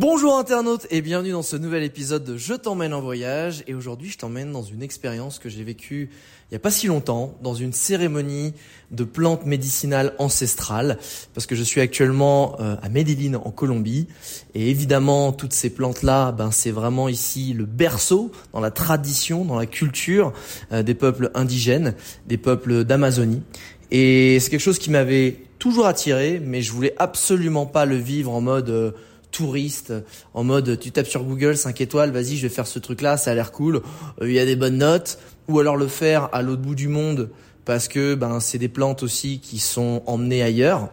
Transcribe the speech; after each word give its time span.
Bonjour 0.00 0.38
internautes 0.38 0.86
et 0.92 1.02
bienvenue 1.02 1.32
dans 1.32 1.42
ce 1.42 1.56
nouvel 1.56 1.82
épisode 1.82 2.22
de 2.22 2.36
Je 2.36 2.54
t'emmène 2.54 2.94
en 2.94 3.00
voyage. 3.00 3.64
Et 3.66 3.74
aujourd'hui 3.74 4.08
je 4.08 4.16
t'emmène 4.16 4.52
dans 4.52 4.62
une 4.62 4.80
expérience 4.80 5.40
que 5.40 5.48
j'ai 5.48 5.64
vécue 5.64 6.10
il 6.12 6.52
n'y 6.52 6.56
a 6.56 6.60
pas 6.60 6.70
si 6.70 6.86
longtemps 6.86 7.34
dans 7.42 7.54
une 7.54 7.72
cérémonie 7.72 8.54
de 8.92 9.02
plantes 9.02 9.44
médicinales 9.44 10.14
ancestrales 10.18 10.98
parce 11.34 11.46
que 11.46 11.56
je 11.56 11.64
suis 11.64 11.80
actuellement 11.80 12.54
euh, 12.60 12.76
à 12.80 12.88
Medellín 12.88 13.34
en 13.34 13.50
Colombie. 13.50 14.06
Et 14.54 14.70
évidemment 14.70 15.32
toutes 15.32 15.52
ces 15.52 15.68
plantes 15.68 16.04
là 16.04 16.30
ben 16.30 16.52
c'est 16.52 16.70
vraiment 16.70 17.08
ici 17.08 17.52
le 17.52 17.64
berceau 17.64 18.30
dans 18.52 18.60
la 18.60 18.70
tradition 18.70 19.44
dans 19.44 19.58
la 19.58 19.66
culture 19.66 20.32
euh, 20.70 20.84
des 20.84 20.94
peuples 20.94 21.32
indigènes 21.34 21.96
des 22.28 22.38
peuples 22.38 22.84
d'Amazonie. 22.84 23.42
Et 23.90 24.38
c'est 24.38 24.50
quelque 24.50 24.60
chose 24.60 24.78
qui 24.78 24.92
m'avait 24.92 25.38
toujours 25.58 25.86
attiré 25.86 26.40
mais 26.40 26.62
je 26.62 26.70
voulais 26.70 26.94
absolument 26.98 27.66
pas 27.66 27.84
le 27.84 27.96
vivre 27.96 28.30
en 28.30 28.40
mode 28.40 28.70
euh, 28.70 28.92
touriste 29.38 29.92
en 30.34 30.42
mode 30.42 30.80
tu 30.80 30.90
tapes 30.90 31.06
sur 31.06 31.22
Google 31.22 31.56
5 31.56 31.80
étoiles, 31.80 32.10
vas-y, 32.10 32.36
je 32.36 32.42
vais 32.42 32.52
faire 32.52 32.66
ce 32.66 32.80
truc 32.80 33.02
là, 33.02 33.16
ça 33.16 33.30
a 33.30 33.34
l'air 33.34 33.52
cool, 33.52 33.82
euh, 34.20 34.28
il 34.28 34.32
y 34.32 34.40
a 34.40 34.44
des 34.44 34.56
bonnes 34.56 34.78
notes. 34.78 35.18
Ou 35.46 35.60
alors 35.60 35.76
le 35.76 35.86
faire 35.86 36.28
à 36.32 36.42
l'autre 36.42 36.60
bout 36.60 36.74
du 36.74 36.88
monde 36.88 37.30
parce 37.64 37.88
que 37.88 38.14
ben 38.14 38.40
c'est 38.40 38.58
des 38.58 38.68
plantes 38.68 39.02
aussi 39.02 39.38
qui 39.38 39.58
sont 39.58 40.02
emmenées 40.06 40.42
ailleurs 40.42 40.90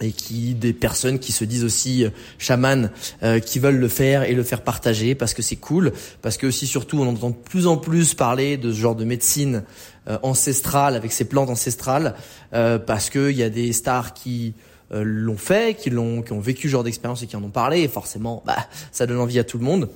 et 0.00 0.10
qui 0.10 0.54
des 0.54 0.72
personnes 0.72 1.18
qui 1.18 1.32
se 1.32 1.44
disent 1.44 1.64
aussi 1.64 2.04
euh, 2.04 2.10
chamanes 2.36 2.90
euh, 3.22 3.38
qui 3.38 3.60
veulent 3.60 3.78
le 3.78 3.88
faire 3.88 4.24
et 4.24 4.34
le 4.34 4.42
faire 4.42 4.62
partager 4.62 5.14
parce 5.14 5.32
que 5.32 5.40
c'est 5.40 5.56
cool. 5.56 5.92
Parce 6.20 6.36
que 6.36 6.48
aussi 6.48 6.66
surtout 6.66 6.98
on 6.98 7.08
entend 7.08 7.30
de 7.30 7.36
plus 7.36 7.68
en 7.68 7.76
plus 7.76 8.12
parler 8.14 8.56
de 8.56 8.72
ce 8.72 8.76
genre 8.76 8.96
de 8.96 9.04
médecine 9.04 9.62
ancestrale 10.22 10.96
avec 10.96 11.12
ces 11.12 11.26
plantes 11.26 11.50
ancestrales 11.50 12.14
parce 12.50 13.08
que 13.10 13.30
il 13.30 13.36
y 13.36 13.42
a 13.42 13.50
des 13.50 13.72
stars 13.72 14.14
qui 14.14 14.54
euh, 14.92 15.02
l'ont 15.04 15.36
fait, 15.36 15.76
qui 15.76 15.90
l'ont, 15.90 16.22
qui 16.22 16.32
ont 16.32 16.40
vécu 16.40 16.68
ce 16.68 16.72
genre 16.72 16.84
d'expérience 16.84 17.22
et 17.22 17.26
qui 17.26 17.36
en 17.36 17.42
ont 17.42 17.50
parlé. 17.50 17.80
Et 17.80 17.88
forcément, 17.88 18.42
bah, 18.46 18.56
ça 18.92 19.06
donne 19.06 19.18
envie 19.18 19.38
à 19.38 19.44
tout 19.44 19.58
le 19.58 19.64
monde. 19.64 19.88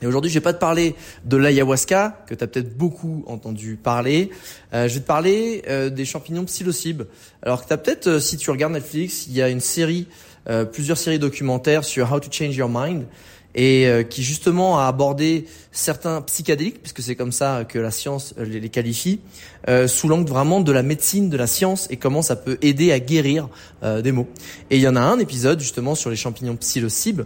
Et 0.00 0.06
aujourd'hui, 0.06 0.30
je 0.30 0.34
vais 0.34 0.42
pas 0.42 0.52
te 0.52 0.58
parler 0.58 0.96
de 1.24 1.36
l'ayahuasca 1.36 2.24
que 2.26 2.34
tu 2.34 2.42
as 2.42 2.46
peut-être 2.46 2.76
beaucoup 2.76 3.24
entendu 3.28 3.78
parler. 3.80 4.30
Euh, 4.74 4.88
je 4.88 4.94
vais 4.94 5.00
te 5.00 5.06
parler 5.06 5.62
euh, 5.68 5.90
des 5.90 6.04
champignons 6.04 6.44
psilocybes. 6.44 7.02
Alors 7.42 7.62
que 7.62 7.68
tu 7.68 7.72
as 7.72 7.78
peut-être, 7.78 8.18
si 8.18 8.36
tu 8.36 8.50
regardes 8.50 8.72
Netflix, 8.72 9.26
il 9.28 9.34
y 9.34 9.42
a 9.42 9.48
une 9.48 9.60
série, 9.60 10.08
plusieurs 10.72 10.98
séries 10.98 11.20
documentaires 11.20 11.84
sur 11.84 12.12
How 12.12 12.18
to 12.18 12.28
Change 12.28 12.56
Your 12.56 12.68
Mind 12.68 13.04
et 13.54 13.86
euh, 13.86 14.02
qui 14.02 14.22
justement 14.22 14.78
a 14.78 14.86
abordé 14.86 15.46
certains 15.72 16.22
psychédéliques, 16.22 16.80
puisque 16.80 17.02
c'est 17.02 17.16
comme 17.16 17.32
ça 17.32 17.64
que 17.68 17.78
la 17.78 17.90
science 17.90 18.34
euh, 18.38 18.44
les 18.44 18.68
qualifie, 18.68 19.20
euh, 19.68 19.86
sous 19.86 20.08
l'angle 20.08 20.28
vraiment 20.28 20.60
de 20.60 20.72
la 20.72 20.82
médecine, 20.82 21.28
de 21.28 21.36
la 21.36 21.46
science 21.46 21.86
et 21.90 21.96
comment 21.96 22.22
ça 22.22 22.36
peut 22.36 22.58
aider 22.62 22.92
à 22.92 23.00
guérir 23.00 23.48
des 23.82 24.12
maux. 24.12 24.28
Et 24.70 24.76
il 24.76 24.82
y 24.82 24.88
en 24.88 24.96
a 24.96 25.00
un 25.00 25.18
épisode 25.18 25.60
justement 25.60 25.94
sur 25.94 26.10
les 26.10 26.16
champignons 26.16 26.56
psilocybes, 26.56 27.22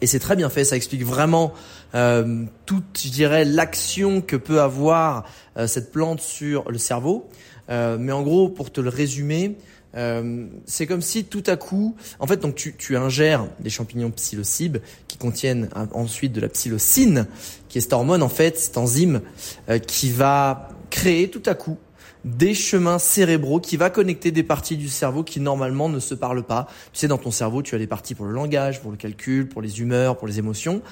et 0.00 0.06
c'est 0.06 0.18
très 0.18 0.34
bien 0.34 0.50
fait, 0.50 0.64
ça 0.64 0.76
explique 0.76 1.04
vraiment 1.04 1.52
euh, 1.94 2.44
toute, 2.66 3.00
je 3.04 3.08
dirais, 3.08 3.44
l'action 3.44 4.20
que 4.20 4.34
peut 4.36 4.60
avoir 4.60 5.24
cette 5.66 5.92
plante 5.92 6.20
sur 6.20 6.70
le 6.70 6.78
cerveau. 6.78 7.28
mais 7.68 8.12
en 8.12 8.22
gros, 8.22 8.48
pour 8.48 8.72
te 8.72 8.80
le 8.80 8.88
résumer, 8.88 9.56
euh, 9.96 10.46
c'est 10.66 10.86
comme 10.86 11.02
si 11.02 11.24
tout 11.24 11.42
à 11.46 11.56
coup, 11.56 11.96
en 12.18 12.26
fait, 12.26 12.38
donc 12.38 12.54
tu, 12.54 12.74
tu 12.76 12.96
ingères 12.96 13.46
des 13.60 13.70
champignons 13.70 14.10
psilocybes 14.10 14.78
qui 15.08 15.18
contiennent 15.18 15.68
ensuite 15.92 16.32
de 16.32 16.40
la 16.40 16.48
psilocine, 16.48 17.26
qui 17.68 17.78
est 17.78 17.80
cette 17.80 17.92
hormone 17.92 18.22
en 18.22 18.28
fait, 18.28 18.58
cette 18.58 18.78
enzyme 18.78 19.20
euh, 19.68 19.78
qui 19.78 20.10
va 20.10 20.68
créer 20.90 21.28
tout 21.28 21.42
à 21.46 21.54
coup 21.54 21.78
des 22.24 22.54
chemins 22.54 23.00
cérébraux 23.00 23.58
qui 23.58 23.76
va 23.76 23.90
connecter 23.90 24.30
des 24.30 24.44
parties 24.44 24.76
du 24.76 24.88
cerveau 24.88 25.24
qui 25.24 25.40
normalement 25.40 25.88
ne 25.88 25.98
se 25.98 26.14
parlent 26.14 26.44
pas. 26.44 26.68
Tu 26.92 27.00
sais, 27.00 27.08
dans 27.08 27.18
ton 27.18 27.32
cerveau, 27.32 27.62
tu 27.62 27.74
as 27.74 27.78
des 27.78 27.88
parties 27.88 28.14
pour 28.14 28.26
le 28.26 28.32
langage, 28.32 28.80
pour 28.80 28.92
le 28.92 28.96
calcul, 28.96 29.48
pour 29.48 29.60
les 29.60 29.80
humeurs, 29.80 30.16
pour 30.16 30.28
les 30.28 30.38
émotions. 30.38 30.82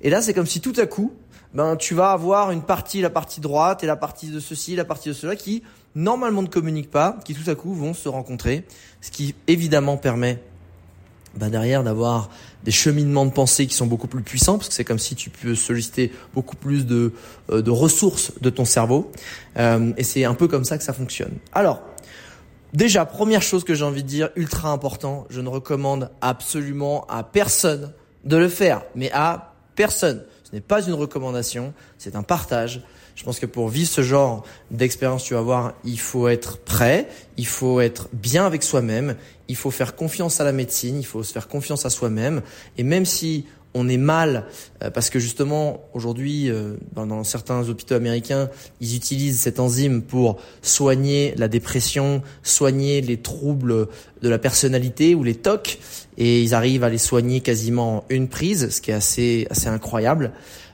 Et 0.00 0.10
là, 0.10 0.20
c'est 0.20 0.34
comme 0.34 0.46
si 0.46 0.60
tout 0.60 0.72
à 0.76 0.86
coup, 0.86 1.12
ben, 1.54 1.76
tu 1.76 1.94
vas 1.94 2.12
avoir 2.12 2.50
une 2.50 2.62
partie, 2.62 3.00
la 3.00 3.10
partie 3.10 3.40
droite 3.40 3.84
et 3.84 3.86
la 3.86 3.96
partie 3.96 4.28
de 4.28 4.40
ceci, 4.40 4.74
la 4.74 4.84
partie 4.84 5.08
de 5.08 5.14
cela 5.14 5.36
qui 5.36 5.62
normalement 5.94 6.42
ne 6.42 6.48
communiquent 6.48 6.90
pas, 6.90 7.18
qui 7.24 7.34
tout 7.34 7.48
à 7.50 7.54
coup 7.54 7.74
vont 7.74 7.94
se 7.94 8.08
rencontrer, 8.08 8.66
ce 9.00 9.10
qui 9.10 9.34
évidemment 9.46 9.96
permet 9.96 10.42
ben 11.34 11.48
derrière 11.48 11.82
d'avoir 11.82 12.28
des 12.64 12.70
cheminements 12.70 13.24
de 13.24 13.30
pensée 13.30 13.66
qui 13.66 13.74
sont 13.74 13.86
beaucoup 13.86 14.06
plus 14.06 14.22
puissants, 14.22 14.58
parce 14.58 14.68
que 14.68 14.74
c'est 14.74 14.84
comme 14.84 14.98
si 14.98 15.14
tu 15.14 15.30
peux 15.30 15.54
solliciter 15.54 16.12
beaucoup 16.34 16.56
plus 16.56 16.86
de, 16.86 17.12
euh, 17.50 17.62
de 17.62 17.70
ressources 17.70 18.32
de 18.40 18.50
ton 18.50 18.64
cerveau, 18.64 19.10
euh, 19.56 19.92
et 19.96 20.04
c'est 20.04 20.24
un 20.24 20.34
peu 20.34 20.46
comme 20.46 20.64
ça 20.64 20.76
que 20.76 20.84
ça 20.84 20.92
fonctionne. 20.92 21.32
Alors, 21.52 21.82
déjà, 22.74 23.06
première 23.06 23.42
chose 23.42 23.64
que 23.64 23.74
j'ai 23.74 23.84
envie 23.84 24.02
de 24.02 24.08
dire, 24.08 24.30
ultra 24.36 24.70
important, 24.70 25.26
je 25.30 25.40
ne 25.40 25.48
recommande 25.48 26.10
absolument 26.20 27.06
à 27.08 27.24
personne 27.24 27.92
de 28.24 28.36
le 28.36 28.48
faire, 28.48 28.82
mais 28.94 29.10
à 29.12 29.54
personne. 29.74 30.24
Ce 30.52 30.56
n'est 30.56 30.60
pas 30.60 30.86
une 30.86 30.92
recommandation, 30.92 31.72
c'est 31.96 32.14
un 32.14 32.22
partage. 32.22 32.82
Je 33.14 33.24
pense 33.24 33.40
que 33.40 33.46
pour 33.46 33.70
vivre 33.70 33.88
ce 33.88 34.02
genre 34.02 34.44
d'expérience, 34.70 35.24
tu 35.24 35.32
vas 35.32 35.40
voir, 35.40 35.72
il 35.82 35.98
faut 35.98 36.28
être 36.28 36.58
prêt, 36.58 37.08
il 37.38 37.46
faut 37.46 37.80
être 37.80 38.10
bien 38.12 38.44
avec 38.44 38.62
soi-même, 38.62 39.16
il 39.48 39.56
faut 39.56 39.70
faire 39.70 39.96
confiance 39.96 40.42
à 40.42 40.44
la 40.44 40.52
médecine, 40.52 40.98
il 40.98 41.06
faut 41.06 41.22
se 41.22 41.32
faire 41.32 41.48
confiance 41.48 41.86
à 41.86 41.90
soi-même. 41.90 42.42
Et 42.76 42.82
même 42.82 43.06
si 43.06 43.46
on 43.72 43.88
est 43.88 43.96
mal, 43.96 44.44
euh, 44.82 44.90
parce 44.90 45.08
que 45.08 45.18
justement 45.18 45.88
aujourd'hui, 45.94 46.50
euh, 46.50 46.74
dans, 46.92 47.24
certains 47.24 47.66
hôpitaux 47.70 47.94
américains, 47.94 48.50
ils 48.82 48.94
utilisent 48.94 49.40
cette 49.40 49.58
enzyme 49.58 50.02
pour 50.02 50.38
soigner 50.60 51.32
la 51.38 51.48
dépression, 51.48 52.22
soigner 52.42 53.00
les 53.00 53.16
troubles 53.16 53.88
de 54.20 54.28
la 54.28 54.38
personnalité 54.38 55.14
ou 55.14 55.24
les 55.24 55.34
TOC, 55.34 55.78
et 56.18 56.42
ils 56.42 56.54
arrivent 56.54 56.84
à 56.84 56.88
les 56.88 56.98
soigner 56.98 57.40
quasiment 57.40 58.04
une 58.10 58.28
prise, 58.28 58.70
ce 58.70 58.80
qui 58.80 58.90
est 58.90 58.94
assez 58.94 59.46
assez 59.50 59.68
incroyable. 59.68 60.32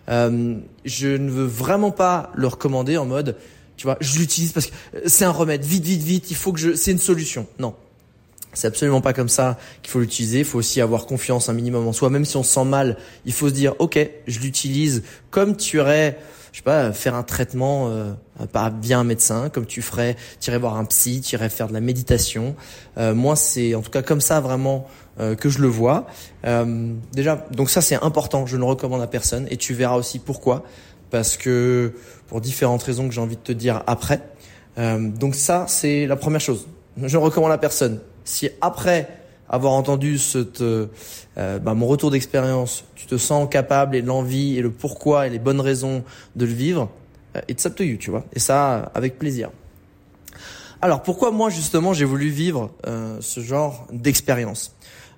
Euh, 0.09 0.56
je 0.84 1.09
ne 1.09 1.31
veux 1.31 1.47
vraiment 1.47 1.91
pas 1.91 2.32
le 2.34 2.47
recommander 2.47 2.97
en 2.97 3.04
mode, 3.04 3.37
tu 3.76 3.84
vois, 3.84 3.97
je 4.00 4.19
l'utilise 4.19 4.53
parce 4.53 4.66
que 4.66 4.72
c'est 5.06 5.25
un 5.25 5.31
remède, 5.31 5.65
vite, 5.65 5.84
vite, 5.84 6.03
vite, 6.03 6.31
il 6.31 6.37
faut 6.37 6.53
que 6.53 6.59
je, 6.59 6.75
c'est 6.75 6.91
une 6.91 6.99
solution. 6.99 7.47
Non. 7.59 7.75
C'est 8.54 8.66
absolument 8.66 9.00
pas 9.00 9.12
comme 9.12 9.28
ça 9.28 9.56
qu'il 9.82 9.93
faut 9.93 10.00
l'utiliser. 10.00 10.41
Il 10.41 10.44
faut 10.44 10.59
aussi 10.59 10.81
avoir 10.81 11.06
confiance 11.06 11.49
un 11.49 11.53
minimum 11.53 11.87
en 11.87 11.93
soi. 11.93 12.10
Même 12.10 12.25
si 12.25 12.37
on 12.37 12.43
se 12.43 12.53
sent 12.53 12.65
mal, 12.65 12.97
il 13.25 13.32
faut 13.32 13.49
se 13.49 13.55
dire, 13.55 13.75
ok, 13.78 13.99
je 14.26 14.41
l'utilise 14.41 15.05
comme 15.31 15.56
tu 15.56 15.78
aurais, 15.78 16.19
je 16.53 16.59
sais 16.59 16.63
pas, 16.63 16.93
faire 16.93 17.15
un 17.15 17.23
traitement 17.23 17.89
euh, 17.89 18.12
par 18.53 18.71
via 18.81 18.99
un 18.99 19.05
médecin, 19.05 19.49
comme 19.49 19.67
tu 19.67 19.83
ferais, 19.83 20.17
irais 20.47 20.59
voir 20.59 20.77
un 20.77 20.85
psy, 20.85 21.23
irais 21.33 21.49
faire 21.49 21.69
de 21.69 21.75
la 21.75 21.81
méditation. 21.81 22.55
Euh, 22.97 23.15
moi, 23.15 23.37
c'est 23.37 23.75
en 23.75 23.83
tout 23.83 23.91
cas 23.91 24.03
comme 24.03 24.21
ça 24.21 24.41
vraiment 24.41 24.87
euh, 25.21 25.35
que 25.35 25.49
je 25.49 25.61
le 25.61 25.67
vois. 25.67 26.06
Euh, 26.45 26.95
déjà, 27.12 27.45
donc 27.50 27.71
ça 27.71 27.81
c'est 27.81 27.97
important, 27.97 28.47
je 28.47 28.56
ne 28.56 28.62
recommande 28.62 29.03
à 29.03 29.09
personne 29.09 29.49
et 29.50 29.56
tu 29.56 29.75
verras 29.75 29.97
aussi 29.97 30.21
pourquoi. 30.21 30.62
Parce 31.11 31.37
que 31.37 31.93
pour 32.29 32.41
différentes 32.41 32.85
raisons 32.85 33.09
que 33.09 33.15
j'ai 33.15 33.21
envie 33.21 33.35
de 33.35 33.41
te 33.41 33.51
dire 33.51 33.83
après. 33.89 34.21
Euh, 34.79 35.09
donc 35.09 35.35
ça 35.35 35.65
c'est 35.67 36.06
la 36.06 36.15
première 36.15 36.41
chose. 36.41 36.69
Je 37.03 37.17
ne 37.17 37.23
recommande 37.23 37.51
à 37.51 37.59
personne. 37.59 37.99
Si 38.25 38.49
après 38.61 39.09
avoir 39.49 39.73
entendu 39.73 40.19
cette, 40.19 40.62
bah, 41.37 41.75
mon 41.75 41.87
retour 41.87 42.11
d'expérience, 42.11 42.85
tu 42.95 43.06
te 43.06 43.17
sens 43.17 43.49
capable 43.50 43.97
et 43.97 44.03
l'envie 44.03 44.56
et 44.59 44.62
le 44.62 44.71
pourquoi 44.71 45.27
et 45.27 45.31
les 45.31 45.39
bonnes 45.39 45.61
raisons 45.61 46.05
de 46.37 46.45
le 46.45 46.53
vivre, 46.53 46.91
it's 47.49 47.65
up 47.67 47.75
to 47.75 47.85
you, 47.85 47.97
tu 47.97 48.11
vois. 48.11 48.25
Et 48.35 48.39
ça 48.39 48.91
avec 48.95 49.19
plaisir. 49.19 49.50
Alors 50.81 51.03
pourquoi 51.03 51.31
moi 51.31 51.50
justement 51.50 51.93
j'ai 51.93 52.05
voulu 52.05 52.29
vivre 52.29 52.71
ce 53.21 53.41
genre 53.41 53.87
d'expérience? 53.93 54.75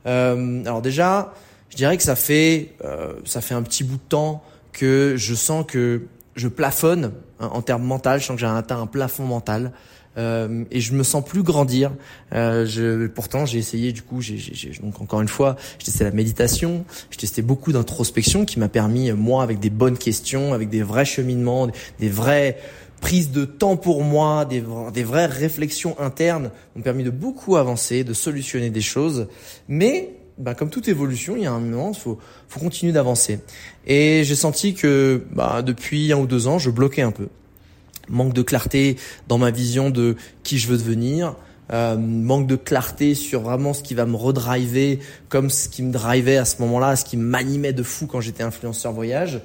Euh, 0.07 0.65
alors 0.65 0.83
déjà, 0.83 1.33
je 1.69 1.77
dirais 1.77 1.97
que 1.97 2.03
ça 2.03 2.17
fait 2.17 2.75
euh, 2.85 3.15
ça 3.25 3.41
fait 3.41 3.55
un 3.55 3.63
petit 3.63 3.85
bout 3.85 3.97
de 3.97 4.09
temps 4.09 4.43
que 4.73 5.15
je 5.17 5.35
sens 5.35 5.65
que 5.67 6.03
je 6.37 6.49
plafonne 6.49 7.13
hein, 7.41 7.51
en 7.53 7.63
termes 7.63 7.85
mental. 7.85 8.21
Je 8.21 8.27
sens 8.27 8.37
que 8.37 8.41
j'ai 8.41 8.47
atteint 8.47 8.81
un 8.81 8.87
plafond 8.87 9.25
mental. 9.25 9.73
Euh, 10.19 10.65
et 10.71 10.81
je 10.81 10.93
me 10.95 11.03
sens 11.03 11.25
plus 11.25 11.43
grandir. 11.43 11.93
Euh, 12.33 12.67
je, 12.67 13.07
pourtant, 13.07 13.47
j'ai 13.47 13.59
essayé 13.59 13.93
du 13.93 14.03
coup, 14.03 14.21
j'ai, 14.21 14.39
donc 14.83 15.01
encore 15.01 15.21
une 15.21 15.29
fois, 15.29 15.57
j'ai 15.79 15.87
testé 15.87 16.05
la 16.05 16.11
méditation, 16.11 16.85
j'ai 17.11 17.19
testé 17.19 17.43
beaucoup 17.43 17.73
d'introspection 17.73 18.45
qui 18.45 18.59
m'a 18.59 18.69
permis, 18.69 19.13
moi, 19.13 19.43
avec 19.43 19.61
des 19.61 19.71
bonnes 19.71 19.99
questions, 19.99 20.53
avec 20.53 20.69
des 20.69 20.83
vrais 20.83 21.05
cheminements, 21.05 21.69
des 21.99 22.09
vraies 22.09 22.59
prises 23.01 23.31
de 23.31 23.45
temps 23.45 23.77
pour 23.77 24.03
moi, 24.03 24.45
des, 24.45 24.61
vraies 24.61 25.27
réflexions 25.27 25.99
internes, 25.99 26.51
m'ont 26.77 26.83
permis 26.83 27.05
de 27.05 27.11
beaucoup 27.11 27.57
avancer, 27.57 28.05
de 28.05 28.13
solutionner 28.13 28.71
des 28.71 28.83
choses. 28.83 29.29
Mais 29.69 30.11
bah, 30.39 30.55
comme 30.55 30.71
toute 30.71 30.89
évolution, 30.89 31.37
il 31.37 31.43
y 31.43 31.47
a 31.47 31.53
un 31.53 31.61
moment, 31.61 31.93
faut, 31.93 32.19
faut 32.49 32.61
continuer 32.61 32.93
d'avancer. 32.93 33.41
Et 33.87 34.23
j'ai 34.25 34.35
senti 34.35 34.75
que 34.75 35.25
bah, 35.33 35.63
depuis 35.63 36.13
un 36.13 36.19
ou 36.19 36.27
deux 36.27 36.47
ans, 36.47 36.59
je 36.59 36.71
bloquais 36.71 37.03
un 37.03 37.13
peu 37.13 37.29
manque 38.11 38.35
de 38.35 38.43
clarté 38.43 38.97
dans 39.29 39.39
ma 39.39 39.51
vision 39.51 39.89
de 39.91 40.17
qui 40.43 40.59
je 40.59 40.69
veux 40.69 40.77
devenir, 40.77 41.35
euh, 41.73 41.97
manque 41.97 42.47
de 42.47 42.57
clarté 42.57 43.15
sur 43.15 43.43
vraiment 43.43 43.73
ce 43.73 43.83
qui 43.83 43.95
va 43.95 44.05
me 44.05 44.17
redriver 44.17 44.99
comme 45.29 45.51
ce 45.51 45.69
qui 45.69 45.83
me 45.83 45.93
drivait 45.93 46.37
à 46.37 46.45
ce 46.45 46.61
moment-là, 46.63 46.97
ce 46.97 47.05
qui 47.05 47.17
m'animait 47.17 47.73
de 47.73 47.85
fou 47.85 48.07
quand 48.07 48.21
j'étais 48.21 48.43
influenceur 48.43 48.93
voyage. 48.93 49.41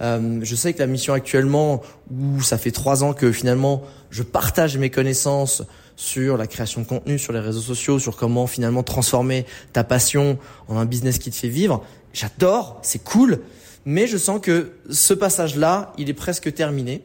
Euh, 0.00 0.40
je 0.42 0.54
sais 0.54 0.72
que 0.72 0.78
la 0.78 0.86
mission 0.86 1.12
actuellement, 1.12 1.82
où 2.10 2.42
ça 2.42 2.58
fait 2.58 2.70
trois 2.70 3.04
ans 3.04 3.12
que 3.12 3.32
finalement 3.32 3.82
je 4.10 4.22
partage 4.22 4.76
mes 4.76 4.90
connaissances 4.90 5.62
sur 5.96 6.36
la 6.36 6.46
création 6.46 6.82
de 6.82 6.86
contenu, 6.86 7.18
sur 7.18 7.32
les 7.32 7.40
réseaux 7.40 7.60
sociaux, 7.60 7.98
sur 7.98 8.16
comment 8.16 8.46
finalement 8.46 8.82
transformer 8.82 9.46
ta 9.72 9.82
passion 9.82 10.38
en 10.68 10.78
un 10.78 10.84
business 10.84 11.18
qui 11.18 11.30
te 11.30 11.36
fait 11.36 11.48
vivre, 11.48 11.84
j'adore, 12.12 12.78
c'est 12.82 13.02
cool, 13.02 13.40
mais 13.84 14.06
je 14.06 14.16
sens 14.16 14.40
que 14.40 14.72
ce 14.90 15.14
passage-là, 15.14 15.92
il 15.98 16.08
est 16.08 16.14
presque 16.14 16.52
terminé. 16.54 17.02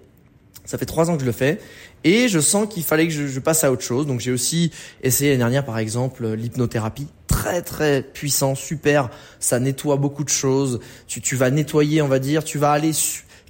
Ça 0.65 0.77
fait 0.77 0.85
trois 0.85 1.09
ans 1.09 1.15
que 1.15 1.21
je 1.21 1.25
le 1.25 1.33
fais 1.33 1.59
et 2.03 2.27
je 2.27 2.39
sens 2.39 2.67
qu'il 2.69 2.83
fallait 2.83 3.07
que 3.07 3.13
je, 3.13 3.39
passe 3.39 3.63
à 3.63 3.71
autre 3.71 3.83
chose. 3.83 4.07
Donc 4.07 4.19
j'ai 4.19 4.31
aussi 4.31 4.71
essayé 5.01 5.31
l'année 5.31 5.39
dernière, 5.39 5.65
par 5.65 5.77
exemple, 5.77 6.25
l'hypnothérapie, 6.33 7.07
très 7.27 7.61
très 7.61 8.01
puissant, 8.01 8.55
super. 8.55 9.09
Ça 9.39 9.59
nettoie 9.59 9.97
beaucoup 9.97 10.23
de 10.23 10.29
choses. 10.29 10.79
Tu, 11.07 11.21
tu 11.21 11.35
vas 11.35 11.49
nettoyer, 11.49 12.01
on 12.01 12.07
va 12.07 12.19
dire, 12.19 12.43
tu 12.43 12.57
vas 12.57 12.71
aller 12.71 12.91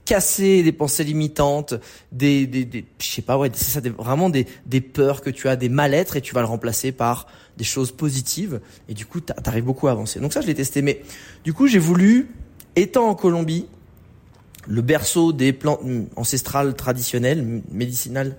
casser 0.06 0.64
des 0.64 0.72
pensées 0.72 1.04
limitantes, 1.04 1.76
des, 2.12 2.46
des, 2.46 2.66
des 2.66 2.86
je 3.00 3.08
sais 3.08 3.22
pas, 3.22 3.38
ouais, 3.38 3.50
c'est 3.54 3.80
ça, 3.80 3.90
vraiment 3.98 4.30
des, 4.30 4.48
des 4.66 4.82
peurs 4.82 5.22
que 5.22 5.30
tu 5.30 5.48
as, 5.48 5.56
des 5.56 5.70
mal-être, 5.70 6.18
et 6.18 6.22
tu 6.22 6.34
vas 6.34 6.42
le 6.42 6.48
remplacer 6.48 6.92
par 6.92 7.28
des 7.58 7.64
choses 7.64 7.92
positives. 7.92 8.60
Et 8.90 8.94
du 8.94 9.06
coup, 9.06 9.22
t'arrives 9.22 9.64
beaucoup 9.64 9.88
à 9.88 9.92
avancer. 9.92 10.20
Donc 10.20 10.34
ça, 10.34 10.42
je 10.42 10.48
l'ai 10.48 10.56
testé. 10.56 10.82
Mais 10.82 11.02
du 11.44 11.54
coup, 11.54 11.68
j'ai 11.68 11.80
voulu, 11.80 12.32
étant 12.76 13.08
en 13.08 13.16
Colombie, 13.16 13.68
le 14.68 14.82
berceau 14.82 15.34
des 15.34 15.54
plantes 15.54 15.82
ancestrales 16.16 16.76
traditionnelles, 16.76 17.62
médicinales. 17.72 18.36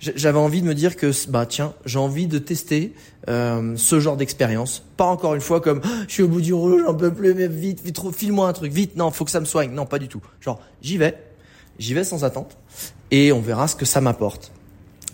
J'avais 0.00 0.38
envie 0.38 0.62
de 0.62 0.66
me 0.66 0.74
dire 0.74 0.94
que 0.94 1.10
bah 1.28 1.44
tiens, 1.44 1.74
j'ai 1.84 1.98
envie 1.98 2.28
de 2.28 2.38
tester 2.38 2.94
euh, 3.28 3.74
ce 3.76 3.98
genre 3.98 4.16
d'expérience. 4.16 4.84
Pas 4.96 5.06
encore 5.06 5.34
une 5.34 5.40
fois 5.40 5.60
comme 5.60 5.80
je 6.06 6.12
suis 6.12 6.22
au 6.22 6.28
bout 6.28 6.40
du 6.40 6.54
rouleau, 6.54 6.84
j'en 6.84 6.94
peux 6.94 7.12
plus, 7.12 7.34
mais 7.34 7.48
vite, 7.48 7.82
vite, 7.84 7.98
file-moi 8.14 8.48
un 8.48 8.52
truc, 8.52 8.72
vite. 8.72 8.96
Non, 8.96 9.10
faut 9.10 9.24
que 9.24 9.30
ça 9.32 9.40
me 9.40 9.44
soigne. 9.44 9.72
Non, 9.72 9.86
pas 9.86 9.98
du 9.98 10.06
tout. 10.06 10.22
Genre 10.40 10.60
j'y 10.82 10.98
vais, 10.98 11.18
j'y 11.80 11.94
vais 11.94 12.04
sans 12.04 12.22
attente, 12.22 12.56
et 13.10 13.32
on 13.32 13.40
verra 13.40 13.66
ce 13.66 13.74
que 13.74 13.84
ça 13.84 14.00
m'apporte. 14.00 14.52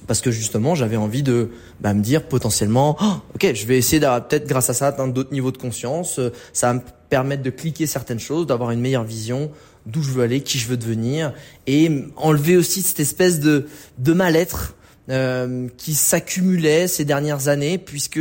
Parce 0.06 0.20
que 0.20 0.30
justement, 0.30 0.74
j'avais 0.74 0.96
envie 0.96 1.22
de 1.22 1.50
bah, 1.80 1.94
me 1.94 2.02
dire 2.02 2.24
potentiellement, 2.24 2.96
oh, 3.00 3.14
ok, 3.34 3.54
je 3.54 3.66
vais 3.66 3.78
essayer 3.78 4.00
d'avoir 4.00 4.28
peut-être 4.28 4.46
grâce 4.46 4.68
à 4.68 4.74
ça 4.74 4.88
atteindre 4.88 5.14
d'autres 5.14 5.32
niveaux 5.32 5.50
de 5.50 5.56
conscience. 5.56 6.18
Euh, 6.18 6.30
ça 6.52 6.66
va 6.68 6.74
me 6.74 6.80
permettre 7.08 7.42
de 7.42 7.50
cliquer 7.50 7.86
certaines 7.86 8.18
choses, 8.18 8.46
d'avoir 8.46 8.70
une 8.70 8.80
meilleure 8.80 9.04
vision 9.04 9.50
d'où 9.86 10.02
je 10.02 10.10
veux 10.10 10.22
aller, 10.22 10.40
qui 10.40 10.58
je 10.58 10.68
veux 10.68 10.76
devenir, 10.76 11.32
et 11.66 11.90
enlever 12.16 12.56
aussi 12.56 12.82
cette 12.82 13.00
espèce 13.00 13.40
de, 13.40 13.66
de 13.98 14.12
mal-être 14.12 14.74
euh, 15.10 15.68
qui 15.76 15.92
s'accumulait 15.92 16.88
ces 16.88 17.04
dernières 17.04 17.48
années, 17.48 17.76
puisque 17.76 18.20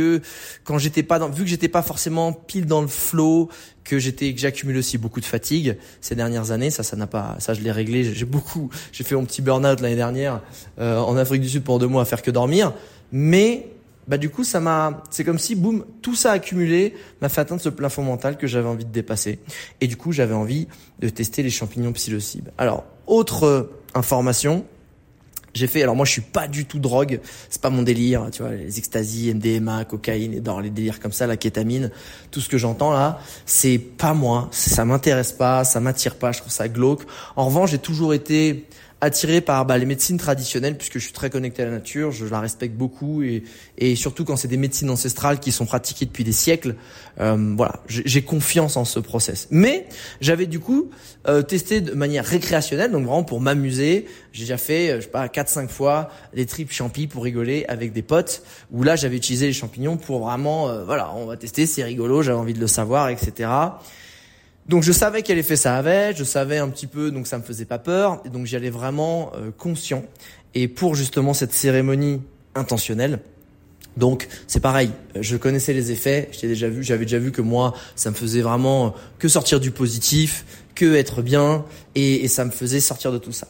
quand 0.64 0.76
j'étais 0.76 1.02
pas 1.02 1.18
dans, 1.18 1.30
vu 1.30 1.44
que 1.44 1.48
j'étais 1.48 1.68
pas 1.68 1.82
forcément 1.82 2.32
pile 2.32 2.66
dans 2.66 2.82
le 2.82 2.88
flow, 2.88 3.48
que 3.84 3.98
j'étais, 3.98 4.34
que 4.34 4.40
j'accumule 4.40 4.76
aussi 4.76 4.98
beaucoup 4.98 5.20
de 5.20 5.24
fatigue 5.24 5.78
ces 6.00 6.14
dernières 6.14 6.50
années, 6.50 6.70
ça, 6.70 6.82
ça 6.82 6.96
n'a 6.96 7.06
pas, 7.06 7.36
ça 7.38 7.54
je 7.54 7.60
l'ai 7.60 7.72
réglé. 7.72 8.12
J'ai 8.14 8.24
beaucoup, 8.24 8.70
j'ai 8.92 9.04
fait 9.04 9.14
mon 9.14 9.24
petit 9.24 9.40
burn-out 9.40 9.80
l'année 9.80 9.96
dernière 9.96 10.42
euh, 10.78 10.98
en 10.98 11.16
Afrique 11.16 11.40
du 11.40 11.48
Sud 11.48 11.64
pendant 11.64 11.78
deux 11.78 11.86
mois 11.86 12.02
à 12.02 12.04
faire 12.04 12.22
que 12.22 12.30
dormir, 12.30 12.74
mais 13.12 13.68
bah 14.08 14.18
du 14.18 14.30
coup 14.30 14.44
ça 14.44 14.60
m'a 14.60 15.02
c'est 15.10 15.24
comme 15.24 15.38
si 15.38 15.54
boum 15.54 15.84
tout 16.02 16.14
ça 16.14 16.32
accumulé 16.32 16.94
m'a 17.22 17.28
fait 17.28 17.40
atteindre 17.40 17.60
ce 17.60 17.68
plafond 17.68 18.02
mental 18.02 18.36
que 18.36 18.46
j'avais 18.46 18.68
envie 18.68 18.84
de 18.84 18.92
dépasser 18.92 19.38
et 19.80 19.86
du 19.86 19.96
coup 19.96 20.12
j'avais 20.12 20.34
envie 20.34 20.68
de 20.98 21.08
tester 21.08 21.42
les 21.42 21.50
champignons 21.50 21.92
psilocybes. 21.92 22.48
Alors 22.58 22.84
autre 23.06 23.44
euh, 23.44 23.80
information 23.94 24.64
j'ai 25.54 25.68
fait 25.68 25.82
alors 25.82 25.94
moi 25.94 26.04
je 26.04 26.10
suis 26.10 26.20
pas 26.20 26.48
du 26.48 26.66
tout 26.66 26.80
drogue, 26.80 27.20
c'est 27.48 27.62
pas 27.62 27.70
mon 27.70 27.82
délire, 27.82 28.28
tu 28.32 28.42
vois 28.42 28.52
les 28.52 28.78
extasies, 28.78 29.32
MDMA, 29.32 29.84
cocaïne 29.84 30.34
et 30.34 30.40
dans 30.40 30.58
les 30.58 30.70
délires 30.70 30.98
comme 30.98 31.12
ça, 31.12 31.26
la 31.26 31.36
kétamine, 31.36 31.90
tout 32.30 32.40
ce 32.40 32.48
que 32.48 32.58
j'entends 32.58 32.92
là, 32.92 33.20
c'est 33.46 33.78
pas 33.78 34.14
moi, 34.14 34.48
ça 34.50 34.84
m'intéresse 34.84 35.32
pas, 35.32 35.64
ça 35.64 35.78
m'attire 35.78 36.16
pas, 36.16 36.32
je 36.32 36.40
trouve 36.40 36.52
ça 36.52 36.68
glauque. 36.68 37.02
En 37.36 37.46
revanche, 37.46 37.70
j'ai 37.70 37.78
toujours 37.78 38.14
été 38.14 38.66
attiré 39.04 39.40
par 39.40 39.64
bah, 39.66 39.78
les 39.78 39.86
médecines 39.86 40.18
traditionnelles 40.18 40.76
puisque 40.76 40.98
je 40.98 41.04
suis 41.04 41.12
très 41.12 41.30
connecté 41.30 41.62
à 41.62 41.66
la 41.66 41.72
nature, 41.72 42.12
je 42.12 42.26
la 42.26 42.40
respecte 42.40 42.76
beaucoup 42.76 43.22
et, 43.22 43.44
et 43.78 43.96
surtout 43.96 44.24
quand 44.24 44.36
c'est 44.36 44.48
des 44.48 44.56
médecines 44.56 44.90
ancestrales 44.90 45.40
qui 45.40 45.52
sont 45.52 45.66
pratiquées 45.66 46.06
depuis 46.06 46.24
des 46.24 46.32
siècles, 46.32 46.74
euh, 47.20 47.54
voilà, 47.56 47.80
j'ai 47.86 48.22
confiance 48.22 48.76
en 48.76 48.84
ce 48.84 48.98
process. 48.98 49.48
Mais 49.50 49.86
j'avais 50.20 50.46
du 50.46 50.60
coup 50.60 50.90
euh, 51.26 51.40
testé 51.42 51.80
de 51.80 51.92
manière 51.92 52.24
récréationnelle, 52.24 52.90
donc 52.90 53.06
vraiment 53.06 53.24
pour 53.24 53.40
m'amuser. 53.40 54.06
J'ai 54.32 54.42
déjà 54.42 54.58
fait, 54.58 54.90
euh, 54.90 54.96
je 54.96 55.02
sais 55.02 55.10
pas, 55.10 55.26
4-5 55.26 55.68
fois 55.68 56.10
des 56.34 56.44
tripes 56.44 56.72
champi 56.72 57.06
pour 57.06 57.24
rigoler 57.24 57.64
avec 57.68 57.92
des 57.92 58.02
potes. 58.02 58.42
Où 58.72 58.82
là, 58.82 58.96
j'avais 58.96 59.16
utilisé 59.16 59.46
les 59.46 59.52
champignons 59.52 59.96
pour 59.96 60.18
vraiment, 60.26 60.68
euh, 60.68 60.84
voilà, 60.84 61.14
on 61.14 61.24
va 61.24 61.36
tester, 61.36 61.66
c'est 61.66 61.82
rigolo, 61.82 62.22
j'avais 62.22 62.38
envie 62.38 62.52
de 62.52 62.60
le 62.60 62.66
savoir, 62.66 63.08
etc. 63.08 63.48
Donc 64.68 64.82
je 64.82 64.92
savais 64.92 65.22
quel 65.22 65.38
effet 65.38 65.56
ça 65.56 65.76
avait, 65.76 66.14
je 66.14 66.24
savais 66.24 66.58
un 66.58 66.68
petit 66.68 66.86
peu, 66.86 67.10
donc 67.10 67.26
ça 67.26 67.38
me 67.38 67.42
faisait 67.42 67.66
pas 67.66 67.78
peur, 67.78 68.22
et 68.24 68.30
donc 68.30 68.46
j'y 68.46 68.56
allais 68.56 68.70
vraiment 68.70 69.32
euh, 69.36 69.50
conscient. 69.56 70.04
Et 70.54 70.68
pour 70.68 70.94
justement 70.94 71.34
cette 71.34 71.52
cérémonie 71.52 72.22
intentionnelle, 72.54 73.20
donc 73.96 74.26
c'est 74.46 74.60
pareil, 74.60 74.90
je 75.20 75.36
connaissais 75.36 75.72
les 75.72 75.92
effets, 75.92 76.30
j'avais 76.32 76.48
déjà 76.48 76.68
vu, 76.68 76.82
j'avais 76.82 77.04
déjà 77.04 77.18
vu 77.18 77.30
que 77.30 77.42
moi 77.42 77.74
ça 77.94 78.10
me 78.10 78.14
faisait 78.14 78.40
vraiment 78.40 78.94
que 79.18 79.28
sortir 79.28 79.60
du 79.60 79.70
positif, 79.70 80.46
que 80.74 80.94
être 80.94 81.20
bien, 81.20 81.64
et, 81.94 82.24
et 82.24 82.28
ça 82.28 82.44
me 82.44 82.50
faisait 82.50 82.80
sortir 82.80 83.12
de 83.12 83.18
tout 83.18 83.32
ça. 83.32 83.48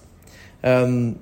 Euh, 0.64 1.12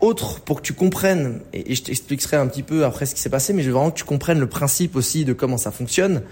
autre 0.00 0.40
pour 0.40 0.56
que 0.56 0.62
tu 0.62 0.72
comprennes, 0.72 1.40
et, 1.52 1.74
je 1.74 1.82
t'expliquerai 1.82 2.36
un 2.36 2.46
petit 2.46 2.62
peu 2.62 2.84
après 2.84 3.06
ce 3.06 3.14
qui 3.14 3.20
s'est 3.20 3.30
passé, 3.30 3.52
mais 3.52 3.62
je 3.62 3.68
veux 3.68 3.74
vraiment 3.74 3.90
que 3.90 3.98
tu 3.98 4.04
comprennes 4.04 4.40
le 4.40 4.48
principe 4.48 4.96
aussi 4.96 5.24
de 5.24 5.32
comment 5.32 5.58
ça 5.58 5.70
fonctionne, 5.70 6.22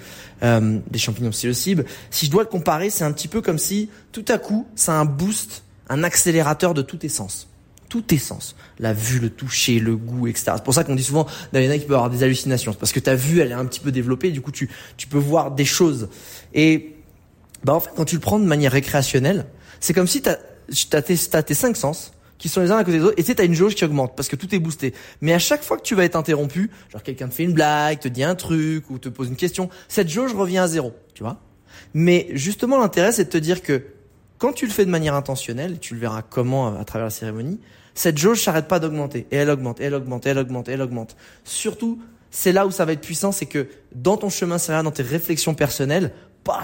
euh, 0.43 0.79
des 0.91 0.99
champignons 0.99 1.31
psilocibe. 1.31 1.83
Si 2.11 2.27
je 2.27 2.31
dois 2.31 2.43
le 2.43 2.49
comparer, 2.49 2.91
c'est 2.91 3.05
un 3.05 3.13
petit 3.13 3.29
peu 3.29 3.41
comme 3.41 3.59
si 3.59 3.91
tout 4.13 4.25
à 4.29 4.39
coup, 4.39 4.67
ça 4.75 4.93
a 4.93 4.97
un 4.97 5.05
boost, 5.05 5.63
un 5.89 6.03
accélérateur 6.03 6.75
de 6.75 6.83
tout 6.83 7.05
essence. 7.05 7.49
Tout 7.89 8.13
essence. 8.13 8.55
La 8.79 8.93
vue, 8.93 9.19
le 9.19 9.31
toucher, 9.31 9.79
le 9.79 9.97
goût, 9.97 10.27
etc. 10.27 10.53
C'est 10.57 10.65
pour 10.65 10.75
ça 10.75 10.85
qu'on 10.85 10.95
dit 10.95 11.03
souvent, 11.03 11.27
il 11.55 11.63
y 11.63 11.69
en 11.69 11.71
a 11.71 11.79
qui 11.79 11.87
peuvent 11.87 11.97
avoir 11.97 12.11
des 12.11 12.23
hallucinations. 12.23 12.75
Parce 12.75 12.93
que 12.93 13.01
ta 13.01 13.15
vue, 13.15 13.41
elle 13.41 13.51
est 13.51 13.55
un 13.55 13.65
petit 13.65 13.81
peu 13.81 13.93
développée, 13.93 14.31
du 14.31 14.43
coup, 14.43 14.53
tu, 14.53 14.69
tu 14.99 15.07
peux 15.07 15.19
voir 15.19 15.53
des 15.53 15.65
choses. 15.65 16.09
Et, 16.53 16.97
bah, 17.65 17.75
en 17.75 17.81
fait, 17.81 17.91
quand 17.97 18.05
tu 18.05 18.17
le 18.17 18.21
prends 18.21 18.39
de 18.39 18.45
manière 18.45 18.73
récréationnelle, 18.73 19.47
c'est 19.81 19.95
comme 19.95 20.07
si 20.07 20.21
t'as, 20.21 20.37
t'as 20.91 21.03
tes, 21.03 21.17
t'as 21.17 21.43
tes 21.43 21.55
cinq 21.55 21.77
sens, 21.77 22.13
qui 22.39 22.49
sont 22.49 22.61
les 22.61 22.71
uns 22.71 22.77
à 22.77 22.85
côté 22.85 22.99
des 22.99 23.05
autres 23.05 23.19
et 23.19 23.23
tu 23.23 23.33
sais, 23.33 23.41
as 23.41 23.45
une 23.45 23.55
jauge 23.55 23.75
qui 23.75 23.85
augmente 23.85 24.17
parce 24.17 24.29
que 24.29 24.37
tout 24.37 24.55
est 24.55 24.59
boosté. 24.59 24.95
Mais 25.21 25.33
à 25.33 25.39
chaque 25.39 25.63
fois 25.63 25.77
que 25.77 25.83
tu 25.83 25.95
vas 25.95 26.05
être 26.05 26.17
interrompu, 26.17 26.71
genre 26.91 27.03
quelqu'un 27.03 27.29
te 27.29 27.35
fait 27.35 27.45
une 27.45 27.53
blague, 27.53 27.99
te 27.99 28.09
dit 28.09 28.23
un 28.23 28.35
truc 28.35 28.89
ou 28.91 28.99
te 28.99 29.09
pose 29.09 29.29
une 29.29 29.37
question, 29.37 29.69
cette 29.89 30.09
jauge 30.09 30.35
revient 30.35 30.59
à 30.59 30.69
zéro, 30.69 30.95
tu 31.15 31.23
vois? 31.23 31.41
Mais 31.95 32.29
justement, 32.33 32.79
l'intérêt, 32.79 33.13
c'est 33.13 33.25
de 33.25 33.31
te 33.31 33.39
dire 33.39 33.63
que 33.63 33.83
quand 34.39 34.53
tu 34.53 34.67
le 34.67 34.73
fais 34.73 34.85
de 34.85 34.91
manière 34.91 35.15
intentionnelle, 35.15 35.79
tu 35.81 35.95
le 35.95 36.01
verras 36.01 36.23
comment 36.23 36.79
à 36.79 36.85
travers 36.85 37.07
la 37.07 37.11
cérémonie, 37.11 37.61
cette 37.95 38.19
jauge 38.19 38.41
s'arrête 38.41 38.69
pas 38.69 38.79
d'augmenter 38.79 39.27
et 39.33 39.37
elle 39.37 39.51
augmente, 39.51 39.81
elle 39.81 39.95
augmente, 39.95 40.27
elle 40.27 40.39
augmente, 40.39 40.69
elle 40.69 40.81
augmente. 40.81 41.17
Surtout, 41.43 42.01
c'est 42.31 42.53
là 42.53 42.67
où 42.67 42.71
ça 42.71 42.85
va 42.85 42.93
être 42.93 43.01
puissant, 43.01 43.33
c'est 43.33 43.47
que 43.47 43.67
dans 43.95 44.17
ton 44.17 44.29
chemin 44.29 44.59
c'est 44.59 44.73
dans 44.83 44.91
tes 44.91 45.03
réflexions 45.03 45.55
personnelles, 45.55 46.13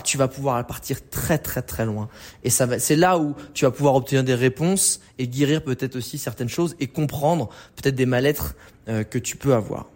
tu 0.04 0.18
vas 0.18 0.28
pouvoir 0.28 0.66
partir 0.66 0.98
très 1.08 1.38
très 1.38 1.62
très 1.62 1.84
loin. 1.84 2.08
Et 2.42 2.50
ça 2.50 2.66
va, 2.66 2.78
c'est 2.78 2.96
là 2.96 3.18
où 3.18 3.34
tu 3.52 3.64
vas 3.64 3.70
pouvoir 3.70 3.94
obtenir 3.94 4.24
des 4.24 4.34
réponses 4.34 5.00
et 5.18 5.28
guérir 5.28 5.62
peut-être 5.62 5.96
aussi 5.96 6.18
certaines 6.18 6.48
choses 6.48 6.76
et 6.80 6.86
comprendre 6.86 7.48
peut-être 7.76 7.94
des 7.94 8.06
mal-être 8.06 8.54
euh, 8.88 9.04
que 9.04 9.18
tu 9.18 9.36
peux 9.36 9.54
avoir. 9.54 9.86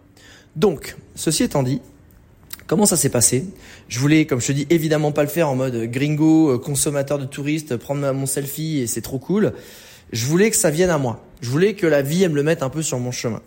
Donc, 0.55 0.95
ceci 1.15 1.43
étant 1.43 1.63
dit, 1.63 1.81
comment 2.67 2.85
ça 2.85 2.97
s'est 2.97 3.09
passé? 3.09 3.45
Je 3.87 3.99
voulais, 3.99 4.25
comme 4.25 4.41
je 4.41 4.47
te 4.47 4.51
dis, 4.51 4.67
évidemment 4.69 5.11
pas 5.11 5.23
le 5.23 5.29
faire 5.29 5.49
en 5.49 5.55
mode 5.55 5.75
gringo, 5.85 6.51
euh, 6.51 6.57
consommateur 6.57 7.19
de 7.19 7.25
touristes, 7.25 7.77
prendre 7.77 8.11
mon 8.13 8.25
selfie 8.25 8.79
et 8.79 8.87
c'est 8.87 9.01
trop 9.01 9.19
cool. 9.19 9.53
Je 10.11 10.25
voulais 10.25 10.49
que 10.49 10.55
ça 10.55 10.69
vienne 10.69 10.89
à 10.89 10.97
moi. 10.97 11.23
Je 11.41 11.49
voulais 11.49 11.73
que 11.73 11.87
la 11.87 12.01
vie 12.01 12.27
me 12.27 12.35
le 12.35 12.43
mette 12.43 12.63
un 12.63 12.69
peu 12.69 12.81
sur 12.81 12.99
mon 12.99 13.11
chemin. 13.11 13.41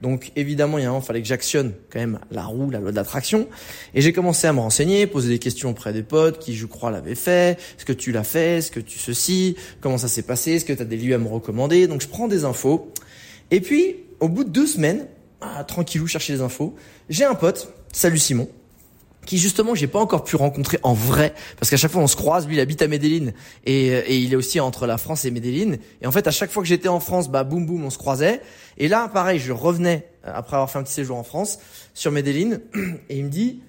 Donc 0.00 0.32
évidemment, 0.36 0.78
il 0.78 0.84
y 0.84 0.86
a 0.86 0.92
un 0.92 1.00
fallait 1.00 1.20
que 1.20 1.28
j'actionne 1.28 1.72
quand 1.90 1.98
même 1.98 2.18
la 2.30 2.44
roue, 2.44 2.70
la 2.70 2.78
loi 2.78 2.90
de 2.90 2.96
l'attraction. 2.96 3.48
Et 3.94 4.00
j'ai 4.00 4.12
commencé 4.12 4.46
à 4.46 4.52
me 4.52 4.60
renseigner, 4.60 5.06
poser 5.06 5.28
des 5.28 5.38
questions 5.38 5.70
auprès 5.70 5.92
des 5.92 6.02
potes 6.02 6.38
qui, 6.38 6.54
je 6.54 6.66
crois, 6.66 6.90
l'avaient 6.90 7.14
fait. 7.14 7.58
Est-ce 7.76 7.84
que 7.84 7.92
tu 7.92 8.12
l'as 8.12 8.24
fait? 8.24 8.58
Est-ce 8.58 8.70
que 8.70 8.80
tu 8.80 8.98
ceci? 8.98 9.56
Comment 9.80 9.98
ça 9.98 10.08
s'est 10.08 10.22
passé? 10.22 10.52
Est-ce 10.52 10.64
que 10.64 10.72
tu 10.72 10.82
as 10.82 10.86
des 10.86 10.96
lieux 10.96 11.14
à 11.14 11.18
me 11.18 11.28
recommander? 11.28 11.86
Donc 11.86 12.00
je 12.00 12.08
prends 12.08 12.28
des 12.28 12.44
infos. 12.44 12.92
Et 13.50 13.60
puis, 13.60 13.96
au 14.20 14.28
bout 14.28 14.44
de 14.44 14.50
deux 14.50 14.66
semaines, 14.66 15.06
ah, 15.40 15.64
tranquillou, 15.64 16.06
chercher 16.06 16.34
des 16.34 16.40
infos, 16.40 16.74
j'ai 17.08 17.24
un 17.24 17.34
pote, 17.34 17.72
salut 17.92 18.18
Simon, 18.18 18.48
qui 19.30 19.38
justement 19.38 19.76
j'ai 19.76 19.86
pas 19.86 20.00
encore 20.00 20.24
pu 20.24 20.34
rencontrer 20.34 20.80
en 20.82 20.92
vrai 20.92 21.34
parce 21.56 21.70
qu'à 21.70 21.76
chaque 21.76 21.92
fois 21.92 22.02
on 22.02 22.08
se 22.08 22.16
croise. 22.16 22.48
Lui 22.48 22.56
il 22.56 22.60
habite 22.60 22.82
à 22.82 22.88
Medellin 22.88 23.30
et, 23.64 23.86
et 23.86 24.18
il 24.18 24.32
est 24.32 24.36
aussi 24.36 24.58
entre 24.58 24.88
la 24.88 24.98
France 24.98 25.24
et 25.24 25.30
Medellin. 25.30 25.76
Et 26.02 26.08
en 26.08 26.10
fait 26.10 26.26
à 26.26 26.32
chaque 26.32 26.50
fois 26.50 26.64
que 26.64 26.68
j'étais 26.68 26.88
en 26.88 26.98
France 26.98 27.30
bah 27.30 27.44
boum 27.44 27.64
boum 27.64 27.84
on 27.84 27.90
se 27.90 27.98
croisait. 27.98 28.40
Et 28.76 28.88
là 28.88 29.06
pareil 29.06 29.38
je 29.38 29.52
revenais 29.52 30.08
euh, 30.26 30.32
après 30.34 30.56
avoir 30.56 30.68
fait 30.68 30.80
un 30.80 30.82
petit 30.82 30.94
séjour 30.94 31.16
en 31.16 31.22
France 31.22 31.60
sur 31.94 32.10
Medellin 32.10 32.58
et 33.08 33.18
il 33.18 33.26
me 33.26 33.30
dit 33.30 33.62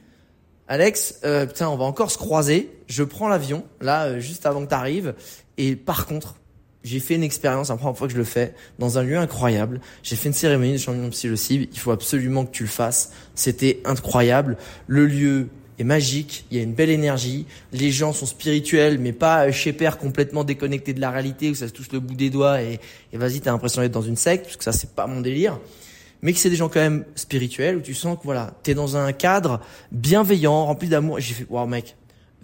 Alex 0.68 1.20
euh, 1.26 1.46
putain 1.46 1.70
on 1.70 1.78
va 1.78 1.86
encore 1.86 2.10
se 2.10 2.18
croiser. 2.18 2.72
Je 2.88 3.04
prends 3.04 3.28
l'avion 3.28 3.64
là 3.82 4.06
euh, 4.06 4.20
juste 4.20 4.48
avant 4.48 4.64
que 4.64 4.70
t'arrives. 4.70 5.14
Et 5.60 5.76
par 5.76 6.08
contre 6.08 6.38
j'ai 6.84 7.00
fait 7.00 7.16
une 7.16 7.24
expérience, 7.24 7.70
la 7.70 7.78
première 7.78 7.98
fois 7.98 8.08
que 8.08 8.14
je 8.14 8.18
le 8.18 8.24
fais, 8.24 8.54
dans 8.80 8.98
un 8.98 9.04
lieu 9.04 9.18
incroyable. 9.18 9.82
J'ai 10.02 10.16
fait 10.16 10.30
une 10.30 10.34
cérémonie 10.34 10.74
de 10.74 10.78
champion 10.78 11.10
psilocibe. 11.10 11.70
Il 11.72 11.80
faut 11.80 11.92
absolument 11.92 12.46
que 12.46 12.52
tu 12.52 12.64
le 12.64 12.70
fasses. 12.70 13.12
C'était 13.36 13.82
incroyable. 13.86 14.58
Le 14.88 15.06
lieu 15.06 15.50
est 15.78 15.84
magique. 15.84 16.46
Il 16.50 16.58
y 16.58 16.60
a 16.60 16.64
une 16.64 16.74
belle 16.74 16.90
énergie. 16.90 17.46
Les 17.72 17.92
gens 17.92 18.14
sont 18.14 18.26
spirituels, 18.26 18.98
mais 18.98 19.14
pas 19.14 19.52
chez 19.52 19.74
père 19.74 20.00
complètement 20.00 20.44
déconnectés 20.44 20.94
de 20.94 21.02
la 21.02 21.12
réalité 21.12 21.52
où 21.52 21.56
ça 21.56 21.68
se 21.68 21.74
touche 21.74 21.92
le 21.92 22.00
bout 22.00 22.16
des 22.16 22.32
doigts 22.32 22.62
et, 22.62 22.80
et 23.14 23.18
vas-y, 23.18 23.42
t'as 23.42 23.52
l'impression 23.52 23.82
d'être 23.82 23.92
dans 23.92 24.02
une 24.02 24.16
secte, 24.16 24.46
parce 24.46 24.58
que 24.58 24.64
ça, 24.64 24.72
c'est 24.72 24.96
pas 24.96 25.06
mon 25.06 25.22
délire. 25.22 25.60
Mais 26.24 26.34
que 26.34 26.40
c'est 26.40 26.50
des 26.50 26.56
gens 26.56 26.70
quand 26.70 26.80
même 26.80 27.06
spirituels 27.16 27.78
où 27.78 27.82
tu 27.82 27.94
sens 27.94 28.18
que 28.18 28.24
voilà, 28.24 28.54
t'es 28.64 28.74
dans 28.74 28.98
un 28.98 29.12
cadre 29.12 29.60
bienveillant, 29.92 30.66
rempli 30.66 30.88
d'amour. 30.88 31.20
J'ai 31.20 31.34
fait, 31.34 31.46
wow, 31.50 31.66
mec, 31.66 31.96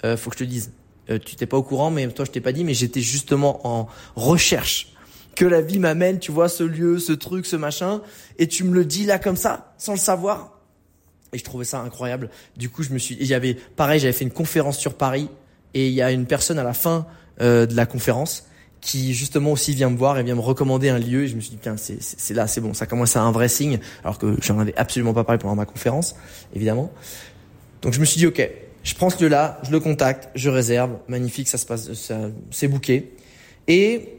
euh, 0.03 0.15
faut 0.17 0.29
que 0.29 0.35
je 0.37 0.43
te 0.43 0.49
dise 0.49 0.71
euh, 1.09 1.19
tu 1.23 1.35
t'es 1.35 1.45
pas 1.45 1.57
au 1.57 1.63
courant, 1.63 1.91
mais 1.91 2.07
toi 2.09 2.25
je 2.25 2.31
t'ai 2.31 2.41
pas 2.41 2.51
dit, 2.51 2.63
mais 2.63 2.73
j'étais 2.73 3.01
justement 3.01 3.65
en 3.67 3.87
recherche 4.15 4.93
que 5.35 5.45
la 5.45 5.61
vie 5.61 5.77
m'amène, 5.77 6.17
tu 6.17 6.31
vois, 6.31 6.49
ce 6.49 6.63
lieu, 6.63 6.97
ce 6.97 7.13
truc, 7.13 7.45
ce 7.45 7.55
machin, 7.55 8.01
et 8.39 8.47
tu 8.47 8.63
me 8.63 8.73
le 8.73 8.85
dis 8.85 9.05
là 9.05 9.19
comme 9.19 9.37
ça, 9.37 9.73
sans 9.77 9.93
le 9.93 9.99
savoir. 9.99 10.59
Et 11.31 11.37
je 11.37 11.43
trouvais 11.43 11.65
ça 11.65 11.79
incroyable. 11.79 12.31
Du 12.55 12.69
coup, 12.69 12.81
je 12.81 12.89
me 12.89 12.97
suis, 12.97 13.33
avait, 13.33 13.53
pareil, 13.53 13.99
j'avais 13.99 14.13
fait 14.13 14.23
une 14.23 14.31
conférence 14.31 14.79
sur 14.79 14.95
Paris, 14.95 15.29
et 15.75 15.87
il 15.87 15.93
y 15.93 16.01
a 16.01 16.11
une 16.11 16.25
personne 16.25 16.57
à 16.57 16.63
la 16.63 16.73
fin 16.73 17.05
euh, 17.39 17.67
de 17.67 17.75
la 17.75 17.85
conférence 17.85 18.47
qui 18.81 19.13
justement 19.13 19.51
aussi 19.51 19.73
vient 19.73 19.89
me 19.89 19.97
voir 19.97 20.17
et 20.17 20.23
vient 20.23 20.35
me 20.35 20.41
recommander 20.41 20.89
un 20.89 20.97
lieu. 20.97 21.23
Et 21.23 21.27
je 21.27 21.35
me 21.35 21.41
suis 21.41 21.51
dit, 21.51 21.59
tiens, 21.61 21.75
c'est 21.77 22.33
là, 22.33 22.47
c'est 22.47 22.61
bon, 22.61 22.73
ça 22.73 22.87
commence 22.87 23.15
à 23.15 23.21
un 23.21 23.31
vrai 23.31 23.47
signe, 23.47 23.79
alors 24.03 24.17
que 24.17 24.37
j'en 24.41 24.57
avais 24.57 24.75
absolument 24.75 25.13
pas 25.13 25.23
parlé 25.23 25.39
pendant 25.39 25.55
ma 25.55 25.65
conférence, 25.65 26.15
évidemment. 26.55 26.91
Donc 27.83 27.93
je 27.93 27.99
me 27.99 28.05
suis 28.05 28.17
dit, 28.17 28.25
ok, 28.25 28.49
je 28.87 28.95
prends 28.95 29.09
ce 29.09 29.21
lieu-là, 29.21 29.59
je 29.63 29.71
le 29.71 29.81
contacte, 29.81 30.29
je 30.33 30.49
réserve, 30.49 30.91
magnifique, 31.09 31.49
ça 31.49 31.57
se 31.57 31.65
passe, 31.65 31.89
c'est 32.51 32.67
bouqué. 32.69 33.13
Et, 33.67 34.13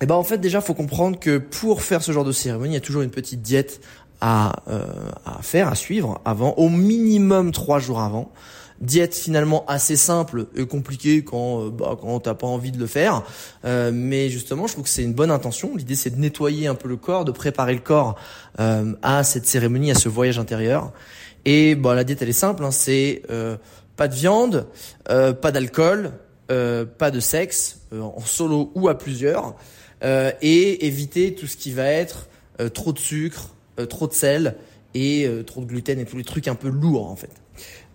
eh 0.00 0.06
ben 0.06 0.14
en 0.14 0.24
fait 0.24 0.38
déjà, 0.38 0.62
faut 0.62 0.72
comprendre 0.72 1.20
que 1.20 1.36
pour 1.36 1.82
faire 1.82 2.02
ce 2.02 2.10
genre 2.10 2.24
de 2.24 2.32
cérémonie, 2.32 2.70
il 2.70 2.74
y 2.74 2.78
a 2.78 2.80
toujours 2.80 3.02
une 3.02 3.10
petite 3.10 3.42
diète 3.42 3.82
à, 4.22 4.62
euh, 4.68 4.86
à 5.26 5.42
faire, 5.42 5.68
à 5.68 5.74
suivre 5.74 6.22
avant, 6.24 6.54
au 6.54 6.70
minimum 6.70 7.52
trois 7.52 7.80
jours 7.80 8.00
avant. 8.00 8.32
Diète 8.80 9.14
finalement 9.14 9.64
assez 9.68 9.94
simple 9.94 10.46
et 10.56 10.66
compliquée 10.66 11.22
quand 11.22 11.66
euh, 11.66 11.70
bah, 11.70 11.96
quand 12.00 12.18
t'as 12.18 12.34
pas 12.34 12.46
envie 12.46 12.72
de 12.72 12.78
le 12.78 12.86
faire, 12.86 13.22
euh, 13.66 13.92
mais 13.94 14.30
justement 14.30 14.66
je 14.66 14.72
trouve 14.72 14.84
que 14.84 14.90
c'est 14.90 15.04
une 15.04 15.12
bonne 15.12 15.30
intention. 15.30 15.76
L'idée 15.76 15.96
c'est 15.96 16.10
de 16.10 16.18
nettoyer 16.18 16.66
un 16.66 16.74
peu 16.74 16.88
le 16.88 16.96
corps, 16.96 17.26
de 17.26 17.30
préparer 17.30 17.74
le 17.74 17.80
corps 17.80 18.16
euh, 18.58 18.94
à 19.02 19.22
cette 19.22 19.46
cérémonie, 19.46 19.90
à 19.90 19.94
ce 19.94 20.08
voyage 20.08 20.38
intérieur. 20.38 20.92
Et 21.44 21.74
bah 21.74 21.94
la 21.94 22.04
diète 22.04 22.22
elle 22.22 22.28
est 22.28 22.32
simple, 22.32 22.64
hein, 22.64 22.70
c'est 22.70 23.22
euh, 23.30 23.56
pas 23.96 24.08
de 24.08 24.14
viande, 24.14 24.66
euh, 25.10 25.32
pas 25.32 25.52
d'alcool, 25.52 26.12
euh, 26.50 26.84
pas 26.84 27.10
de 27.10 27.20
sexe, 27.20 27.80
euh, 27.92 28.00
en 28.00 28.20
solo 28.20 28.72
ou 28.74 28.88
à 28.88 28.98
plusieurs, 28.98 29.54
et 30.40 30.86
éviter 30.86 31.32
tout 31.32 31.46
ce 31.46 31.56
qui 31.56 31.70
va 31.70 31.84
être 31.84 32.26
trop 32.74 32.92
de 32.92 32.98
sucre, 32.98 33.54
trop 33.88 34.08
de 34.08 34.12
sel 34.12 34.56
et 34.94 35.30
trop 35.46 35.60
de 35.60 35.66
gluten 35.66 36.00
et 36.00 36.04
tous 36.04 36.16
les 36.16 36.24
trucs 36.24 36.48
un 36.48 36.56
peu 36.56 36.70
lourds 36.70 37.08
en 37.08 37.14
fait, 37.14 37.30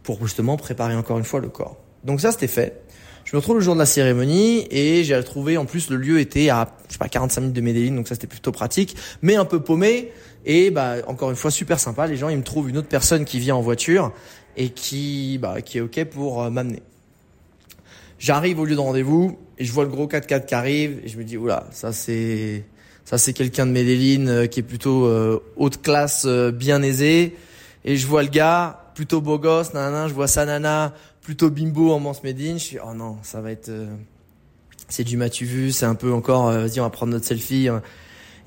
pour 0.04 0.26
justement 0.26 0.56
préparer 0.56 0.96
encore 0.96 1.18
une 1.18 1.26
fois 1.26 1.42
le 1.42 1.50
corps. 1.50 1.76
Donc 2.06 2.22
ça 2.22 2.32
c'était 2.32 2.48
fait. 2.48 2.82
Je 3.26 3.36
me 3.36 3.40
retrouve 3.40 3.58
le 3.58 3.62
jour 3.62 3.74
de 3.74 3.80
la 3.80 3.86
cérémonie 3.86 4.70
et 4.72 5.04
j'ai 5.04 5.22
trouvé 5.22 5.58
en 5.58 5.66
plus 5.66 5.90
le 5.90 5.98
lieu 5.98 6.22
était 6.22 6.48
à 6.48 6.78
je 6.88 6.94
sais 6.94 6.98
pas 6.98 7.10
45 7.10 7.42
minutes 7.42 7.56
de 7.58 7.60
Medellin 7.60 7.94
donc 7.94 8.08
ça 8.08 8.16
c'était 8.16 8.26
plutôt 8.26 8.54
pratique 8.54 8.96
mais 9.22 9.36
un 9.36 9.44
peu 9.44 9.60
paumé 9.60 10.14
et 10.46 10.72
bah 10.72 10.96
encore 11.08 11.30
une 11.30 11.36
fois 11.36 11.52
super 11.52 11.78
sympa 11.78 12.08
les 12.08 12.16
gens 12.16 12.30
ils 12.30 12.38
me 12.38 12.44
trouvent 12.44 12.70
une 12.70 12.78
autre 12.78 12.88
personne 12.88 13.26
qui 13.26 13.40
vient 13.40 13.58
en 13.58 13.62
voiture 13.62 14.14
et 14.58 14.70
qui, 14.70 15.38
bah, 15.38 15.62
qui 15.62 15.78
est 15.78 15.82
OK 15.82 16.04
pour 16.06 16.42
euh, 16.42 16.50
m'amener. 16.50 16.82
J'arrive 18.20 18.60
au 18.60 18.66
lieu 18.66 18.76
de 18.76 18.82
rendez-vous 18.82 19.38
et 19.60 19.64
je 19.64 19.72
vois 19.72 19.84
le 19.84 19.92
gros 19.92 20.08
4x4 20.08 20.46
qui 20.46 20.56
arrive 20.56 21.00
et 21.04 21.08
je 21.08 21.18
me 21.18 21.24
dis, 21.24 21.38
oula, 21.38 21.68
ça 21.72 21.94
c'est, 21.94 22.66
ça 23.06 23.20
c'est 23.20 23.34
quelqu'un 23.34 23.68
de 23.68 23.72
Medellin 23.72 24.28
euh, 24.28 24.48
qui 24.48 24.60
est 24.60 24.64
plutôt 24.64 25.06
euh, 25.06 25.40
haute 25.56 25.82
classe, 25.82 26.26
bien 26.26 26.82
aisé. 26.82 27.38
Et 27.86 27.96
je 27.96 28.08
vois 28.08 28.24
le 28.24 28.30
gars, 28.30 28.92
plutôt 28.96 29.22
beau 29.22 29.38
gosse, 29.38 29.74
nanana, 29.74 30.08
je 30.08 30.14
vois 30.14 30.28
sa 30.28 30.46
nana, 30.46 30.94
plutôt 31.22 31.52
bimbo 31.52 31.92
en 31.92 32.00
Mance 32.00 32.24
Medellin. 32.24 32.58
Je 32.58 32.64
suis, 32.64 32.78
oh 32.84 32.94
non, 32.96 33.18
ça 33.22 33.40
va 33.40 33.52
être, 33.52 33.72
c'est 34.90 35.04
du 35.04 35.16
matu 35.16 35.46
vu, 35.46 35.72
c'est 35.72 35.86
un 35.86 35.96
peu 35.96 36.12
encore, 36.12 36.52
vas-y, 36.52 36.80
on 36.80 36.84
va 36.84 36.90
prendre 36.90 37.14
notre 37.14 37.26
selfie. 37.26 37.68
Hein. 37.70 37.84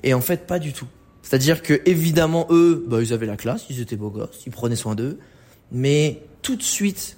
Et 0.03 0.13
en 0.13 0.21
fait, 0.21 0.45
pas 0.45 0.59
du 0.59 0.73
tout. 0.73 0.87
C'est-à-dire 1.23 1.63
que 1.63 1.81
évidemment 1.85 2.45
eux, 2.49 2.83
bah, 2.87 2.97
ils 3.01 3.13
avaient 3.13 3.25
la 3.25 3.37
classe, 3.37 3.65
ils 3.69 3.79
étaient 3.79 3.95
beaux 3.95 4.09
gosses, 4.09 4.43
ils 4.45 4.51
prenaient 4.51 4.75
soin 4.75 4.95
d'eux. 4.95 5.17
Mais 5.71 6.19
tout 6.41 6.55
de 6.55 6.63
suite, 6.63 7.17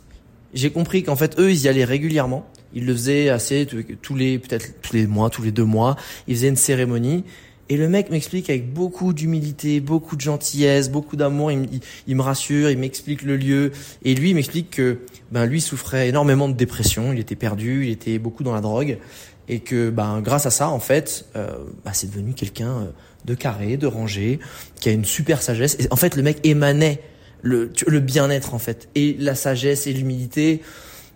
j'ai 0.53 0.71
compris 0.71 1.03
qu'en 1.03 1.15
fait, 1.15 1.39
eux, 1.39 1.51
ils 1.51 1.61
y 1.61 1.67
allaient 1.67 1.85
régulièrement. 1.85 2.45
Ils 2.75 2.85
le 2.85 2.93
faisaient 2.93 3.29
assez 3.29 3.67
tous 4.01 4.15
les, 4.15 4.39
peut-être 4.39 4.81
tous 4.81 4.93
les 4.93 5.07
mois, 5.07 5.29
tous 5.29 5.43
les 5.43 5.51
deux 5.51 5.65
mois. 5.65 5.95
Ils 6.27 6.35
faisaient 6.35 6.49
une 6.49 6.55
cérémonie. 6.55 7.23
Et 7.69 7.77
le 7.77 7.87
mec 7.87 8.09
m'explique 8.11 8.49
avec 8.49 8.73
beaucoup 8.73 9.13
d'humilité, 9.13 9.79
beaucoup 9.79 10.15
de 10.15 10.21
gentillesse, 10.21 10.91
beaucoup 10.91 11.15
d'amour. 11.15 11.51
Il, 11.51 12.15
me 12.15 12.21
rassure, 12.21 12.69
il 12.69 12.77
m'explique 12.77 13.21
le 13.21 13.37
lieu. 13.37 13.71
Et 14.03 14.15
lui, 14.15 14.31
il 14.31 14.35
m'explique 14.35 14.69
que, 14.71 14.99
ben, 15.31 15.45
lui 15.45 15.61
souffrait 15.61 16.09
énormément 16.09 16.49
de 16.49 16.53
dépression. 16.53 17.13
Il 17.13 17.19
était 17.19 17.35
perdu, 17.35 17.85
il 17.85 17.91
était 17.91 18.19
beaucoup 18.19 18.43
dans 18.43 18.53
la 18.53 18.61
drogue. 18.61 18.97
Et 19.47 19.59
que, 19.59 19.89
ben, 19.89 20.21
grâce 20.21 20.45
à 20.45 20.51
ça, 20.51 20.69
en 20.69 20.79
fait, 20.79 21.25
euh, 21.35 21.55
ben, 21.85 21.93
c'est 21.93 22.07
devenu 22.07 22.33
quelqu'un 22.33 22.71
euh, 22.71 22.85
de 23.25 23.33
carré, 23.33 23.77
de 23.77 23.87
rangé, 23.87 24.39
qui 24.79 24.89
a 24.89 24.91
une 24.91 25.05
super 25.05 25.41
sagesse. 25.41 25.77
Et 25.79 25.87
en 25.89 25.95
fait, 25.95 26.15
le 26.15 26.23
mec 26.23 26.39
émanait 26.43 27.01
le, 27.43 27.71
le 27.85 27.99
bien-être 27.99 28.55
en 28.55 28.59
fait 28.59 28.89
et 28.95 29.15
la 29.19 29.35
sagesse 29.35 29.85
et 29.85 29.93
l'humilité. 29.93 30.61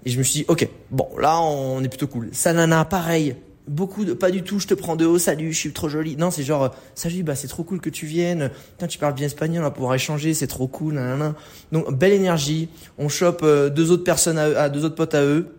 Et 0.06 0.10
je 0.10 0.18
me 0.20 0.24
suis 0.24 0.42
dit, 0.42 0.46
ok, 0.48 0.70
bon, 0.92 1.10
là, 1.20 1.42
on 1.42 1.84
est 1.84 1.90
plutôt 1.90 2.08
cool. 2.08 2.30
Sanana, 2.32 2.86
pareil. 2.86 3.36
Beaucoup 3.68 4.06
de, 4.06 4.14
pas 4.14 4.32
du 4.32 4.44
tout, 4.44 4.60
je 4.60 4.68
te 4.68 4.74
prends 4.74 4.96
de 4.96 5.06
haut, 5.06 5.18
salut, 5.18 5.52
je 5.52 5.58
suis 5.58 5.74
trop 5.74 5.90
jolie. 5.90 6.16
Non, 6.16 6.32
c'est 6.32 6.44
genre, 6.44 6.74
salut, 6.96 7.24
bah, 7.24 7.36
c'est 7.36 7.50
trop 7.50 7.64
cool 7.64 7.82
que 7.82 7.90
tu 7.90 8.06
viennes. 8.06 8.50
Putain, 8.72 8.88
tu 8.88 8.98
parles 8.98 9.16
bien 9.16 9.26
espagnol, 9.26 9.64
on 9.64 9.66
va 9.66 9.72
pouvoir 9.72 9.94
échanger, 9.96 10.34
c'est 10.34 10.48
trop 10.48 10.68
cool, 10.68 10.94
nanana. 10.94 11.36
Donc, 11.74 11.94
belle 11.94 12.14
énergie. 12.14 12.70
On 12.98 13.10
chope 13.10 13.42
euh, 13.44 13.70
deux 13.70 13.92
autres 13.92 14.06
personnes 14.06 14.38
à, 14.38 14.70
deux 14.70 14.86
autres 14.86 14.96
potes 14.96 15.16
à 15.16 15.24
eux 15.24 15.58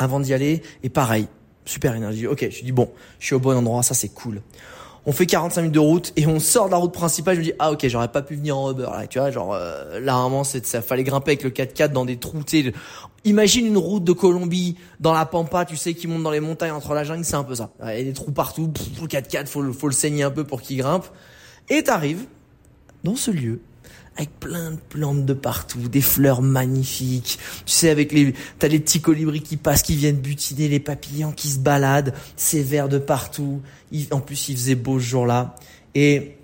avant 0.00 0.18
d'y 0.18 0.34
aller. 0.34 0.62
Et 0.82 0.88
pareil, 0.88 1.28
super 1.64 1.94
énergie. 1.94 2.26
Ok, 2.26 2.48
je 2.50 2.64
dis, 2.64 2.72
bon, 2.72 2.90
je 3.20 3.26
suis 3.26 3.34
au 3.36 3.40
bon 3.40 3.56
endroit, 3.56 3.84
ça 3.84 3.94
c'est 3.94 4.08
cool 4.08 4.40
on 5.06 5.12
fait 5.12 5.26
45 5.26 5.62
minutes 5.62 5.74
de 5.74 5.80
route 5.80 6.12
et 6.16 6.26
on 6.26 6.40
sort 6.40 6.66
de 6.66 6.70
la 6.70 6.78
route 6.78 6.92
principale. 6.92 7.34
Je 7.34 7.40
me 7.40 7.44
dis 7.44 7.52
ah 7.58 7.72
ok 7.72 7.86
j'aurais 7.88 8.08
pas 8.08 8.22
pu 8.22 8.36
venir 8.36 8.56
en 8.56 8.70
Uber 8.70 8.88
là 8.90 9.06
tu 9.06 9.18
vois 9.18 9.30
genre 9.30 9.54
euh, 9.54 10.00
là 10.00 10.28
c'est 10.44 10.64
ça 10.66 10.82
fallait 10.82 11.04
grimper 11.04 11.32
avec 11.32 11.42
le 11.42 11.50
4x4 11.50 11.92
dans 11.92 12.04
des 12.04 12.16
trous. 12.16 12.42
Imagine 13.24 13.66
une 13.66 13.78
route 13.78 14.04
de 14.04 14.12
Colombie 14.12 14.76
dans 15.00 15.12
la 15.12 15.26
pampa 15.26 15.64
tu 15.64 15.76
sais 15.76 15.94
qui 15.94 16.06
monte 16.06 16.22
dans 16.22 16.30
les 16.30 16.40
montagnes 16.40 16.72
entre 16.72 16.94
la 16.94 17.04
jungle 17.04 17.24
c'est 17.24 17.36
un 17.36 17.44
peu 17.44 17.54
ça. 17.54 17.70
Il 17.82 17.98
y 17.98 18.00
a 18.00 18.04
des 18.04 18.12
trous 18.12 18.32
partout. 18.32 18.72
le 19.00 19.06
4x4 19.06 19.46
faut 19.46 19.62
le 19.62 19.72
faut 19.72 19.88
le 19.88 19.94
saigner 19.94 20.22
un 20.22 20.30
peu 20.30 20.44
pour 20.44 20.62
qu'il 20.62 20.78
grimpe. 20.78 21.06
Et 21.68 21.82
t'arrives 21.82 22.26
dans 23.04 23.16
ce 23.16 23.30
lieu 23.30 23.60
avec 24.16 24.30
plein 24.38 24.72
de 24.72 24.78
plantes 24.88 25.24
de 25.24 25.32
partout, 25.32 25.88
des 25.88 26.00
fleurs 26.00 26.42
magnifiques. 26.42 27.38
Tu 27.66 27.72
sais, 27.72 27.90
avec 27.90 28.12
les, 28.12 28.34
t'as 28.58 28.68
les 28.68 28.78
petits 28.78 29.00
colibris 29.00 29.40
qui 29.40 29.56
passent, 29.56 29.82
qui 29.82 29.96
viennent 29.96 30.20
butiner, 30.20 30.68
les 30.68 30.80
papillons 30.80 31.32
qui 31.32 31.48
se 31.48 31.58
baladent, 31.58 32.14
c'est 32.36 32.62
vert 32.62 32.88
de 32.88 32.98
partout. 32.98 33.60
en 34.10 34.20
plus, 34.20 34.48
il 34.48 34.56
faisait 34.56 34.76
beau 34.76 35.00
ce 35.00 35.04
jour-là. 35.04 35.56
Et 35.94 36.36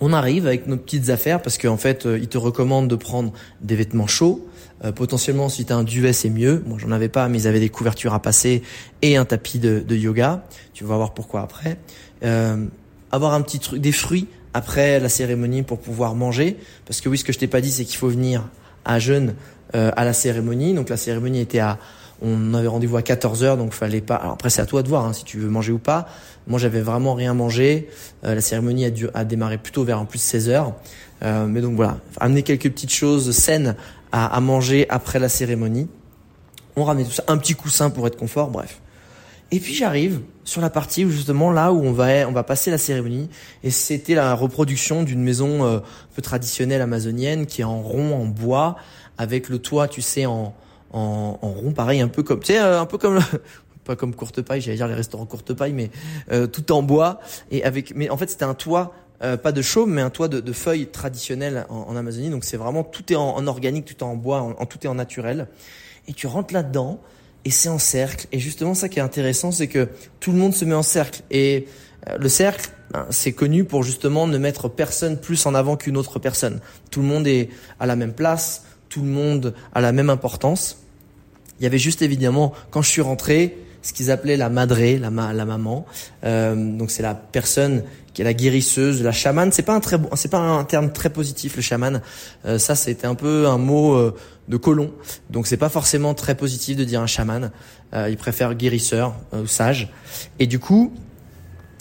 on 0.00 0.12
arrive 0.12 0.46
avec 0.46 0.66
nos 0.66 0.76
petites 0.76 1.08
affaires 1.08 1.42
parce 1.42 1.58
qu'en 1.58 1.76
fait, 1.76 2.06
euh, 2.06 2.18
ils 2.18 2.28
te 2.28 2.38
recommandent 2.38 2.88
de 2.88 2.96
prendre 2.96 3.32
des 3.60 3.74
vêtements 3.74 4.06
chauds. 4.06 4.46
Euh, 4.84 4.92
potentiellement, 4.92 5.48
si 5.48 5.64
tu 5.64 5.72
as 5.72 5.76
un 5.76 5.84
duvet, 5.84 6.12
c'est 6.12 6.30
mieux. 6.30 6.62
Moi, 6.66 6.78
j'en 6.78 6.92
avais 6.92 7.08
pas, 7.08 7.28
mais 7.28 7.42
ils 7.42 7.48
avaient 7.48 7.60
des 7.60 7.68
couvertures 7.68 8.14
à 8.14 8.22
passer 8.22 8.62
et 9.02 9.16
un 9.16 9.24
tapis 9.24 9.58
de, 9.58 9.80
de 9.80 9.96
yoga. 9.96 10.44
Tu 10.72 10.84
vas 10.84 10.96
voir 10.96 11.14
pourquoi 11.14 11.40
après. 11.40 11.78
Euh, 12.22 12.66
avoir 13.10 13.34
un 13.34 13.40
petit 13.40 13.58
truc, 13.58 13.80
des 13.80 13.92
fruits 13.92 14.28
après 14.54 15.00
la 15.00 15.08
cérémonie 15.08 15.62
pour 15.62 15.78
pouvoir 15.78 16.14
manger. 16.14 16.56
Parce 16.86 17.00
que 17.00 17.08
oui, 17.08 17.18
ce 17.18 17.24
que 17.24 17.32
je 17.32 17.38
t'ai 17.38 17.46
pas 17.46 17.60
dit, 17.60 17.70
c'est 17.70 17.84
qu'il 17.84 17.96
faut 17.96 18.08
venir 18.08 18.48
à 18.84 18.98
jeûne 18.98 19.34
euh, 19.74 19.90
à 19.96 20.04
la 20.04 20.12
cérémonie. 20.12 20.74
Donc 20.74 20.88
la 20.88 20.96
cérémonie 20.96 21.40
était 21.40 21.58
à 21.58 21.78
On 22.20 22.54
avait 22.54 22.68
rendez-vous 22.68 22.96
à 22.96 23.02
14 23.02 23.44
heures, 23.44 23.56
donc 23.56 23.72
fallait 23.72 24.00
pas. 24.00 24.16
Alors 24.16 24.32
après, 24.32 24.50
c'est 24.50 24.60
à 24.60 24.66
toi 24.66 24.82
de 24.82 24.88
voir 24.88 25.04
hein, 25.04 25.12
si 25.12 25.24
tu 25.24 25.38
veux 25.38 25.48
manger 25.48 25.72
ou 25.72 25.78
pas. 25.78 26.08
Moi, 26.46 26.58
j'avais 26.58 26.80
vraiment 26.80 27.14
rien 27.14 27.34
mangé. 27.34 27.88
Euh, 28.24 28.34
la 28.34 28.40
cérémonie 28.40 28.86
a, 28.86 28.90
dû, 28.90 29.08
a 29.14 29.24
démarré 29.24 29.58
plutôt 29.58 29.84
vers 29.84 30.00
en 30.00 30.04
plus 30.04 30.18
16 30.18 30.48
heures. 30.48 30.74
Euh, 31.22 31.46
mais 31.46 31.60
donc 31.60 31.74
voilà, 31.74 31.98
amener 32.18 32.42
quelques 32.42 32.70
petites 32.70 32.92
choses 32.92 33.32
saines 33.32 33.76
à, 34.12 34.26
à 34.34 34.40
manger 34.40 34.86
après 34.88 35.18
la 35.18 35.28
cérémonie. 35.28 35.88
On 36.76 36.84
ramenait 36.84 37.04
tout 37.04 37.12
ça, 37.12 37.24
un 37.28 37.36
petit 37.38 37.54
coussin 37.54 37.90
pour 37.90 38.06
être 38.06 38.16
confort, 38.16 38.50
bref. 38.50 38.80
Et 39.50 39.60
puis 39.60 39.74
j'arrive 39.74 40.20
sur 40.44 40.60
la 40.60 40.70
partie 40.70 41.04
où 41.04 41.10
justement 41.10 41.50
là 41.50 41.72
où 41.72 41.82
on 41.82 41.92
va 41.92 42.28
on 42.28 42.32
va 42.32 42.42
passer 42.42 42.70
la 42.70 42.78
cérémonie 42.78 43.30
et 43.62 43.70
c'était 43.70 44.14
la 44.14 44.34
reproduction 44.34 45.02
d'une 45.02 45.22
maison 45.22 45.64
euh, 45.64 45.78
un 45.78 46.14
peu 46.14 46.22
traditionnelle 46.22 46.82
amazonienne 46.82 47.46
qui 47.46 47.62
est 47.62 47.64
en 47.64 47.80
rond 47.80 48.14
en 48.14 48.26
bois 48.26 48.76
avec 49.16 49.48
le 49.48 49.58
toit 49.58 49.88
tu 49.88 50.02
sais 50.02 50.26
en 50.26 50.54
en, 50.92 51.38
en 51.40 51.48
rond 51.48 51.72
pareil 51.72 52.00
un 52.00 52.08
peu 52.08 52.22
comme 52.22 52.40
tu 52.40 52.52
sais 52.52 52.60
euh, 52.60 52.80
un 52.80 52.86
peu 52.86 52.98
comme 52.98 53.20
pas 53.84 53.96
comme 53.96 54.14
courte 54.14 54.40
paille 54.42 54.60
j'allais 54.60 54.76
dire 54.76 54.88
les 54.88 54.94
restaurants 54.94 55.26
courte 55.26 55.52
paille 55.54 55.72
mais 55.72 55.90
euh, 56.30 56.46
tout 56.46 56.72
en 56.72 56.82
bois 56.82 57.20
et 57.50 57.64
avec 57.64 57.94
mais 57.94 58.08
en 58.10 58.16
fait 58.16 58.30
c'était 58.30 58.44
un 58.44 58.54
toit 58.54 58.94
euh, 59.20 59.36
pas 59.36 59.50
de 59.50 59.62
chaume, 59.62 59.92
mais 59.92 60.00
un 60.00 60.10
toit 60.10 60.28
de, 60.28 60.38
de 60.38 60.52
feuilles 60.52 60.86
traditionnelles 60.86 61.66
en, 61.70 61.86
en, 61.88 61.96
Amazonie. 61.96 62.30
Donc 62.30 62.44
c'est 62.44 62.56
vraiment 62.56 62.84
tout 62.84 63.12
est 63.12 63.16
en, 63.16 63.36
en, 63.36 63.46
organique, 63.48 63.84
tout 63.84 63.96
est 63.96 64.02
en 64.04 64.14
bois, 64.14 64.40
en, 64.40 64.66
tout 64.66 64.78
est 64.84 64.88
en 64.88 64.94
naturel. 64.94 65.48
Et 66.06 66.12
tu 66.12 66.28
rentres 66.28 66.54
là-dedans 66.54 67.00
et 67.44 67.50
c'est 67.50 67.68
en 67.68 67.78
cercle. 67.78 68.26
Et 68.32 68.38
justement, 68.38 68.74
ça 68.74 68.88
qui 68.88 68.98
est 68.98 69.02
intéressant, 69.02 69.52
c'est 69.52 69.68
que 69.68 69.88
tout 70.20 70.32
le 70.32 70.38
monde 70.38 70.54
se 70.54 70.64
met 70.64 70.74
en 70.74 70.82
cercle. 70.82 71.22
Et 71.30 71.66
euh, 72.08 72.18
le 72.18 72.28
cercle, 72.28 72.70
ben, 72.92 73.06
c'est 73.10 73.32
connu 73.32 73.64
pour 73.64 73.82
justement 73.82 74.26
ne 74.26 74.38
mettre 74.38 74.68
personne 74.68 75.18
plus 75.18 75.46
en 75.46 75.54
avant 75.54 75.76
qu'une 75.76 75.96
autre 75.96 76.18
personne. 76.18 76.60
Tout 76.90 77.00
le 77.00 77.06
monde 77.06 77.26
est 77.26 77.48
à 77.80 77.86
la 77.86 77.96
même 77.96 78.12
place, 78.12 78.64
tout 78.88 79.02
le 79.02 79.08
monde 79.08 79.54
a 79.74 79.80
la 79.80 79.92
même 79.92 80.10
importance. 80.10 80.82
Il 81.60 81.64
y 81.64 81.66
avait 81.66 81.78
juste 81.78 82.02
évidemment, 82.02 82.52
quand 82.70 82.82
je 82.82 82.88
suis 82.88 83.02
rentré, 83.02 83.58
ce 83.88 83.94
qu'ils 83.94 84.10
appelaient 84.10 84.36
la 84.36 84.50
madré, 84.50 84.98
la, 84.98 85.08
ma, 85.08 85.32
la 85.32 85.46
maman. 85.46 85.86
Euh, 86.22 86.54
donc 86.54 86.90
c'est 86.90 87.02
la 87.02 87.14
personne 87.14 87.82
qui 88.12 88.20
est 88.20 88.24
la 88.24 88.34
guérisseuse, 88.34 89.02
la 89.02 89.12
chamane. 89.12 89.50
C'est 89.50 89.62
pas 89.62 89.72
un 89.72 89.80
très 89.80 89.96
bon, 89.96 90.10
c'est 90.14 90.30
pas 90.30 90.40
un 90.40 90.62
terme 90.64 90.92
très 90.92 91.08
positif 91.08 91.56
le 91.56 91.62
chaman. 91.62 92.02
Euh, 92.44 92.58
ça 92.58 92.74
c'était 92.74 93.06
un 93.06 93.14
peu 93.14 93.48
un 93.48 93.56
mot 93.56 93.94
euh, 93.94 94.14
de 94.48 94.58
colon. 94.58 94.92
Donc 95.30 95.46
c'est 95.46 95.56
pas 95.56 95.70
forcément 95.70 96.12
très 96.12 96.34
positif 96.34 96.76
de 96.76 96.84
dire 96.84 97.00
un 97.00 97.06
chaman. 97.06 97.50
Euh, 97.94 98.10
ils 98.10 98.18
préfèrent 98.18 98.54
guérisseur 98.54 99.14
ou 99.32 99.46
sage. 99.46 99.88
Et 100.38 100.46
du 100.46 100.58
coup, 100.58 100.92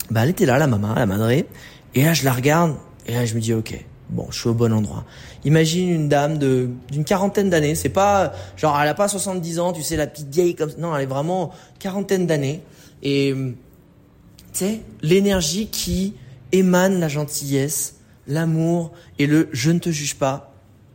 bah 0.09 0.21
elle 0.23 0.29
était 0.29 0.45
là 0.45 0.57
la 0.57 0.67
maman, 0.67 0.95
la 0.95 1.05
madré. 1.05 1.45
Et 1.93 2.05
là 2.05 2.13
je 2.13 2.23
la 2.23 2.31
regarde 2.31 2.77
et 3.05 3.15
là 3.15 3.25
je 3.25 3.35
me 3.35 3.41
dis 3.41 3.53
ok, 3.53 3.83
bon 4.09 4.27
je 4.29 4.39
suis 4.39 4.49
au 4.49 4.53
bon 4.53 4.73
endroit. 4.73 5.05
Imagine 5.43 5.89
une 5.89 6.09
dame 6.09 6.37
de 6.37 6.69
d'une 6.91 7.03
quarantaine 7.03 7.49
d'années. 7.49 7.75
C'est 7.75 7.89
pas 7.89 8.33
genre 8.55 8.79
elle 8.79 8.87
a 8.87 8.93
pas 8.93 9.07
70 9.07 9.59
ans, 9.59 9.73
tu 9.73 9.83
sais 9.83 9.95
la 9.95 10.07
petite 10.07 10.29
vieille 10.29 10.55
comme 10.55 10.71
non, 10.77 10.95
elle 10.95 11.03
est 11.03 11.07
vraiment 11.07 11.51
quarantaine 11.79 12.27
d'années 12.27 12.61
et 13.03 13.33
tu 13.33 13.55
sais 14.53 14.81
l'énergie 15.01 15.67
qui 15.67 16.15
émane 16.51 16.99
la 16.99 17.07
gentillesse, 17.07 17.95
l'amour 18.27 18.91
et 19.19 19.27
le 19.27 19.49
je 19.51 19.71
ne 19.71 19.79
te 19.79 19.89
juge 19.89 20.15
pas. 20.15 20.53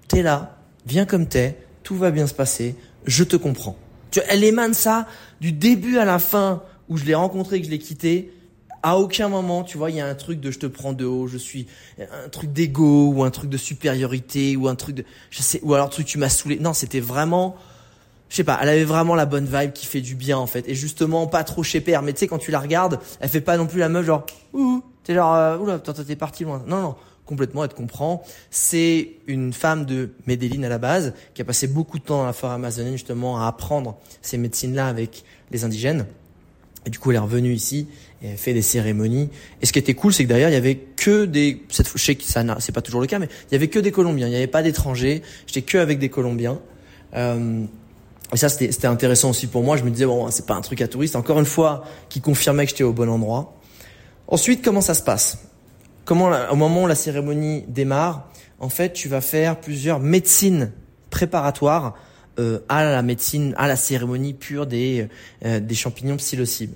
T'es 0.08 0.22
là, 0.22 0.58
viens 0.86 1.06
comme 1.06 1.26
t'es, 1.26 1.58
tout 1.82 1.96
va 1.96 2.10
bien 2.10 2.26
se 2.26 2.34
passer, 2.34 2.76
je 3.06 3.24
te 3.24 3.36
comprends. 3.36 3.76
Tu 4.10 4.20
elle 4.28 4.44
émane 4.44 4.74
ça 4.74 5.06
du 5.40 5.52
début 5.52 5.98
à 5.98 6.04
la 6.04 6.18
fin 6.18 6.62
où 6.88 6.96
je 6.96 7.04
l'ai 7.04 7.14
rencontré 7.14 7.56
et 7.56 7.60
que 7.60 7.66
je 7.66 7.70
l'ai 7.70 7.78
quitté. 7.78 8.32
À 8.82 8.98
aucun 8.98 9.28
moment, 9.28 9.62
tu 9.62 9.78
vois, 9.78 9.90
il 9.90 9.96
y 9.96 10.00
a 10.00 10.06
un 10.06 10.14
truc 10.14 10.40
de 10.40 10.50
je 10.50 10.58
te 10.58 10.66
prends 10.66 10.92
de 10.92 11.04
haut, 11.04 11.28
je 11.28 11.38
suis 11.38 11.66
un 11.98 12.28
truc 12.28 12.52
d'ego 12.52 13.12
ou 13.12 13.22
un 13.22 13.30
truc 13.30 13.48
de 13.48 13.56
supériorité 13.56 14.56
ou 14.56 14.66
un 14.66 14.74
truc 14.74 14.96
de 14.96 15.04
je 15.30 15.40
sais 15.42 15.60
ou 15.62 15.74
alors 15.74 15.88
truc 15.88 16.06
tu 16.06 16.18
m'as 16.18 16.28
saoulé. 16.28 16.58
Non, 16.58 16.72
c'était 16.72 17.00
vraiment 17.00 17.56
je 18.28 18.36
sais 18.36 18.44
pas, 18.44 18.58
elle 18.62 18.70
avait 18.70 18.84
vraiment 18.84 19.14
la 19.14 19.26
bonne 19.26 19.44
vibe 19.44 19.72
qui 19.72 19.84
fait 19.84 20.00
du 20.00 20.14
bien 20.14 20.38
en 20.38 20.46
fait 20.46 20.66
et 20.66 20.74
justement 20.74 21.26
pas 21.26 21.44
trop 21.44 21.62
chez 21.62 21.82
père, 21.82 22.00
mais 22.00 22.14
tu 22.14 22.20
sais 22.20 22.26
quand 22.26 22.38
tu 22.38 22.50
la 22.50 22.60
regardes, 22.60 22.98
elle 23.20 23.28
fait 23.28 23.42
pas 23.42 23.58
non 23.58 23.66
plus 23.66 23.78
la 23.78 23.90
meuf 23.90 24.06
genre 24.06 24.24
ouh, 24.54 24.82
t'es 25.04 25.14
genre 25.14 25.34
euh, 25.34 25.58
oula, 25.58 25.78
t'es 25.78 26.16
parti 26.16 26.44
loin. 26.44 26.64
Non 26.66 26.80
non, 26.80 26.94
complètement, 27.26 27.62
elle 27.62 27.68
te 27.70 27.74
comprend. 27.74 28.22
C'est 28.50 29.10
une 29.26 29.52
femme 29.52 29.84
de 29.84 30.12
Medellin 30.26 30.62
à 30.62 30.70
la 30.70 30.78
base 30.78 31.12
qui 31.34 31.42
a 31.42 31.44
passé 31.44 31.66
beaucoup 31.66 31.98
de 31.98 32.04
temps 32.04 32.18
dans 32.18 32.26
la 32.26 32.32
forêt 32.32 32.54
amazonienne 32.54 32.94
justement 32.94 33.38
à 33.38 33.46
apprendre 33.46 33.98
ces 34.22 34.38
médecines-là 34.38 34.88
avec 34.88 35.24
les 35.50 35.64
indigènes. 35.64 36.06
Et 36.86 36.90
du 36.90 36.98
coup, 36.98 37.10
elle 37.10 37.16
est 37.16 37.20
revenue 37.20 37.52
ici 37.52 37.86
et 38.22 38.28
elle 38.28 38.36
fait 38.36 38.54
des 38.54 38.62
cérémonies. 38.62 39.30
Et 39.60 39.66
ce 39.66 39.72
qui 39.72 39.78
était 39.78 39.94
cool, 39.94 40.12
c'est 40.12 40.24
que 40.24 40.28
derrière, 40.28 40.48
il 40.48 40.54
y 40.54 40.56
avait 40.56 40.76
que 40.76 41.24
des, 41.24 41.62
je 41.70 41.98
sais 41.98 42.14
que 42.14 42.24
ça, 42.24 42.44
c'est 42.58 42.72
pas 42.72 42.82
toujours 42.82 43.00
le 43.00 43.06
cas, 43.06 43.18
mais 43.18 43.28
il 43.50 43.52
y 43.52 43.56
avait 43.56 43.68
que 43.68 43.78
des 43.78 43.92
Colombiens. 43.92 44.26
Il 44.26 44.30
n'y 44.30 44.36
avait 44.36 44.46
pas 44.46 44.62
d'étrangers. 44.62 45.22
J'étais 45.46 45.62
que 45.62 45.78
avec 45.78 45.98
des 45.98 46.08
Colombiens. 46.08 46.60
Euh, 47.14 47.64
et 48.32 48.36
ça, 48.36 48.48
c'était 48.48 48.86
intéressant 48.86 49.30
aussi 49.30 49.46
pour 49.46 49.62
moi. 49.62 49.76
Je 49.76 49.84
me 49.84 49.90
disais, 49.90 50.06
bon, 50.06 50.30
c'est 50.30 50.46
pas 50.46 50.54
un 50.54 50.60
truc 50.60 50.80
à 50.80 50.88
touristes. 50.88 51.16
Encore 51.16 51.38
une 51.38 51.44
fois, 51.46 51.84
qui 52.08 52.20
confirmait 52.20 52.64
que 52.64 52.70
j'étais 52.70 52.84
au 52.84 52.92
bon 52.92 53.08
endroit. 53.08 53.54
Ensuite, 54.26 54.64
comment 54.64 54.80
ça 54.80 54.94
se 54.94 55.02
passe? 55.02 55.38
Comment, 56.04 56.30
au 56.50 56.56
moment 56.56 56.84
où 56.84 56.86
la 56.86 56.94
cérémonie 56.94 57.64
démarre, 57.68 58.28
en 58.58 58.68
fait, 58.68 58.92
tu 58.92 59.08
vas 59.08 59.20
faire 59.20 59.60
plusieurs 59.60 60.00
médecines 60.00 60.72
préparatoires 61.10 61.94
euh, 62.38 62.60
à 62.68 62.84
la 62.84 63.02
médecine, 63.02 63.54
à 63.56 63.68
la 63.68 63.76
cérémonie 63.76 64.34
pure 64.34 64.66
des, 64.66 65.08
euh, 65.44 65.60
des 65.60 65.74
champignons 65.74 66.16
psilocibe. 66.16 66.72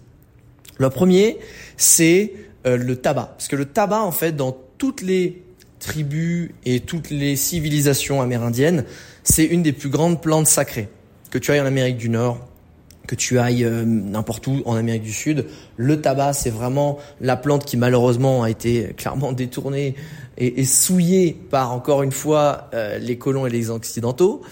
Le 0.79 0.91
premier, 0.91 1.39
c'est 1.77 2.33
euh, 2.67 2.77
le 2.77 2.97
tabac. 2.97 3.35
Parce 3.37 3.49
que 3.49 3.57
le 3.57 3.65
tabac, 3.65 4.03
en 4.03 4.13
fait, 4.13 4.33
dans 4.33 4.57
toutes 4.79 5.03
les 5.03 5.43
tribus 5.79 6.51
et 6.65 6.81
toutes 6.81 7.11
les 7.11 7.37
civilisations 7.37 8.21
amérindiennes, 8.21 8.85
c'est 9.23 9.45
une 9.45 9.63
des 9.63 9.73
plus 9.73 9.89
grandes 9.89 10.21
plantes 10.21 10.47
sacrées. 10.47 10.89
Que 11.31 11.39
tu 11.39 11.51
ailles 11.51 11.61
en 11.61 11.67
Amérique 11.67 11.97
du 11.97 12.09
Nord, 12.09 12.47
que 13.07 13.15
tu 13.15 13.39
ailles 13.39 13.65
euh, 13.65 13.85
n'importe 13.85 14.47
où 14.47 14.63
en 14.65 14.75
Amérique 14.75 15.03
du 15.03 15.13
Sud, 15.13 15.47
le 15.77 16.01
tabac, 16.01 16.33
c'est 16.33 16.51
vraiment 16.51 16.99
la 17.21 17.37
plante 17.37 17.65
qui 17.65 17.77
malheureusement 17.77 18.43
a 18.43 18.51
été 18.51 18.95
clairement 18.97 19.33
détournée 19.33 19.95
et, 20.39 20.61
et 20.61 20.65
souillée 20.65 21.37
par, 21.51 21.73
encore 21.73 22.03
une 22.03 22.13
fois, 22.13 22.69
euh, 22.75 22.99
les 22.99 23.17
colons 23.17 23.47
et 23.47 23.51
les 23.51 23.71
occidentaux. 23.71 24.43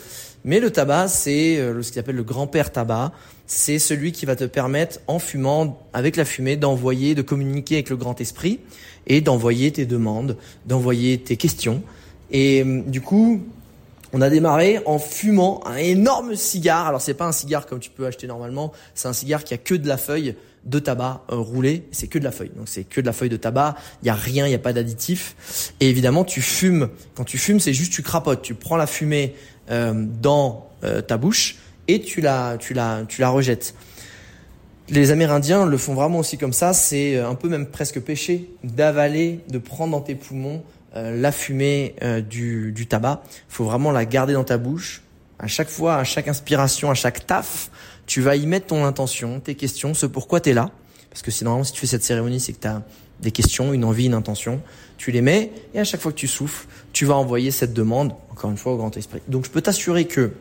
Mais 0.45 0.61
le 0.61 0.71
tabac, 0.71 1.09
c'est 1.09 1.59
euh, 1.59 1.83
ce 1.83 1.91
qu'ils 1.91 2.01
appelle 2.01 2.17
le 2.17 2.23
grand-père 2.23 2.71
tabac. 2.71 3.13
C'est 3.47 3.79
celui 3.79 4.13
qui 4.13 4.27
va 4.27 4.37
te 4.37 4.45
permettre, 4.45 5.01
en 5.07 5.19
fumant, 5.19 5.81
avec 5.93 6.17
la 6.17 6.25
fumée, 6.25 6.57
d'envoyer, 6.57 7.15
de 7.15 7.23
communiquer 7.23 7.77
avec 7.77 7.91
le 7.91 7.97
grand 7.97 8.21
esprit 8.21 8.61
et 9.07 9.21
d'envoyer 9.21 9.71
tes 9.73 9.87
demandes, 9.87 10.37
d'envoyer 10.67 11.19
tes 11.19 11.37
questions. 11.37 11.83
Et 12.31 12.65
du 12.65 13.01
coup, 13.01 13.43
on 14.13 14.21
a 14.21 14.31
démarré 14.31 14.81
en 14.87 14.99
fumant 14.99 15.61
un 15.67 15.77
énorme 15.77 16.37
cigare. 16.37 16.87
Alors 16.87 17.01
c'est 17.01 17.15
pas 17.15 17.27
un 17.27 17.33
cigare 17.33 17.67
comme 17.67 17.81
tu 17.81 17.91
peux 17.91 18.07
acheter 18.07 18.27
normalement, 18.29 18.73
c'est 18.95 19.09
un 19.09 19.13
cigare 19.13 19.43
qui 19.43 19.55
a 19.55 19.59
que 19.59 19.75
de 19.75 19.89
la 19.89 19.97
feuille 19.97 20.37
de 20.65 20.79
tabac 20.79 21.23
euh, 21.31 21.37
roulé, 21.37 21.85
c'est 21.91 22.07
que 22.07 22.19
de 22.19 22.25
la 22.25 22.31
feuille. 22.31 22.53
Donc 22.57 22.69
c'est 22.69 22.85
que 22.85 23.01
de 23.01 23.07
la 23.07 23.13
feuille 23.13 23.29
de 23.29 23.37
tabac, 23.37 23.75
il 24.03 24.07
y 24.07 24.11
a 24.11 24.15
rien, 24.15 24.47
il 24.47 24.53
y 24.53 24.55
a 24.55 24.59
pas 24.59 24.73
d'additif. 24.73 25.73
Et 25.81 25.91
évidemment, 25.91 26.25
tu 26.25 26.41
fumes. 26.41 26.89
Quand 27.15 27.25
tu 27.25 27.39
fumes, 27.39 27.61
c'est 27.61 27.75
juste 27.75 27.93
tu 27.93 28.03
crapotes, 28.03 28.41
tu 28.41 28.55
prends 28.55 28.77
la 28.77 28.87
fumée 28.87 29.35
euh, 29.35 29.54
dans 29.69 30.69
euh, 30.85 31.01
ta 31.01 31.17
bouche 31.17 31.57
et 31.89 32.01
tu 32.01 32.21
la 32.21 32.57
tu 32.59 32.75
la 32.75 33.05
tu 33.09 33.21
la 33.21 33.31
rejettes. 33.31 33.75
Les 34.91 35.13
Amérindiens 35.13 35.65
le 35.65 35.79
font 35.79 35.95
vraiment 35.95 36.19
aussi 36.19 36.37
comme 36.37 36.53
ça, 36.53 36.75
c'est 36.75 37.19
un 37.19 37.35
peu 37.35 37.49
même 37.49 37.67
presque 37.67 38.01
péché 38.01 38.51
d'avaler, 38.65 39.41
de 39.49 39.57
prendre 39.57 39.93
dans 39.93 40.03
tes 40.03 40.15
poumons 40.15 40.63
euh, 40.95 41.19
la 41.19 41.33
fumée 41.33 41.95
euh, 42.03 42.21
du, 42.21 42.71
du 42.73 42.87
tabac. 42.87 43.23
Il 43.27 43.55
faut 43.55 43.65
vraiment 43.65 43.93
la 43.93 44.05
garder 44.05 44.35
dans 44.35 44.45
ta 44.45 44.59
bouche. 44.59 45.03
À 45.39 45.47
chaque 45.47 45.69
fois, 45.69 45.97
à 45.97 46.05
chaque 46.05 46.29
inspiration, 46.29 46.91
à 46.91 46.95
chaque 46.95 47.27
taf, 47.27 47.71
tu 48.07 48.21
vas 48.21 48.37
y 48.37 48.47
mettre 48.47 48.67
ton 48.67 48.85
intention, 48.85 49.41
tes 49.41 49.55
questions, 49.55 49.95
ce 49.95 50.05
pourquoi 50.05 50.41
tu 50.41 50.51
es 50.51 50.53
là. 50.53 50.71
Parce 51.09 51.23
que 51.23 51.31
c'est 51.31 51.45
normalement, 51.45 51.65
si 51.65 51.73
tu 51.73 51.81
fais 51.81 51.87
cette 51.87 52.05
cérémonie, 52.05 52.39
c'est 52.39 52.53
que 52.53 52.61
tu 52.61 52.69
as 52.69 52.83
des 53.21 53.31
questions, 53.31 53.73
une 53.73 53.85
envie, 53.85 54.07
une 54.07 54.15
intention. 54.15 54.61
Tu 54.99 55.11
les 55.11 55.23
mets 55.23 55.51
et 55.75 55.81
à 55.81 55.85
chaque 55.85 56.01
fois 56.01 56.13
que 56.13 56.19
tu 56.19 56.29
souffles, 56.29 56.67
tu 56.95 57.05
vas 57.05 57.17
envoyer 57.17 57.51
cette 57.51 57.75
demande, 57.75 58.15
encore 58.31 58.51
une 58.51 58.57
fois, 58.57 58.73
au 58.73 58.77
grand 58.77 58.97
esprit. 58.97 59.21
Donc 59.29 59.45
je 59.45 59.51
peux 59.51 59.61
t'assurer 59.61 60.07
que 60.07 60.33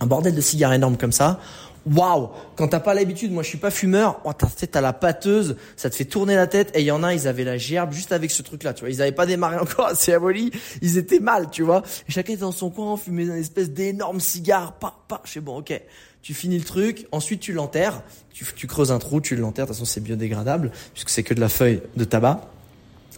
un 0.00 0.06
bordel 0.06 0.34
de 0.34 0.40
cigares 0.40 0.74
énorme 0.74 0.96
comme 0.96 1.12
ça, 1.12 1.40
waouh 1.86 2.28
Quand 2.56 2.68
t'as 2.68 2.80
pas 2.80 2.92
l'habitude, 2.92 3.32
moi 3.32 3.42
je 3.42 3.48
suis 3.48 3.58
pas 3.58 3.70
fumeur, 3.70 4.20
oh, 4.24 4.32
t'as, 4.36 4.48
t'as 4.66 4.80
la 4.82 4.92
pâteuse, 4.92 5.56
ça 5.76 5.88
te 5.88 5.96
fait 5.96 6.04
tourner 6.04 6.36
la 6.36 6.46
tête. 6.46 6.70
Et 6.76 6.80
il 6.80 6.84
y 6.84 6.90
en 6.90 7.02
a, 7.02 7.14
ils 7.14 7.26
avaient 7.26 7.44
la 7.44 7.56
gerbe 7.56 7.92
juste 7.92 8.12
avec 8.12 8.30
ce 8.30 8.42
truc-là, 8.42 8.74
tu 8.74 8.80
vois. 8.80 8.90
Ils 8.90 9.00
avaient 9.00 9.12
pas 9.12 9.24
démarré 9.24 9.56
encore 9.58 9.88
à 9.88 10.12
aboli, 10.12 10.50
ils 10.82 10.98
étaient 10.98 11.20
mal, 11.20 11.48
tu 11.50 11.62
vois. 11.62 11.82
Et 12.06 12.12
chacun 12.12 12.34
était 12.34 12.42
dans 12.42 12.52
son 12.52 12.68
coin, 12.68 12.94
fumait 12.98 13.24
une 13.24 13.32
espèce 13.32 13.70
d'énorme 13.70 14.20
cigare, 14.20 14.74
pas, 14.74 15.02
pas. 15.08 15.22
Je 15.24 15.32
sais 15.32 15.40
bon, 15.40 15.56
ok. 15.56 15.80
Tu 16.20 16.34
finis 16.34 16.58
le 16.58 16.64
truc, 16.64 17.06
ensuite 17.12 17.40
tu 17.40 17.52
l'enterres, 17.52 18.02
tu, 18.32 18.44
tu 18.54 18.66
creuses 18.66 18.92
un 18.92 18.98
trou, 18.98 19.22
tu 19.22 19.36
l'enterres. 19.36 19.64
De 19.64 19.70
toute 19.70 19.78
façon, 19.78 19.90
c'est 19.90 20.00
biodégradable 20.00 20.70
puisque 20.92 21.08
c'est 21.08 21.22
que 21.22 21.32
de 21.32 21.40
la 21.40 21.48
feuille 21.48 21.80
de 21.96 22.04
tabac. 22.04 22.46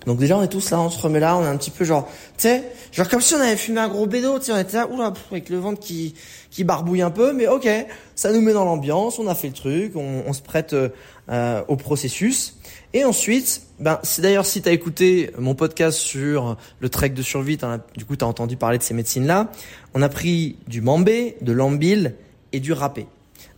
Donc 0.07 0.19
déjà 0.19 0.37
on 0.37 0.43
est 0.43 0.49
tous 0.49 0.71
là, 0.71 0.81
on 0.81 0.91
se 0.91 1.01
remet 1.01 1.21
là, 1.21 1.37
on 1.37 1.45
est 1.45 1.49
un 1.49 1.57
petit 1.57 1.71
peu 1.71 1.85
genre, 1.85 2.07
tu 2.37 2.49
sais, 2.49 2.65
genre 2.93 3.09
comme 3.09 3.21
si 3.21 3.35
on 3.35 3.41
avait 3.41 3.57
fumé 3.57 3.81
un 3.81 3.89
gros 3.89 4.07
bédo, 4.07 4.39
tu 4.39 4.47
sais, 4.47 4.53
on 4.53 4.59
était 4.59 4.77
là, 4.77 4.87
oula, 4.89 5.13
avec 5.31 5.49
le 5.49 5.59
ventre 5.59 5.81
qui 5.81 6.15
qui 6.51 6.63
barbouille 6.63 7.03
un 7.03 7.11
peu, 7.11 7.33
mais 7.33 7.49
ok, 7.49 7.69
ça 8.15 8.33
nous 8.33 8.41
met 8.41 8.53
dans 8.53 8.65
l'ambiance, 8.65 9.19
on 9.19 9.27
a 9.27 9.35
fait 9.35 9.49
le 9.49 9.55
truc, 9.55 9.97
on, 9.97 10.23
on 10.27 10.33
se 10.33 10.43
prête 10.43 10.75
euh, 10.75 11.63
au 11.69 11.77
processus. 11.77 12.57
Et 12.93 13.05
ensuite, 13.05 13.63
ben 13.81 13.99
c'est 14.03 14.23
d'ailleurs 14.23 14.47
si 14.47 14.63
tu 14.63 14.69
as 14.69 14.73
écouté 14.73 15.31
mon 15.39 15.55
podcast 15.55 15.99
sur 15.99 16.57
le 16.79 16.89
trek 16.89 17.09
de 17.09 17.23
survie, 17.23 17.59
du 17.97 18.05
coup 18.05 18.15
tu 18.15 18.25
as 18.25 18.29
entendu 18.29 18.57
parler 18.57 18.79
de 18.79 18.83
ces 18.83 18.95
médecines 18.95 19.27
là, 19.27 19.51
on 19.95 20.03
a 20.03 20.09
pris 20.09 20.57
du 20.69 20.81
mambé, 20.81 21.37
de 21.41 21.53
l'ambil 21.53 22.15
et 22.53 22.61
du 22.61 22.73
râpé. 22.73 23.07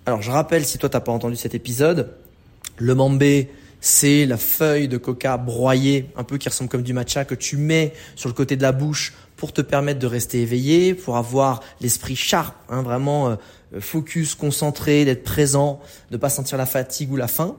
Alors 0.07 0.23
je 0.23 0.31
rappelle 0.31 0.65
si 0.65 0.79
toi 0.79 0.89
t'as 0.89 1.01
pas 1.01 1.13
entendu 1.13 1.37
cet 1.37 1.55
épisode, 1.55 2.15
le 2.79 2.95
mambé 2.95 3.51
c'est 3.81 4.27
la 4.27 4.37
feuille 4.37 4.89
de 4.89 4.97
coca 4.97 5.37
broyée, 5.37 6.11
un 6.17 6.25
peu 6.25 6.39
qui 6.39 6.49
ressemble 6.49 6.71
comme 6.71 6.83
du 6.83 6.93
matcha 6.93 7.25
que 7.25 7.35
tu 7.35 7.57
mets 7.57 7.93
sur 8.15 8.29
le 8.29 8.35
côté 8.35 8.57
de 8.57 8.63
la 8.63 8.73
bouche 8.73 9.15
pour 9.37 9.53
te 9.53 9.61
permettre 9.61 10.01
de 10.01 10.07
rester 10.07 10.43
éveillé, 10.43 10.95
pour 10.95 11.17
avoir 11.17 11.61
l'esprit 11.81 12.17
sharp, 12.17 12.55
hein, 12.69 12.83
vraiment 12.83 13.29
euh, 13.29 13.37
focus, 13.81 14.35
concentré, 14.35 15.05
d'être 15.05 15.25
présent, 15.25 15.81
de 16.11 16.17
pas 16.17 16.31
sentir 16.31 16.57
la 16.59 16.67
fatigue 16.67 17.13
ou 17.13 17.17
la 17.17 17.29
faim. 17.29 17.57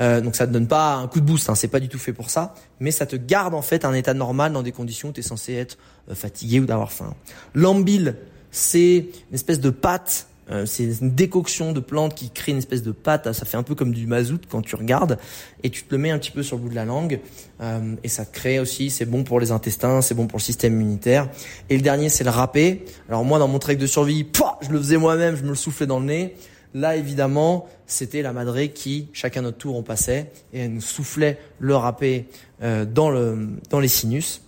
Euh, 0.00 0.20
donc 0.20 0.36
ça 0.36 0.46
te 0.46 0.52
donne 0.52 0.68
pas 0.68 0.96
un 0.96 1.08
coup 1.08 1.20
de 1.20 1.24
boost, 1.24 1.48
hein, 1.48 1.54
c'est 1.54 1.68
pas 1.68 1.80
du 1.80 1.88
tout 1.88 1.98
fait 1.98 2.12
pour 2.12 2.30
ça, 2.30 2.54
mais 2.80 2.90
ça 2.90 3.06
te 3.06 3.16
garde 3.16 3.54
en 3.54 3.62
fait 3.62 3.84
un 3.84 3.94
état 3.94 4.12
normal 4.12 4.52
dans 4.52 4.62
des 4.62 4.72
conditions 4.72 5.08
où 5.08 5.12
tu 5.12 5.20
es 5.20 5.22
censé 5.22 5.54
être 5.54 5.78
euh, 6.10 6.14
fatigué 6.14 6.60
ou 6.60 6.66
d'avoir 6.66 6.92
faim. 6.92 7.14
L'ambil, 7.54 8.16
c'est 8.50 9.08
une 9.30 9.34
espèce 9.34 9.58
de 9.58 9.70
pâte 9.70 10.28
c'est 10.64 10.84
une 11.00 11.14
décoction 11.14 11.72
de 11.72 11.80
plantes 11.80 12.14
qui 12.14 12.30
crée 12.30 12.52
une 12.52 12.58
espèce 12.58 12.82
de 12.82 12.92
pâte. 12.92 13.32
Ça 13.32 13.44
fait 13.44 13.56
un 13.56 13.62
peu 13.62 13.74
comme 13.74 13.92
du 13.92 14.06
mazout 14.06 14.42
quand 14.48 14.62
tu 14.62 14.76
regardes. 14.76 15.18
Et 15.62 15.70
tu 15.70 15.82
te 15.82 15.92
le 15.94 15.98
mets 15.98 16.10
un 16.10 16.18
petit 16.18 16.30
peu 16.30 16.42
sur 16.42 16.56
le 16.56 16.62
bout 16.62 16.68
de 16.68 16.74
la 16.74 16.84
langue. 16.84 17.20
Euh, 17.60 17.96
et 18.04 18.08
ça 18.08 18.24
crée 18.24 18.60
aussi, 18.60 18.90
c'est 18.90 19.06
bon 19.06 19.24
pour 19.24 19.40
les 19.40 19.50
intestins, 19.50 20.02
c'est 20.02 20.14
bon 20.14 20.26
pour 20.26 20.38
le 20.38 20.44
système 20.44 20.74
immunitaire. 20.74 21.28
Et 21.68 21.76
le 21.76 21.82
dernier, 21.82 22.08
c'est 22.08 22.24
le 22.24 22.30
râpé. 22.30 22.84
Alors 23.08 23.24
moi, 23.24 23.38
dans 23.38 23.48
mon 23.48 23.58
trek 23.58 23.76
de 23.76 23.86
survie, 23.86 24.24
pouah, 24.24 24.58
je 24.62 24.70
le 24.70 24.78
faisais 24.78 24.98
moi-même, 24.98 25.36
je 25.36 25.42
me 25.42 25.48
le 25.48 25.54
soufflais 25.54 25.86
dans 25.86 25.98
le 25.98 26.06
nez. 26.06 26.34
Là, 26.74 26.96
évidemment, 26.96 27.66
c'était 27.86 28.22
la 28.22 28.32
madré 28.32 28.70
qui, 28.70 29.08
chacun 29.12 29.42
notre 29.42 29.56
tour, 29.56 29.76
on 29.76 29.82
passait 29.82 30.30
et 30.52 30.60
elle 30.60 30.74
nous 30.74 30.80
soufflait 30.80 31.38
le 31.58 31.74
râpé 31.74 32.28
euh, 32.62 32.84
dans, 32.84 33.08
le, 33.08 33.48
dans 33.70 33.80
les 33.80 33.88
sinus. 33.88 34.42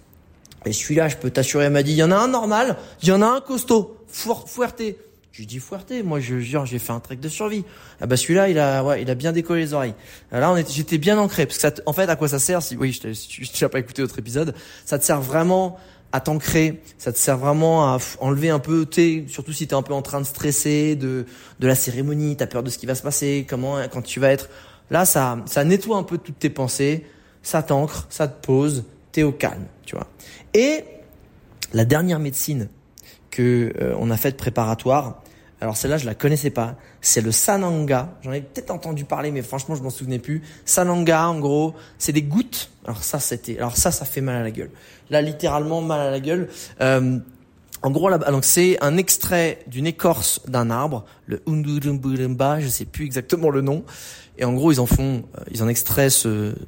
Et 0.67 0.73
celui-là, 0.73 1.09
je 1.09 1.17
peux 1.17 1.31
t'assurer, 1.31 1.65
elle 1.65 1.73
m'a 1.73 1.83
dit, 1.83 1.93
il 1.93 1.97
y 1.97 2.03
en 2.03 2.11
a 2.11 2.17
un 2.17 2.29
normal, 2.29 2.77
il 3.03 3.09
y 3.09 3.13
en 3.13 3.23
a 3.23 3.27
un 3.27 3.41
costaud, 3.41 3.97
fuerté. 4.09 4.99
Je 5.39 5.45
dis 5.45 5.61
Fuerté, 5.61 6.03
moi 6.03 6.19
je 6.19 6.41
jure, 6.41 6.67
j'ai 6.67 6.81
fait 6.81 6.91
un 6.91 6.99
trek 6.99 7.15
de 7.15 7.29
survie. 7.29 7.65
Ah 8.01 8.07
bah 8.07 8.17
celui-là, 8.17 8.49
il 8.49 8.59
a, 8.59 8.83
ouais, 8.83 9.03
il 9.03 9.09
a 9.09 9.15
bien 9.15 9.31
décollé 9.31 9.61
les 9.61 9.73
oreilles. 9.73 9.95
Là, 10.33 10.51
on 10.51 10.57
était, 10.57 10.73
j'étais 10.73 10.99
bien 10.99 11.17
ancré 11.17 11.47
parce 11.47 11.59
que 11.59 11.63
ça, 11.63 11.73
en 11.87 11.93
fait, 11.93 12.09
à 12.09 12.17
quoi 12.17 12.27
ça 12.27 12.41
sert 12.41 12.61
Si, 12.61 12.77
oui, 12.77 12.91
je 12.91 13.65
n'ai 13.65 13.69
pas 13.69 13.79
écouté 13.79 14.03
votre 14.03 14.19
épisode, 14.19 14.53
ça 14.85 14.99
te 14.99 15.05
sert 15.05 15.21
vraiment 15.21 15.79
à 16.11 16.19
t'ancrer, 16.19 16.83
ça 16.99 17.13
te 17.13 17.19
sert 17.19 17.39
vraiment 17.39 17.95
à 17.95 17.99
enlever 18.19 18.51
un 18.51 18.59
peu, 18.59 18.85
t'es, 18.85 19.27
surtout 19.29 19.53
si 19.53 19.69
t'es 19.69 19.75
un 19.75 19.83
peu 19.83 19.93
en 19.95 20.03
train 20.03 20.21
de 20.21 20.27
stresser 20.27 20.97
de 20.97 21.25
de 21.61 21.67
la 21.69 21.77
cérémonie, 21.77 22.37
t'as 22.37 22.49
peur 22.49 22.65
de 22.65 22.71
ce 22.71 22.77
qui 22.77 22.87
va 22.87 22.97
se 22.97 23.03
passer, 23.03 23.47
comment 23.49 23.77
quand 23.93 24.03
tu 24.03 24.19
vas 24.19 24.33
être 24.33 24.49
là, 24.91 25.05
ça 25.05 25.39
ça 25.47 25.63
nettoie 25.63 25.99
un 25.99 26.03
peu 26.03 26.19
toutes 26.19 26.41
tes 26.41 26.51
pensées, 26.51 27.07
ça 27.45 27.63
t'ancre, 27.63 28.09
ça 28.11 28.27
te 28.27 28.45
pose, 28.45 28.87
t'es 29.13 29.23
au 29.23 29.31
calme, 29.31 29.67
tu 29.87 29.95
vois. 29.95 30.09
Et 30.53 30.83
la 31.73 31.85
dernière 31.85 32.19
médecine 32.19 32.69
que 33.31 33.73
euh, 33.81 33.95
on 34.01 34.11
a 34.11 34.17
faite 34.17 34.37
préparatoire, 34.37 35.23
alors 35.61 35.77
celle-là, 35.77 35.99
je 35.99 36.07
la 36.07 36.15
connaissais 36.15 36.51
pas. 36.51 36.77
C'est 37.01 37.21
le 37.21 37.33
Sananga. 37.33 38.17
J'en 38.23 38.33
ai 38.33 38.41
peut-être 38.41 38.71
entendu 38.71 39.05
parler, 39.05 39.31
mais 39.31 39.43
franchement, 39.43 39.75
je 39.75 39.83
m'en 39.83 39.91
souvenais 39.91 40.21
plus. 40.21 40.43
Sananga, 40.65 41.29
en 41.29 41.41
gros, 41.41 41.75
c'est 41.99 42.13
des 42.13 42.23
gouttes. 42.23 42.71
Alors 42.85 43.03
ça, 43.03 43.19
c'était. 43.19 43.59
Alors 43.59 43.77
ça, 43.77 43.91
ça 43.91 44.05
fait 44.05 44.21
mal 44.21 44.37
à 44.37 44.43
la 44.43 44.51
gueule. 44.51 44.71
Là, 45.11 45.21
littéralement 45.21 45.81
mal 45.81 46.01
à 46.01 46.11
la 46.11 46.21
gueule. 46.21 46.49
Euh, 46.81 47.19
en 47.83 47.91
gros, 47.91 48.09
là, 48.09 48.19
donc 48.19 48.45
c'est 48.45 48.83
un 48.83 48.97
extrait 48.97 49.61
d'une 49.67 49.87
écorce 49.87 50.41
d'un 50.49 50.71
arbre, 50.71 51.05
le 51.27 51.43
Undurumburumba, 51.47 52.61
je 52.61 52.69
sais 52.69 52.85
plus 52.85 53.05
exactement 53.05 53.51
le 53.51 53.61
nom. 53.61 53.85
Et 54.37 54.45
en 54.45 54.53
gros, 54.53 54.71
ils 54.71 54.81
en 54.81 54.87
font, 54.87 55.25
euh, 55.39 55.45
ils 55.51 55.63
en 55.63 55.69
extraient 55.69 56.09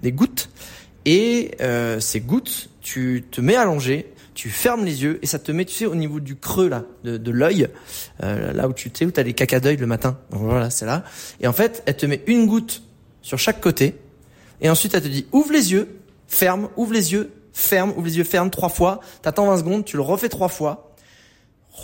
des 0.02 0.12
gouttes. 0.12 0.50
Et 1.04 1.52
euh, 1.60 2.00
ces 2.00 2.20
gouttes, 2.20 2.70
tu 2.80 3.24
te 3.30 3.40
mets 3.40 3.56
allongé 3.56 4.12
tu 4.40 4.48
fermes 4.48 4.86
les 4.86 5.02
yeux 5.02 5.18
et 5.20 5.26
ça 5.26 5.38
te 5.38 5.52
met, 5.52 5.66
tu 5.66 5.74
sais, 5.74 5.84
au 5.84 5.94
niveau 5.94 6.18
du 6.18 6.34
creux 6.34 6.70
là, 6.70 6.84
de, 7.04 7.18
de 7.18 7.30
l'œil, 7.30 7.68
euh, 8.22 8.54
là 8.54 8.68
où 8.68 8.72
tu 8.72 8.90
sais 8.90 9.04
où 9.04 9.10
t'as 9.10 9.22
les 9.22 9.34
caca 9.34 9.60
d'œil 9.60 9.76
le 9.76 9.86
matin. 9.86 10.16
voilà, 10.30 10.70
c'est 10.70 10.86
là. 10.86 11.04
Et 11.42 11.46
en 11.46 11.52
fait, 11.52 11.82
elle 11.84 11.98
te 11.98 12.06
met 12.06 12.22
une 12.26 12.46
goutte 12.46 12.82
sur 13.20 13.38
chaque 13.38 13.60
côté 13.60 13.98
et 14.62 14.70
ensuite 14.70 14.94
elle 14.94 15.02
te 15.02 15.08
dit 15.08 15.26
ouvre 15.32 15.52
les 15.52 15.72
yeux, 15.72 15.94
ferme, 16.26 16.70
ouvre 16.78 16.94
les 16.94 17.12
yeux, 17.12 17.34
ferme, 17.52 17.90
ouvre 17.90 18.06
les 18.06 18.16
yeux, 18.16 18.24
ferme 18.24 18.48
trois 18.48 18.70
fois. 18.70 19.00
T'attends 19.20 19.44
20 19.46 19.58
secondes, 19.58 19.84
tu 19.84 19.96
le 19.96 20.02
refais 20.02 20.30
trois 20.30 20.48
fois. 20.48 20.94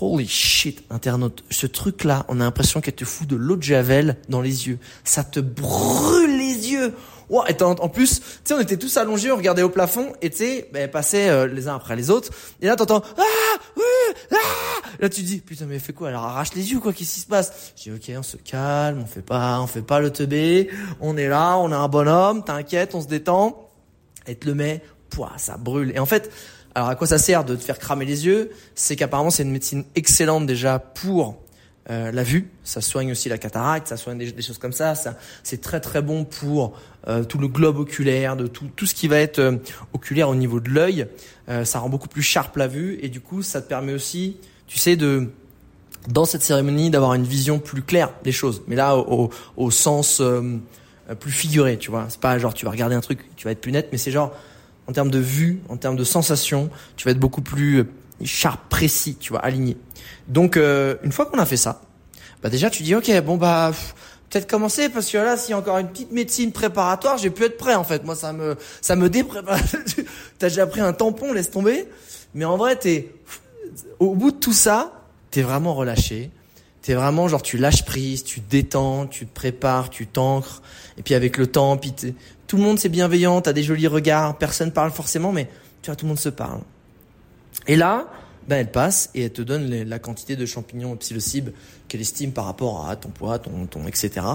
Holy 0.00 0.26
shit, 0.26 0.82
internaute, 0.88 1.44
ce 1.50 1.66
truc-là, 1.66 2.24
on 2.28 2.40
a 2.40 2.44
l'impression 2.44 2.80
qu'elle 2.80 2.94
te 2.94 3.04
fout 3.04 3.28
de 3.28 3.36
l'eau 3.36 3.56
de 3.56 3.62
javel 3.62 4.16
dans 4.30 4.40
les 4.40 4.68
yeux. 4.68 4.78
Ça 5.04 5.24
te 5.24 5.40
brûle 5.40 6.38
les 6.38 6.70
yeux. 6.70 6.94
Wow, 7.28 7.44
et 7.48 7.60
en, 7.62 7.88
plus, 7.88 8.20
tu 8.20 8.26
sais, 8.44 8.54
on 8.54 8.60
était 8.60 8.76
tous 8.76 8.96
allongés, 8.96 9.32
on 9.32 9.36
regardait 9.36 9.62
au 9.62 9.68
plafond, 9.68 10.12
et 10.22 10.30
tu 10.30 10.36
sais, 10.38 10.68
ben, 10.72 10.88
passaient 10.88 11.28
euh, 11.28 11.46
les 11.46 11.66
uns 11.66 11.74
après 11.74 11.96
les 11.96 12.10
autres. 12.10 12.30
Et 12.60 12.66
là, 12.66 12.76
t'entends 12.76 13.02
ah, 13.18 13.58
oui, 13.76 14.14
ah. 14.32 14.36
Là, 15.00 15.08
tu 15.08 15.22
dis 15.22 15.38
putain, 15.38 15.66
mais 15.66 15.78
fait 15.78 15.92
quoi? 15.92 16.08
Elle 16.08 16.14
arrache 16.14 16.54
les 16.54 16.72
yeux, 16.72 16.80
quoi 16.80 16.92
Qu'est-ce 16.92 17.14
qui 17.14 17.20
se 17.20 17.26
passe? 17.26 17.72
Je 17.76 17.90
dis 17.90 17.92
ok, 17.92 18.18
on 18.18 18.22
se 18.22 18.36
calme, 18.36 19.00
on 19.02 19.06
fait 19.06 19.22
pas, 19.22 19.60
on 19.60 19.66
fait 19.66 19.82
pas 19.82 20.00
le 20.00 20.10
teubé. 20.10 20.70
On 21.00 21.16
est 21.16 21.28
là, 21.28 21.56
on 21.58 21.70
est 21.70 21.74
un 21.74 21.88
bonhomme. 21.88 22.44
T'inquiète, 22.44 22.94
on 22.94 23.02
se 23.02 23.08
détend. 23.08 23.70
Et 24.26 24.36
te 24.36 24.46
le 24.46 24.54
met, 24.54 24.82
pouah, 25.10 25.32
ça 25.36 25.56
brûle. 25.56 25.92
Et 25.94 25.98
en 25.98 26.06
fait, 26.06 26.30
alors 26.74 26.88
à 26.88 26.94
quoi 26.94 27.06
ça 27.06 27.18
sert 27.18 27.44
de 27.44 27.54
te 27.56 27.62
faire 27.62 27.78
cramer 27.78 28.04
les 28.04 28.26
yeux? 28.26 28.50
C'est 28.74 28.96
qu'apparemment, 28.96 29.30
c'est 29.30 29.42
une 29.42 29.52
médecine 29.52 29.84
excellente 29.94 30.46
déjà 30.46 30.78
pour 30.78 31.36
euh, 31.88 32.10
la 32.10 32.24
vue, 32.24 32.48
ça 32.64 32.80
soigne 32.80 33.12
aussi 33.12 33.28
la 33.28 33.38
cataracte, 33.38 33.86
ça 33.86 33.96
soigne 33.96 34.18
des, 34.18 34.42
choses 34.42 34.58
comme 34.58 34.72
ça. 34.72 34.96
ça 34.96 35.16
c'est 35.44 35.60
très 35.60 35.78
très 35.78 36.02
bon 36.02 36.24
pour 36.24 36.76
euh, 37.06 37.22
tout 37.22 37.38
le 37.38 37.46
globe 37.46 37.78
oculaire, 37.78 38.36
de 38.36 38.48
tout, 38.48 38.68
tout 38.74 38.86
ce 38.86 38.94
qui 38.94 39.06
va 39.06 39.18
être 39.18 39.38
euh, 39.38 39.56
oculaire 39.92 40.28
au 40.28 40.34
niveau 40.34 40.58
de 40.58 40.70
l'œil. 40.70 41.06
ça 41.64 41.78
rend 41.78 41.88
beaucoup 41.88 42.08
plus 42.08 42.22
sharp 42.22 42.56
la 42.56 42.66
vue 42.66 42.98
et 43.02 43.08
du 43.08 43.20
coup 43.20 43.42
ça 43.42 43.62
te 43.62 43.68
permet 43.68 43.92
aussi, 43.92 44.36
tu 44.66 44.78
sais, 44.78 44.96
de 44.96 45.28
dans 46.08 46.24
cette 46.24 46.42
cérémonie 46.42 46.90
d'avoir 46.90 47.14
une 47.14 47.24
vision 47.24 47.58
plus 47.60 47.82
claire 47.82 48.12
des 48.24 48.32
choses. 48.32 48.62
Mais 48.66 48.74
là 48.76 48.96
au, 48.96 49.30
au 49.56 49.70
sens 49.70 50.20
plus 51.20 51.30
figuré, 51.30 51.78
tu 51.78 51.90
vois. 51.90 52.06
C'est 52.08 52.20
pas 52.20 52.36
genre 52.38 52.52
tu 52.52 52.64
vas 52.64 52.72
regarder 52.72 52.96
un 52.96 53.00
truc, 53.00 53.20
tu 53.36 53.44
vas 53.44 53.52
être 53.52 53.60
plus 53.60 53.70
net, 53.70 53.88
mais 53.92 53.98
c'est 53.98 54.10
genre 54.10 54.32
en 54.88 54.92
termes 54.92 55.10
de 55.10 55.18
vue, 55.18 55.60
en 55.68 55.76
termes 55.76 55.96
de 55.96 56.04
sensation, 56.04 56.70
tu 56.96 57.04
vas 57.04 57.12
être 57.12 57.18
beaucoup 57.18 57.42
plus 57.42 57.86
sharp, 58.24 58.68
précis, 58.68 59.16
tu 59.18 59.30
vois, 59.30 59.40
aligné. 59.40 59.76
Donc 60.28 60.56
euh, 60.56 60.96
une 61.02 61.12
fois 61.12 61.26
qu'on 61.26 61.38
a 61.38 61.46
fait 61.46 61.56
ça, 61.56 61.82
bah 62.42 62.48
déjà 62.48 62.70
tu 62.70 62.82
dis 62.82 62.94
ok 62.94 63.10
bon 63.22 63.36
bah 63.36 63.72
peut-être 64.28 64.48
commencer 64.48 64.88
parce 64.88 65.10
que 65.10 65.18
là 65.18 65.36
s'il 65.36 65.50
y 65.50 65.54
a 65.54 65.58
encore 65.58 65.78
une 65.78 65.88
petite 65.88 66.12
médecine 66.12 66.52
préparatoire, 66.52 67.18
j'ai 67.18 67.30
pu 67.30 67.44
être 67.44 67.56
prêt 67.56 67.74
en 67.74 67.84
fait. 67.84 68.04
Moi 68.04 68.16
ça 68.16 68.32
me 68.32 68.56
ça 68.80 68.96
me 68.96 69.08
déprépare. 69.08 69.58
T'as 70.38 70.48
déjà 70.48 70.66
pris 70.66 70.80
un 70.80 70.92
tampon, 70.92 71.32
laisse 71.32 71.50
tomber. 71.50 71.86
Mais 72.34 72.44
en 72.44 72.56
vrai 72.56 72.76
t'es 72.76 73.12
au 73.98 74.14
bout 74.14 74.30
de 74.32 74.36
tout 74.36 74.52
ça, 74.52 74.92
t'es 75.30 75.42
vraiment 75.42 75.74
relâché. 75.74 76.30
T'es 76.82 76.94
vraiment 76.94 77.26
genre 77.26 77.42
tu 77.42 77.58
lâches 77.58 77.84
prise, 77.84 78.22
tu 78.22 78.40
te 78.40 78.48
détends, 78.48 79.06
tu 79.06 79.26
te 79.26 79.34
prépares, 79.34 79.90
tu 79.90 80.06
t'ancres. 80.06 80.62
Et 80.98 81.02
puis 81.02 81.14
avec 81.14 81.36
le 81.36 81.46
temps, 81.46 81.76
puis 81.76 81.92
tout 82.46 82.56
le 82.56 82.62
monde 82.62 82.78
c'est 82.78 82.88
bienveillant, 82.88 83.40
t'as 83.40 83.52
des 83.52 83.62
jolis 83.62 83.86
regards, 83.86 84.38
personne 84.38 84.72
parle 84.72 84.90
forcément, 84.92 85.32
mais 85.32 85.48
tu 85.82 85.90
vois 85.90 85.96
tout 85.96 86.04
le 86.04 86.10
monde 86.10 86.18
se 86.18 86.28
parle. 86.28 86.60
Et 87.66 87.76
là, 87.76 88.06
ben 88.48 88.56
elle 88.56 88.70
passe 88.70 89.10
et 89.14 89.24
elle 89.24 89.32
te 89.32 89.42
donne 89.42 89.68
la 89.68 89.98
quantité 89.98 90.36
de 90.36 90.46
champignons 90.46 90.96
psilocybes 90.96 91.50
qu'elle 91.88 92.00
estime 92.00 92.32
par 92.32 92.44
rapport 92.44 92.88
à 92.88 92.96
ton 92.96 93.08
poids, 93.08 93.38
ton, 93.38 93.66
ton 93.66 93.86
etc. 93.86 94.26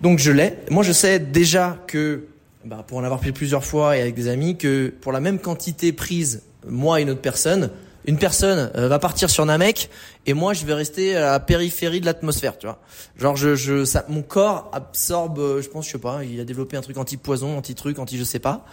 Donc 0.00 0.18
je 0.18 0.30
l'ai. 0.30 0.54
Moi 0.70 0.82
je 0.82 0.92
sais 0.92 1.18
déjà 1.18 1.78
que, 1.86 2.26
bah, 2.64 2.84
pour 2.86 2.98
en 2.98 3.04
avoir 3.04 3.20
pris 3.20 3.32
plusieurs 3.32 3.64
fois 3.64 3.96
et 3.96 4.00
avec 4.00 4.14
des 4.14 4.28
amis, 4.28 4.56
que 4.56 4.92
pour 5.00 5.12
la 5.12 5.20
même 5.20 5.38
quantité 5.38 5.92
prise, 5.92 6.42
moi 6.66 6.98
et 6.98 7.02
une 7.02 7.10
autre 7.10 7.20
personne, 7.20 7.70
une 8.06 8.16
personne 8.16 8.70
euh, 8.74 8.88
va 8.88 8.98
partir 8.98 9.28
sur 9.28 9.44
Namek 9.44 9.90
et 10.24 10.32
moi 10.32 10.54
je 10.54 10.64
vais 10.64 10.72
rester 10.72 11.14
à 11.14 11.32
la 11.32 11.40
périphérie 11.40 12.00
de 12.00 12.06
l'atmosphère, 12.06 12.56
tu 12.56 12.66
vois. 12.66 12.80
Genre 13.18 13.36
je, 13.36 13.54
je 13.54 13.84
ça, 13.84 14.06
mon 14.08 14.22
corps 14.22 14.70
absorbe, 14.72 15.40
euh, 15.40 15.60
je 15.60 15.68
pense, 15.68 15.86
je 15.86 15.92
sais 15.92 15.98
pas, 15.98 16.24
il 16.24 16.40
a 16.40 16.44
développé 16.44 16.76
un 16.78 16.80
truc 16.80 16.96
anti-poison, 16.96 17.58
anti-truc, 17.58 17.98
anti 17.98 18.16
je 18.16 18.24
sais 18.24 18.38
pas, 18.38 18.64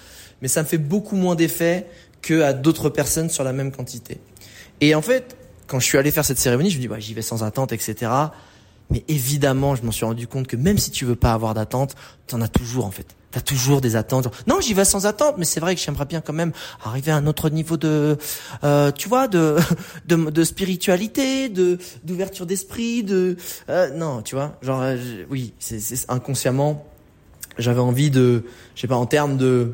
mais 0.41 0.47
ça 0.47 0.61
me 0.61 0.67
fait 0.67 0.77
beaucoup 0.77 1.17
moins 1.17 1.35
d'effet 1.35 1.87
que 2.25 2.41
à 2.41 2.53
d'autres 2.53 2.89
personnes 2.89 3.29
sur 3.29 3.43
la 3.43 3.53
même 3.53 3.71
quantité. 3.71 4.19
Et 4.81 4.95
en 4.95 5.01
fait, 5.03 5.37
quand 5.67 5.79
je 5.79 5.85
suis 5.85 5.97
allé 5.97 6.09
faire 6.09 6.25
cette 6.25 6.39
cérémonie, 6.39 6.71
je 6.71 6.77
me 6.77 6.81
dis, 6.81 6.87
bah, 6.87 6.99
j'y 6.99 7.13
vais 7.13 7.21
sans 7.21 7.43
attente, 7.43 7.71
etc. 7.71 8.11
Mais 8.89 9.03
évidemment, 9.07 9.75
je 9.75 9.83
m'en 9.83 9.91
suis 9.91 10.05
rendu 10.05 10.27
compte 10.27 10.47
que 10.47 10.55
même 10.55 10.79
si 10.79 10.89
tu 10.89 11.05
veux 11.05 11.15
pas 11.15 11.33
avoir 11.33 11.53
d'attente, 11.53 11.95
t'en 12.25 12.41
as 12.41 12.47
toujours 12.47 12.85
en 12.85 12.91
fait. 12.91 13.05
T'as 13.29 13.41
toujours 13.41 13.79
des 13.79 13.95
attentes. 13.95 14.27
non, 14.47 14.59
j'y 14.59 14.73
vais 14.73 14.85
sans 14.85 15.05
attente, 15.05 15.35
mais 15.37 15.45
c'est 15.45 15.59
vrai 15.59 15.75
que 15.75 15.81
j'aimerais 15.81 16.05
bien 16.05 16.21
quand 16.21 16.33
même 16.33 16.51
arriver 16.83 17.11
à 17.11 17.17
un 17.17 17.27
autre 17.27 17.49
niveau 17.49 17.77
de, 17.77 18.17
euh, 18.63 18.91
tu 18.91 19.07
vois, 19.07 19.27
de, 19.27 19.57
de, 20.07 20.15
de 20.15 20.43
spiritualité, 20.43 21.49
de 21.49 21.77
d'ouverture 22.03 22.45
d'esprit, 22.45 23.03
de, 23.03 23.35
euh, 23.69 23.89
non, 23.91 24.21
tu 24.23 24.35
vois, 24.35 24.57
genre, 24.61 24.81
euh, 24.81 24.97
oui, 25.29 25.53
c'est 25.59 26.09
inconsciemment, 26.09 26.85
j'avais 27.59 27.81
envie 27.81 28.09
de, 28.09 28.45
je 28.75 28.81
sais 28.81 28.87
pas, 28.87 28.95
en 28.95 29.05
termes 29.05 29.37
de, 29.37 29.73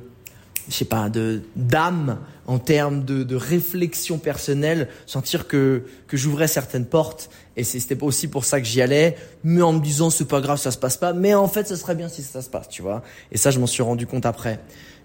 je 0.70 0.74
sais 0.74 0.86
pas, 0.86 1.10
de 1.10 1.42
d'âme, 1.56 2.20
en 2.48 2.60
termes 2.60 3.04
de, 3.04 3.24
de 3.24 3.36
réflexion 3.36 4.18
personnelle, 4.18 4.88
sentir 5.06 5.48
que 5.48 5.84
que 6.08 6.18
j'ouvrais 6.18 6.48
certaines 6.48 6.86
portes. 6.86 7.30
Et 7.58 7.64
c'était 7.64 8.02
aussi 8.04 8.28
pour 8.28 8.46
ça 8.46 8.60
que 8.60 8.68
j'y 8.68 8.82
allais, 8.82 9.18
mais 9.44 9.62
en 9.62 9.74
me 9.74 9.80
disant 9.80 10.10
c'est 10.10 10.28
pas 10.28 10.42
grave, 10.42 10.58
ça 10.58 10.72
se 10.72 10.78
passe 10.78 10.98
pas, 10.98 11.14
mais 11.14 11.34
en 11.34 11.48
fait 11.48 11.68
ça 11.68 11.76
serait 11.76 11.96
bien 11.96 12.10
si 12.10 12.24
ça 12.24 12.42
se 12.42 12.50
passe, 12.50 12.70
tu 12.70 12.82
vois. 12.82 13.04
Et 13.32 13.38
ça 13.38 13.52
je 13.52 13.60
m'en 13.60 13.68
suis 13.68 13.84
rendu 13.84 14.08
compte 14.08 14.26
après. 14.26 14.60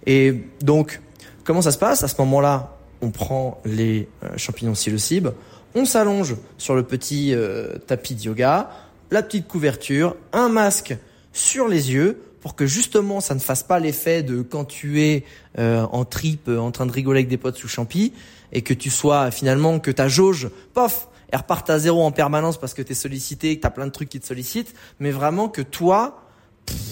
Et 0.07 0.45
donc 0.61 1.01
comment 1.45 1.63
ça 1.63 1.73
se 1.73 1.79
passe? 1.79 2.03
À 2.03 2.09
ce 2.09 2.15
moment-là, 2.19 2.77
on 3.03 3.11
prend 3.11 3.61
les 3.65 4.09
euh, 4.25 4.29
champignons 4.37 4.73
psilocybes, 4.73 5.29
on 5.75 5.85
s'allonge 5.85 6.37
sur 6.59 6.75
le 6.75 6.83
petit 6.83 7.35
euh, 7.35 7.77
tapis 7.87 8.15
de 8.15 8.23
yoga, 8.23 8.71
la 9.11 9.23
petite 9.23 9.47
couverture, 9.47 10.17
un 10.33 10.49
masque 10.49 10.97
sur 11.33 11.69
les 11.69 11.93
yeux 11.93 12.19
pour 12.47 12.55
que 12.55 12.65
justement 12.65 13.21
ça 13.21 13.35
ne 13.35 13.41
fasse 13.41 13.65
pas 13.65 13.81
l'effet 13.81 14.23
de 14.23 14.41
quand 14.41 14.65
tu 14.65 15.03
es 15.03 15.25
euh, 15.59 15.85
en 15.91 16.05
trip 16.05 16.47
en 16.47 16.71
train 16.71 16.87
de 16.87 16.93
rigoler 16.93 17.19
avec 17.19 17.29
des 17.29 17.39
potes 17.39 17.57
sous 17.57 17.67
champi 17.67 18.13
et 18.53 18.63
que 18.63 18.73
tu 18.73 18.89
sois 18.89 19.33
finalement 19.33 19.81
que 19.81 19.91
ta 19.91 20.07
jauge, 20.07 20.49
pof, 20.73 21.09
elle 21.33 21.41
reparte 21.41 21.69
à 21.71 21.81
zéro 21.81 22.05
en 22.05 22.13
permanence 22.13 22.57
parce 22.57 22.73
que 22.73 22.83
tu 22.83 22.93
es 22.93 22.95
sollicité, 22.95 23.57
que 23.57 23.63
tu 23.63 23.67
as 23.67 23.71
plein 23.71 23.87
de 23.87 23.91
trucs 23.91 24.11
qui 24.11 24.21
te 24.21 24.27
sollicitent, 24.27 24.77
mais 25.01 25.11
vraiment 25.11 25.49
que 25.49 25.61
toi, 25.61 26.23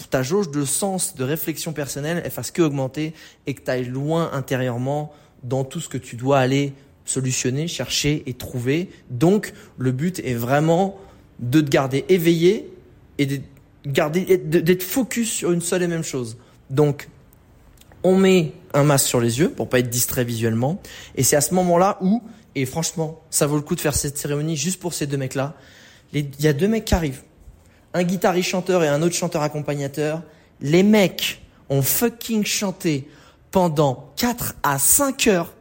ta 0.09 0.23
jauge 0.23 0.51
de 0.51 0.65
sens, 0.65 1.15
de 1.15 1.23
réflexion 1.23 1.71
personnelle, 1.71 2.21
elle 2.25 2.31
fasse 2.31 2.51
que 2.51 2.61
augmenter 2.61 3.13
et 3.47 3.53
que 3.53 3.61
tu 3.61 3.71
ailles 3.71 3.85
loin 3.85 4.31
intérieurement 4.33 5.13
dans 5.43 5.63
tout 5.63 5.79
ce 5.79 5.87
que 5.87 5.97
tu 5.97 6.17
dois 6.17 6.39
aller 6.39 6.73
solutionner, 7.05 7.69
chercher 7.69 8.23
et 8.25 8.33
trouver. 8.33 8.89
Donc, 9.09 9.53
le 9.77 9.93
but 9.93 10.19
est 10.19 10.33
vraiment 10.33 10.99
de 11.39 11.61
te 11.61 11.69
garder 11.69 12.03
éveillé 12.09 12.73
et 13.19 13.25
de 13.25 13.39
garder, 13.85 14.37
d'être 14.37 14.83
focus 14.83 15.31
sur 15.31 15.51
une 15.51 15.61
seule 15.61 15.83
et 15.83 15.87
même 15.87 16.03
chose. 16.03 16.37
Donc, 16.69 17.09
on 18.03 18.17
met 18.17 18.53
un 18.73 18.83
masque 18.83 19.07
sur 19.07 19.19
les 19.19 19.39
yeux 19.39 19.49
pour 19.49 19.69
pas 19.69 19.79
être 19.79 19.89
distrait 19.89 20.23
visuellement. 20.23 20.81
Et 21.15 21.23
c'est 21.23 21.35
à 21.35 21.41
ce 21.41 21.53
moment-là 21.53 21.97
où, 22.01 22.21
et 22.55 22.65
franchement, 22.65 23.21
ça 23.29 23.47
vaut 23.47 23.55
le 23.55 23.61
coup 23.61 23.75
de 23.75 23.81
faire 23.81 23.95
cette 23.95 24.17
cérémonie 24.17 24.57
juste 24.57 24.79
pour 24.79 24.93
ces 24.93 25.07
deux 25.07 25.17
mecs-là. 25.17 25.55
Il 26.13 26.29
y 26.39 26.47
a 26.47 26.53
deux 26.53 26.67
mecs 26.67 26.85
qui 26.85 26.95
arrivent 26.95 27.23
un 27.95 28.03
guitariste 28.03 28.49
chanteur 28.49 28.83
et 28.83 28.89
un 28.89 29.01
autre 29.01 29.15
chanteur 29.15 29.41
accompagnateur, 29.41 30.21
les 30.59 30.83
mecs 30.83 31.41
ont 31.69 31.81
fucking 31.81 32.45
chanté 32.45 33.07
pendant 33.51 34.11
4 34.17 34.55
à 34.63 34.77
5 34.77 35.27
heures 35.27 35.53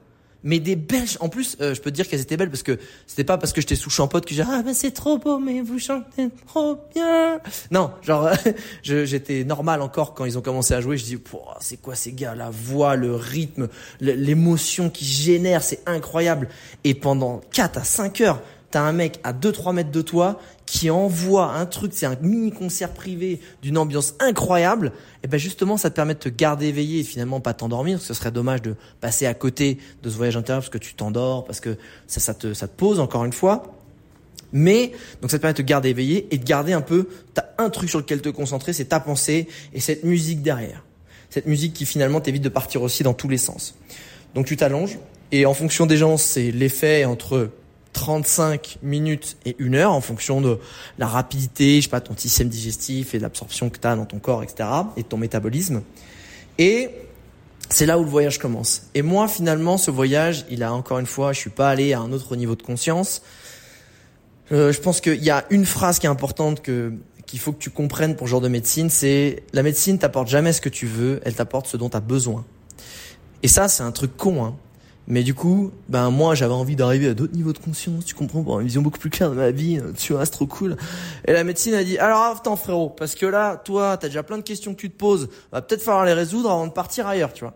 mais 0.45 0.61
des 0.61 0.77
belles 0.77 1.09
en 1.21 1.29
plus 1.29 1.57
euh, 1.61 1.75
je 1.75 1.81
peux 1.81 1.91
te 1.91 1.97
dire 1.97 2.09
qu'elles 2.09 2.21
étaient 2.21 2.37
belles 2.37 2.51
parce 2.51 2.63
que 2.63 2.79
c'était 3.07 3.25
pas 3.25 3.39
parce 3.39 3.53
que 3.53 3.61
j'étais 3.61 3.75
sous 3.75 3.91
champote 3.91 4.27
que 4.27 4.35
j'ai 4.35 4.43
ah 4.43 4.63
ben 4.65 4.75
c'est 4.75 4.93
trop 4.93 5.19
beau 5.19 5.39
mais 5.39 5.61
vous 5.61 5.79
chantez 5.79 6.29
trop 6.47 6.79
bien. 6.95 7.41
Non 7.71 7.91
genre 8.03 8.31
j'étais 8.83 9.45
normal 9.45 9.83
encore 9.83 10.15
quand 10.15 10.25
ils 10.25 10.39
ont 10.39 10.43
commencé 10.43 10.75
à 10.75 10.81
jouer 10.81 10.97
je 10.97 11.05
dis 11.05 11.19
c'est 11.61 11.81
quoi 11.81 11.95
ces 11.95 12.13
gars 12.13 12.35
la 12.35 12.51
voix 12.51 12.95
le 12.95 13.15
rythme 13.15 13.69
l'émotion 14.01 14.91
qui 14.91 15.05
génère 15.05 15.63
c'est 15.63 15.81
incroyable. 15.87 16.49
Et 16.85 16.95
pendant 16.95 17.41
4 17.53 17.79
à 17.79 17.85
5 17.85 18.21
heures 18.21 18.43
t'as 18.75 18.83
un 18.83 18.93
mec 18.93 19.21
à 19.23 19.33
2-3 19.33 19.73
mètres 19.73 19.93
de 19.93 20.03
toi 20.03 20.41
qui 20.67 20.91
envoie 20.91 21.53
un 21.53 21.65
truc, 21.65 21.93
c'est 21.95 22.07
un 22.07 22.17
mini 22.21 22.51
concert 22.51 22.93
privé 22.93 23.39
d'une 23.63 23.79
ambiance 23.79 24.15
incroyable, 24.19 24.91
et 25.23 25.29
ben 25.29 25.39
justement 25.39 25.77
ça 25.77 25.91
te 25.91 25.95
permet 25.95 26.15
de 26.15 26.19
te 26.19 26.29
garder 26.29 26.67
éveillé 26.67 26.99
et 26.99 27.05
finalement 27.05 27.39
pas 27.39 27.55
t'endormir, 27.55 28.01
ce 28.01 28.15
serait 28.15 28.33
dommage 28.33 28.63
de 28.63 28.75
passer 29.01 29.27
à 29.27 29.35
côté 29.35 29.79
de 30.03 30.11
ce 30.11 30.17
voyage 30.17 30.37
intérieur 30.37 30.61
parce 30.61 30.71
que 30.71 30.79
tu 30.79 30.95
t'endors, 30.95 31.45
parce 31.45 31.61
que 31.61 31.77
ça, 32.09 32.19
ça, 32.19 32.35
te, 32.35 32.53
ça 32.53 32.67
te 32.67 32.77
pose 32.77 32.99
encore 32.99 33.25
une 33.25 33.33
fois. 33.33 33.77
Mais 34.53 34.91
donc 35.23 35.31
ça 35.31 35.37
te 35.37 35.43
permet 35.43 35.53
de 35.53 35.59
te 35.59 35.63
garder 35.63 35.91
éveillé 35.91 36.27
et 36.33 36.39
de 36.39 36.45
garder 36.45 36.73
un 36.73 36.81
peu, 36.81 37.07
t'as 37.33 37.45
un 37.59 37.71
truc 37.71 37.89
sur 37.89 38.01
lequel 38.01 38.23
te 38.23 38.29
concentrer, 38.29 38.73
c'est 38.73 38.87
ta 38.87 38.99
pensée 38.99 39.47
et 39.73 39.79
cette 39.79 40.03
musique 40.03 40.43
derrière. 40.43 40.83
Cette 41.31 41.47
musique 41.47 41.75
qui 41.75 41.87
finalement 41.87 42.21
t'évite 42.21 42.43
de 42.43 42.49
partir 42.49 42.83
aussi 42.83 43.05
dans 43.05 43.15
tous 43.15 43.29
les 43.29 43.39
sens. 43.39 43.77
Donc 44.35 44.47
tu 44.47 44.57
t'allonges 44.57 44.99
et 45.31 45.47
en 45.47 45.55
fonction 45.55 45.87
des 45.87 45.97
gens, 45.97 46.17
c'est 46.17 46.51
l'effet 46.51 47.05
entre 47.05 47.51
35 47.95 48.79
minutes 48.83 49.39
et 49.47 49.57
une 49.59 49.75
heure 49.75 49.93
en 49.93 50.03
fonction 50.03 50.43
de 50.43 50.59
la 50.99 51.07
rapidité, 51.07 51.77
je 51.77 51.85
sais 51.85 51.89
pas, 51.89 52.03
ton 52.03 52.15
système 52.15 52.49
digestif 52.49 53.15
et 53.15 53.19
de 53.19 53.23
l'absorption 53.23 53.71
que 53.71 53.79
tu 53.79 53.87
as 53.87 53.97
dans 53.97 54.05
ton 54.05 54.19
corps, 54.19 54.43
etc. 54.43 54.69
et 54.99 55.03
de 55.03 55.09
ton 55.09 55.17
métabolisme. 55.17 55.83
Et 56.59 56.91
c'est 57.71 57.87
là 57.87 57.99
où 57.99 58.05
le 58.05 58.11
voyage 58.11 58.39
commence. 58.39 58.89
Et 58.95 59.01
moi, 59.01 59.27
finalement, 59.29 59.79
ce 59.79 59.91
voyage, 59.91 60.45
il 60.51 60.63
a 60.63 60.75
encore 60.75 60.99
une 60.99 61.07
fois, 61.07 61.33
je 61.33 61.41
suis 61.41 61.51
pas 61.51 61.71
allé 61.71 61.95
à 61.95 62.01
un 62.01 62.13
autre 62.13 62.37
niveau 62.37 62.57
de 62.57 62.63
conscience. 62.63 63.23
Euh, 64.53 64.73
je 64.73 64.81
pense 64.81 65.01
qu'il 65.01 65.25
y 65.25 65.31
a 65.31 65.47
une 65.49 65.65
phrase 65.65 65.99
qui 65.99 66.07
est 66.07 66.11
importante 66.11 66.61
que 66.61 66.93
qu'il 67.27 67.39
faut 67.39 67.53
que 67.53 67.59
tu 67.59 67.71
comprennes 67.71 68.17
pour 68.17 68.27
ce 68.27 68.33
genre 68.33 68.43
de 68.43 68.49
médecine, 68.49 68.91
c'est 68.91 69.45
la 69.55 69.63
médecine 69.63 69.99
t'apporte 69.99 70.29
jamais 70.29 70.53
ce 70.53 70.61
que 70.61 70.69
tu 70.69 70.87
veux, 70.87 71.21
elle 71.25 71.35
t'apporte 71.35 71.67
ce 71.67 71.79
dont 71.79 71.89
tu 71.89 71.97
as 71.97 72.01
besoin. 72.01 72.45
Et 73.43 73.49
ça, 73.49 73.67
c'est 73.67 73.83
un 73.83 73.93
truc 73.93 74.15
con, 74.17 74.45
hein. 74.45 74.55
Mais 75.07 75.23
du 75.23 75.35
coup, 75.35 75.71
ben 75.89 76.11
moi 76.11 76.35
j'avais 76.35 76.55
envie 76.55 76.77
d'arriver 76.77 77.09
à 77.09 77.15
d'autres 77.15 77.35
niveaux 77.35 77.53
de 77.53 77.59
conscience, 77.59 78.07
tu 78.07 78.15
comprends, 78.15 78.43
pour 78.43 78.59
une 78.61 78.67
vision 78.67 78.81
beaucoup 78.81 78.99
plus 78.99 79.11
claire 79.11 79.31
de 79.31 79.35
ma 79.35 79.51
vie, 79.51 79.79
euh, 79.79 79.93
tu 79.97 80.15
vois, 80.15 80.25
c'est 80.25 80.31
trop 80.31 80.47
cool. 80.47 80.77
Et 81.27 81.33
la 81.33 81.45
médecine 81.45 81.75
a 81.75 81.85
dit, 81.85 81.99
alors 81.99 82.23
attends 82.23 82.57
frérot, 82.57 82.89
parce 82.89 83.15
que 83.15 83.27
là, 83.27 83.57
toi, 83.57 83.99
t'as 83.99 84.09
déjà 84.09 84.23
plein 84.23 84.39
de 84.39 84.43
questions 84.43 84.75
que 84.75 84.81
tu 84.81 84.91
te 84.91 84.97
poses, 84.97 85.29
va 85.53 85.61
peut-être 85.61 85.83
falloir 85.83 86.07
les 86.07 86.15
résoudre 86.15 86.51
avant 86.51 86.67
de 86.67 86.73
partir 86.73 87.07
ailleurs, 87.07 87.35
tu 87.35 87.45
vois. 87.45 87.55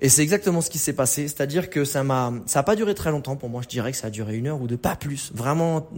Et 0.00 0.08
c'est 0.08 0.22
exactement 0.22 0.60
ce 0.60 0.68
qui 0.68 0.78
s'est 0.78 0.92
passé, 0.92 1.22
c'est-à-dire 1.28 1.70
que 1.70 1.84
ça 1.84 2.04
m'a, 2.04 2.32
ça 2.44 2.58
a 2.58 2.62
pas 2.62 2.76
duré 2.76 2.94
très 2.94 3.10
longtemps 3.10 3.36
pour 3.36 3.48
moi, 3.48 3.62
je 3.62 3.68
dirais 3.68 3.92
que 3.92 3.96
ça 3.96 4.08
a 4.08 4.10
duré 4.10 4.36
une 4.36 4.48
heure 4.48 4.60
ou 4.60 4.66
deux, 4.66 4.76
pas 4.76 4.96
plus, 4.96 5.30
vraiment, 5.34 5.88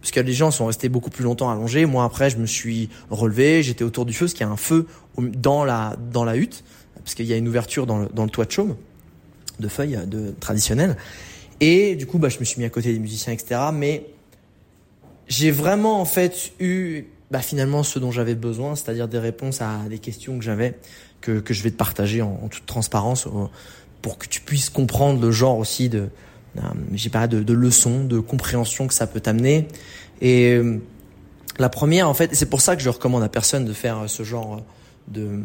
parce 0.00 0.12
que 0.12 0.20
les 0.20 0.32
gens 0.32 0.52
sont 0.52 0.66
restés 0.66 0.88
beaucoup 0.88 1.10
plus 1.10 1.24
longtemps 1.24 1.50
allongés. 1.50 1.86
Moi 1.86 2.04
après, 2.04 2.30
je 2.30 2.36
me 2.36 2.46
suis 2.46 2.88
relevé, 3.10 3.64
j'étais 3.64 3.82
autour 3.82 4.04
du 4.06 4.12
feu, 4.12 4.26
parce 4.26 4.34
qu'il 4.34 4.46
y 4.46 4.48
a 4.48 4.52
un 4.52 4.56
feu 4.56 4.86
dans 5.18 5.64
la 5.64 5.96
dans 6.12 6.24
la 6.24 6.36
hutte, 6.36 6.62
parce 7.02 7.16
qu'il 7.16 7.26
y 7.26 7.32
a 7.32 7.36
une 7.36 7.48
ouverture 7.48 7.84
dans 7.86 7.98
le, 7.98 8.08
dans 8.14 8.22
le 8.22 8.30
toit 8.30 8.44
de 8.44 8.52
chaume 8.52 8.76
de 9.58 9.68
feuilles 9.68 9.98
de 10.06 10.34
traditionnelles. 10.40 10.96
Et 11.60 11.96
du 11.96 12.06
coup, 12.06 12.18
bah, 12.18 12.28
je 12.28 12.38
me 12.38 12.44
suis 12.44 12.60
mis 12.60 12.66
à 12.66 12.70
côté 12.70 12.92
des 12.92 12.98
musiciens, 12.98 13.32
etc. 13.32 13.60
Mais 13.72 14.06
j'ai 15.26 15.50
vraiment 15.50 16.00
en 16.00 16.04
fait 16.04 16.52
eu 16.60 17.04
bah, 17.30 17.40
finalement 17.40 17.82
ce 17.82 17.98
dont 17.98 18.10
j'avais 18.10 18.34
besoin, 18.34 18.74
c'est-à-dire 18.74 19.08
des 19.08 19.18
réponses 19.18 19.60
à 19.60 19.80
des 19.88 19.98
questions 19.98 20.38
que 20.38 20.44
j'avais, 20.44 20.78
que, 21.20 21.40
que 21.40 21.52
je 21.52 21.62
vais 21.62 21.70
te 21.70 21.76
partager 21.76 22.22
en, 22.22 22.48
toute 22.48 22.66
transparence 22.66 23.26
euh, 23.26 23.46
pour 24.02 24.18
que 24.18 24.26
tu 24.26 24.40
puisses 24.40 24.70
comprendre 24.70 25.20
le 25.20 25.30
genre 25.30 25.58
aussi 25.58 25.88
de, 25.88 26.08
euh, 26.56 26.60
j'ai 26.94 27.10
pas 27.10 27.26
de, 27.26 27.52
leçons, 27.52 28.04
de 28.04 28.20
compréhension 28.20 28.86
que 28.86 28.94
ça 28.94 29.06
peut 29.06 29.20
t'amener. 29.20 29.68
Et 30.20 30.54
euh, 30.54 30.78
la 31.58 31.68
première, 31.68 32.08
en 32.08 32.14
fait, 32.14 32.34
c'est 32.34 32.48
pour 32.48 32.60
ça 32.60 32.76
que 32.76 32.82
je 32.82 32.88
recommande 32.88 33.22
à 33.22 33.28
personne 33.28 33.64
de 33.64 33.72
faire 33.72 34.04
ce 34.08 34.22
genre 34.22 34.62
de, 35.08 35.40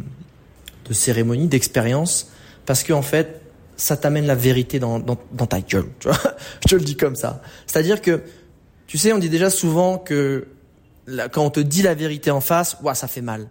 de 0.87 0.93
cérémonie, 0.93 1.47
d'expérience, 1.47 2.29
parce 2.65 2.83
que 2.83 2.93
en 2.93 3.01
fait, 3.01 3.41
ça 3.75 3.97
t'amène 3.97 4.25
la 4.25 4.35
vérité 4.35 4.79
dans, 4.79 4.99
dans, 4.99 5.17
dans 5.31 5.47
ta 5.47 5.61
gueule. 5.61 5.89
Tu 5.99 6.07
vois 6.07 6.17
Je 6.65 6.69
te 6.69 6.75
le 6.75 6.81
dis 6.81 6.95
comme 6.95 7.15
ça. 7.15 7.41
C'est-à-dire 7.65 8.01
que, 8.01 8.21
tu 8.87 8.97
sais, 8.97 9.13
on 9.13 9.19
dit 9.19 9.29
déjà 9.29 9.49
souvent 9.49 9.97
que 9.97 10.47
quand 11.31 11.45
on 11.45 11.49
te 11.49 11.59
dit 11.59 11.81
la 11.81 11.93
vérité 11.93 12.31
en 12.31 12.41
face, 12.41 12.77
ouah, 12.81 12.95
ça 12.95 13.07
fait 13.07 13.21
mal. 13.21 13.49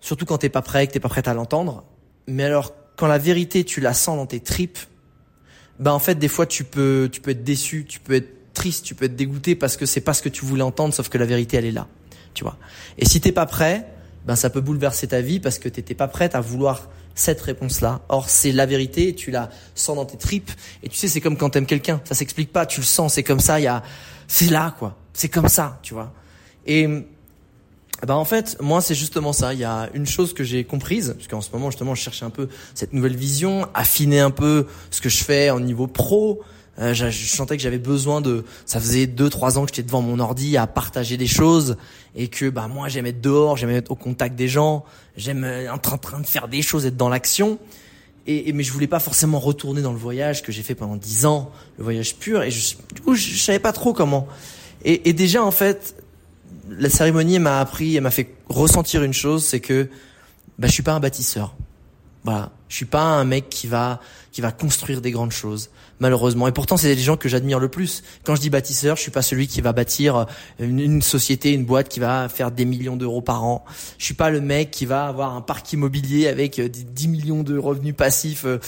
Surtout 0.00 0.24
quand 0.24 0.38
t'es 0.38 0.48
pas 0.48 0.62
prêt, 0.62 0.86
que 0.86 0.92
t'es 0.92 1.00
pas 1.00 1.08
prêt 1.08 1.26
à 1.28 1.34
l'entendre. 1.34 1.84
Mais 2.26 2.44
alors, 2.44 2.74
quand 2.96 3.06
la 3.06 3.18
vérité, 3.18 3.64
tu 3.64 3.80
la 3.80 3.92
sens 3.92 4.16
dans 4.16 4.26
tes 4.26 4.40
tripes, 4.40 4.78
ben 5.78 5.92
en 5.92 5.98
fait, 5.98 6.14
des 6.14 6.28
fois, 6.28 6.46
tu 6.46 6.64
peux, 6.64 7.08
tu 7.12 7.20
peux 7.20 7.32
être 7.32 7.44
déçu, 7.44 7.84
tu 7.86 8.00
peux 8.00 8.14
être 8.14 8.54
triste, 8.54 8.84
tu 8.84 8.94
peux 8.94 9.04
être 9.04 9.16
dégoûté 9.16 9.54
parce 9.54 9.76
que 9.76 9.84
c'est 9.84 10.00
pas 10.00 10.14
ce 10.14 10.22
que 10.22 10.28
tu 10.28 10.44
voulais 10.44 10.62
entendre, 10.62 10.94
sauf 10.94 11.08
que 11.08 11.18
la 11.18 11.26
vérité, 11.26 11.58
elle 11.58 11.66
est 11.66 11.72
là. 11.72 11.86
Tu 12.32 12.44
vois 12.44 12.56
Et 12.98 13.04
si 13.04 13.20
t'es 13.20 13.32
pas 13.32 13.46
prêt, 13.46 13.86
ben 14.26 14.36
ça 14.36 14.50
peut 14.50 14.60
bouleverser 14.60 15.08
ta 15.08 15.20
vie 15.20 15.40
parce 15.40 15.58
que 15.58 15.68
t'étais 15.68 15.94
pas 15.94 16.08
prête 16.08 16.34
à 16.34 16.40
vouloir 16.40 16.88
cette 17.16 17.40
réponse-là. 17.40 18.02
Or, 18.08 18.28
c'est 18.28 18.52
la 18.52 18.66
vérité, 18.66 19.14
tu 19.16 19.32
la 19.32 19.50
sens 19.74 19.96
dans 19.96 20.04
tes 20.04 20.18
tripes. 20.18 20.52
Et 20.84 20.88
tu 20.88 20.96
sais, 20.96 21.08
c'est 21.08 21.20
comme 21.20 21.36
quand 21.36 21.50
t'aimes 21.50 21.66
quelqu'un. 21.66 22.00
Ça 22.04 22.14
s'explique 22.14 22.52
pas, 22.52 22.66
tu 22.66 22.80
le 22.80 22.86
sens, 22.86 23.14
c'est 23.14 23.24
comme 23.24 23.40
ça, 23.40 23.58
il 23.58 23.64
y 23.64 23.66
a, 23.66 23.82
c'est 24.28 24.50
là, 24.50 24.76
quoi. 24.78 24.96
C'est 25.12 25.28
comme 25.28 25.48
ça, 25.48 25.80
tu 25.82 25.94
vois. 25.94 26.12
Et, 26.66 26.86
bah, 28.06 28.16
en 28.16 28.24
fait, 28.24 28.58
moi, 28.60 28.80
c'est 28.80 28.94
justement 28.94 29.32
ça. 29.32 29.54
Il 29.54 29.60
y 29.60 29.64
a 29.64 29.88
une 29.94 30.06
chose 30.06 30.34
que 30.34 30.44
j'ai 30.44 30.64
comprise, 30.64 31.14
parce 31.16 31.28
qu'en 31.28 31.40
ce 31.40 31.50
moment, 31.52 31.70
justement, 31.70 31.94
je 31.94 32.02
cherchais 32.02 32.26
un 32.26 32.30
peu 32.30 32.48
cette 32.74 32.92
nouvelle 32.92 33.16
vision, 33.16 33.66
affiner 33.74 34.20
un 34.20 34.30
peu 34.30 34.66
ce 34.90 35.00
que 35.00 35.08
je 35.08 35.24
fais 35.24 35.50
en 35.50 35.60
niveau 35.60 35.86
pro, 35.86 36.42
euh, 36.78 36.92
je, 36.92 37.08
je, 37.08 37.26
sentais 37.26 37.56
que 37.56 37.62
j'avais 37.62 37.78
besoin 37.78 38.20
de. 38.20 38.44
Ça 38.66 38.80
faisait 38.80 39.06
deux, 39.06 39.30
trois 39.30 39.58
ans 39.58 39.62
que 39.62 39.68
j'étais 39.68 39.82
devant 39.82 40.02
mon 40.02 40.18
ordi 40.18 40.56
à 40.56 40.66
partager 40.66 41.16
des 41.16 41.26
choses 41.26 41.76
et 42.14 42.28
que 42.28 42.50
bah 42.50 42.68
moi 42.68 42.88
j'aimais 42.88 43.10
être 43.10 43.20
dehors, 43.20 43.56
j'aimais 43.56 43.76
être 43.76 43.90
au 43.90 43.94
contact 43.94 44.36
des 44.36 44.48
gens, 44.48 44.84
j'aime 45.16 45.44
être 45.44 45.92
en 45.92 45.98
train 45.98 46.20
de 46.20 46.26
faire 46.26 46.48
des 46.48 46.62
choses, 46.62 46.84
être 46.84 46.96
dans 46.96 47.08
l'action. 47.08 47.58
Et, 48.28 48.52
mais 48.52 48.64
je 48.64 48.72
voulais 48.72 48.88
pas 48.88 48.98
forcément 48.98 49.38
retourner 49.38 49.82
dans 49.82 49.92
le 49.92 49.98
voyage 49.98 50.42
que 50.42 50.50
j'ai 50.50 50.64
fait 50.64 50.74
pendant 50.74 50.96
dix 50.96 51.26
ans, 51.26 51.52
le 51.78 51.84
voyage 51.84 52.16
pur. 52.16 52.42
Et 52.42 52.50
je, 52.50 52.74
du 52.92 53.00
coup, 53.00 53.14
je, 53.14 53.36
savais 53.36 53.60
pas 53.60 53.72
trop 53.72 53.92
comment. 53.92 54.26
Et, 54.84 55.08
et 55.08 55.12
déjà 55.12 55.44
en 55.44 55.52
fait, 55.52 55.94
la 56.68 56.90
cérémonie 56.90 57.38
m'a 57.38 57.60
appris, 57.60 57.96
elle 57.96 58.02
m'a 58.02 58.10
fait 58.10 58.34
ressentir 58.48 59.04
une 59.04 59.12
chose, 59.12 59.44
c'est 59.44 59.60
que 59.60 59.88
bah, 60.58 60.66
je 60.66 60.72
suis 60.72 60.82
pas 60.82 60.92
un 60.92 61.00
bâtisseur. 61.00 61.54
Voilà, 62.24 62.50
je 62.68 62.74
suis 62.74 62.86
pas 62.86 63.02
un 63.02 63.24
mec 63.24 63.48
qui 63.48 63.68
va 63.68 64.00
qui 64.32 64.40
va 64.40 64.50
construire 64.50 65.00
des 65.00 65.12
grandes 65.12 65.32
choses, 65.32 65.70
malheureusement. 66.00 66.48
Et 66.48 66.52
pourtant, 66.52 66.76
c'est 66.76 66.94
les 66.94 67.00
gens 67.00 67.16
que 67.16 67.28
j'admire 67.28 67.58
le 67.58 67.68
plus. 67.68 68.02
Quand 68.24 68.34
je 68.34 68.40
dis 68.40 68.50
bâtisseur, 68.50 68.96
je 68.96 69.02
suis 69.02 69.10
pas 69.10 69.22
celui 69.22 69.46
qui 69.46 69.60
va 69.60 69.72
bâtir 69.72 70.26
une, 70.58 71.02
société, 71.02 71.52
une 71.52 71.64
boîte 71.64 71.88
qui 71.88 72.00
va 72.00 72.28
faire 72.28 72.50
des 72.50 72.64
millions 72.64 72.96
d'euros 72.96 73.22
par 73.22 73.44
an. 73.44 73.64
Je 73.98 74.04
suis 74.04 74.14
pas 74.14 74.30
le 74.30 74.40
mec 74.40 74.70
qui 74.70 74.86
va 74.86 75.06
avoir 75.06 75.34
un 75.34 75.40
parc 75.40 75.72
immobilier 75.72 76.28
avec 76.28 76.60
10 76.60 77.08
millions 77.08 77.42
de 77.42 77.58
revenus 77.58 77.94
passifs 77.94 78.44
euh, 78.44 78.58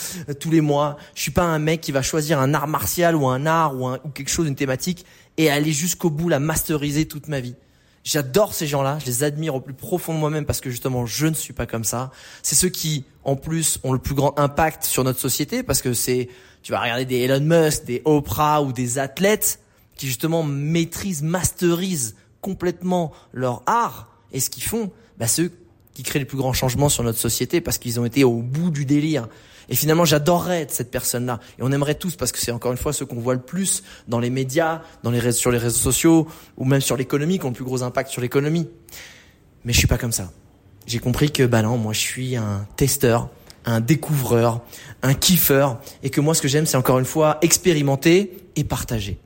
tous 0.40 0.50
les 0.50 0.60
mois. 0.60 0.96
Je 1.14 1.22
suis 1.22 1.30
pas 1.30 1.44
un 1.44 1.58
mec 1.58 1.80
qui 1.80 1.92
va 1.92 2.02
choisir 2.02 2.40
un 2.40 2.54
art 2.54 2.68
martial 2.68 3.16
ou 3.16 3.28
un 3.28 3.46
art 3.46 3.74
ou 3.76 4.08
quelque 4.14 4.30
chose, 4.30 4.46
une 4.46 4.56
thématique 4.56 5.04
et 5.36 5.50
aller 5.50 5.72
jusqu'au 5.72 6.10
bout, 6.10 6.28
la 6.28 6.40
masteriser 6.40 7.06
toute 7.06 7.28
ma 7.28 7.40
vie. 7.40 7.54
J'adore 8.04 8.54
ces 8.54 8.66
gens-là, 8.66 8.98
je 9.00 9.06
les 9.06 9.22
admire 9.22 9.54
au 9.54 9.60
plus 9.60 9.74
profond 9.74 10.14
de 10.14 10.18
moi-même 10.18 10.46
parce 10.46 10.60
que 10.60 10.70
justement 10.70 11.04
je 11.04 11.26
ne 11.26 11.34
suis 11.34 11.52
pas 11.52 11.66
comme 11.66 11.84
ça. 11.84 12.10
C'est 12.42 12.54
ceux 12.54 12.68
qui 12.68 13.04
en 13.24 13.36
plus 13.36 13.78
ont 13.84 13.92
le 13.92 13.98
plus 13.98 14.14
grand 14.14 14.38
impact 14.38 14.84
sur 14.84 15.04
notre 15.04 15.20
société 15.20 15.62
parce 15.62 15.82
que 15.82 15.92
c'est 15.92 16.28
tu 16.68 16.72
vas 16.72 16.82
regarder 16.82 17.06
des 17.06 17.20
Elon 17.20 17.40
Musk, 17.40 17.86
des 17.86 18.02
Oprah 18.04 18.60
ou 18.60 18.74
des 18.74 18.98
athlètes 18.98 19.58
qui 19.96 20.06
justement 20.06 20.42
maîtrisent, 20.42 21.22
masterisent 21.22 22.14
complètement 22.42 23.10
leur 23.32 23.62
art 23.64 24.12
et 24.34 24.38
ce 24.38 24.50
qu'ils 24.50 24.64
font, 24.64 24.92
bah, 25.16 25.26
ceux 25.28 25.50
qui 25.94 26.02
créent 26.02 26.18
les 26.18 26.26
plus 26.26 26.36
grands 26.36 26.52
changements 26.52 26.90
sur 26.90 27.02
notre 27.04 27.18
société 27.18 27.62
parce 27.62 27.78
qu'ils 27.78 27.98
ont 28.00 28.04
été 28.04 28.22
au 28.22 28.42
bout 28.42 28.70
du 28.70 28.84
délire. 28.84 29.28
Et 29.70 29.76
finalement, 29.76 30.04
j'adorerais 30.04 30.60
être 30.60 30.70
cette 30.70 30.90
personne-là. 30.90 31.40
Et 31.58 31.62
on 31.62 31.72
aimerait 31.72 31.94
tous 31.94 32.16
parce 32.16 32.32
que 32.32 32.38
c'est 32.38 32.52
encore 32.52 32.72
une 32.72 32.76
fois 32.76 32.92
ce 32.92 33.02
qu'on 33.02 33.18
voit 33.18 33.32
le 33.32 33.40
plus 33.40 33.82
dans 34.06 34.18
les 34.18 34.28
médias, 34.28 34.82
dans 35.02 35.10
les 35.10 35.32
sur 35.32 35.50
les 35.50 35.56
réseaux 35.56 35.78
sociaux 35.78 36.28
ou 36.58 36.66
même 36.66 36.82
sur 36.82 36.98
l'économie 36.98 37.38
qui 37.38 37.46
ont 37.46 37.48
le 37.48 37.54
plus 37.54 37.64
gros 37.64 37.82
impact 37.82 38.10
sur 38.10 38.20
l'économie. 38.20 38.68
Mais 39.64 39.72
je 39.72 39.78
suis 39.78 39.88
pas 39.88 39.96
comme 39.96 40.12
ça. 40.12 40.30
J'ai 40.86 40.98
compris 40.98 41.30
que 41.30 41.44
bah 41.44 41.62
non, 41.62 41.78
moi 41.78 41.94
je 41.94 42.00
suis 42.00 42.36
un 42.36 42.66
testeur, 42.76 43.30
un 43.68 43.80
découvreur, 43.80 44.62
un 45.02 45.14
kiffeur 45.14 45.80
et 46.02 46.10
que 46.10 46.20
moi 46.20 46.34
ce 46.34 46.42
que 46.42 46.48
j'aime 46.48 46.66
c'est 46.66 46.76
encore 46.76 46.98
une 46.98 47.04
fois 47.04 47.38
expérimenter 47.42 48.36
et 48.56 48.64
partager. 48.64 49.18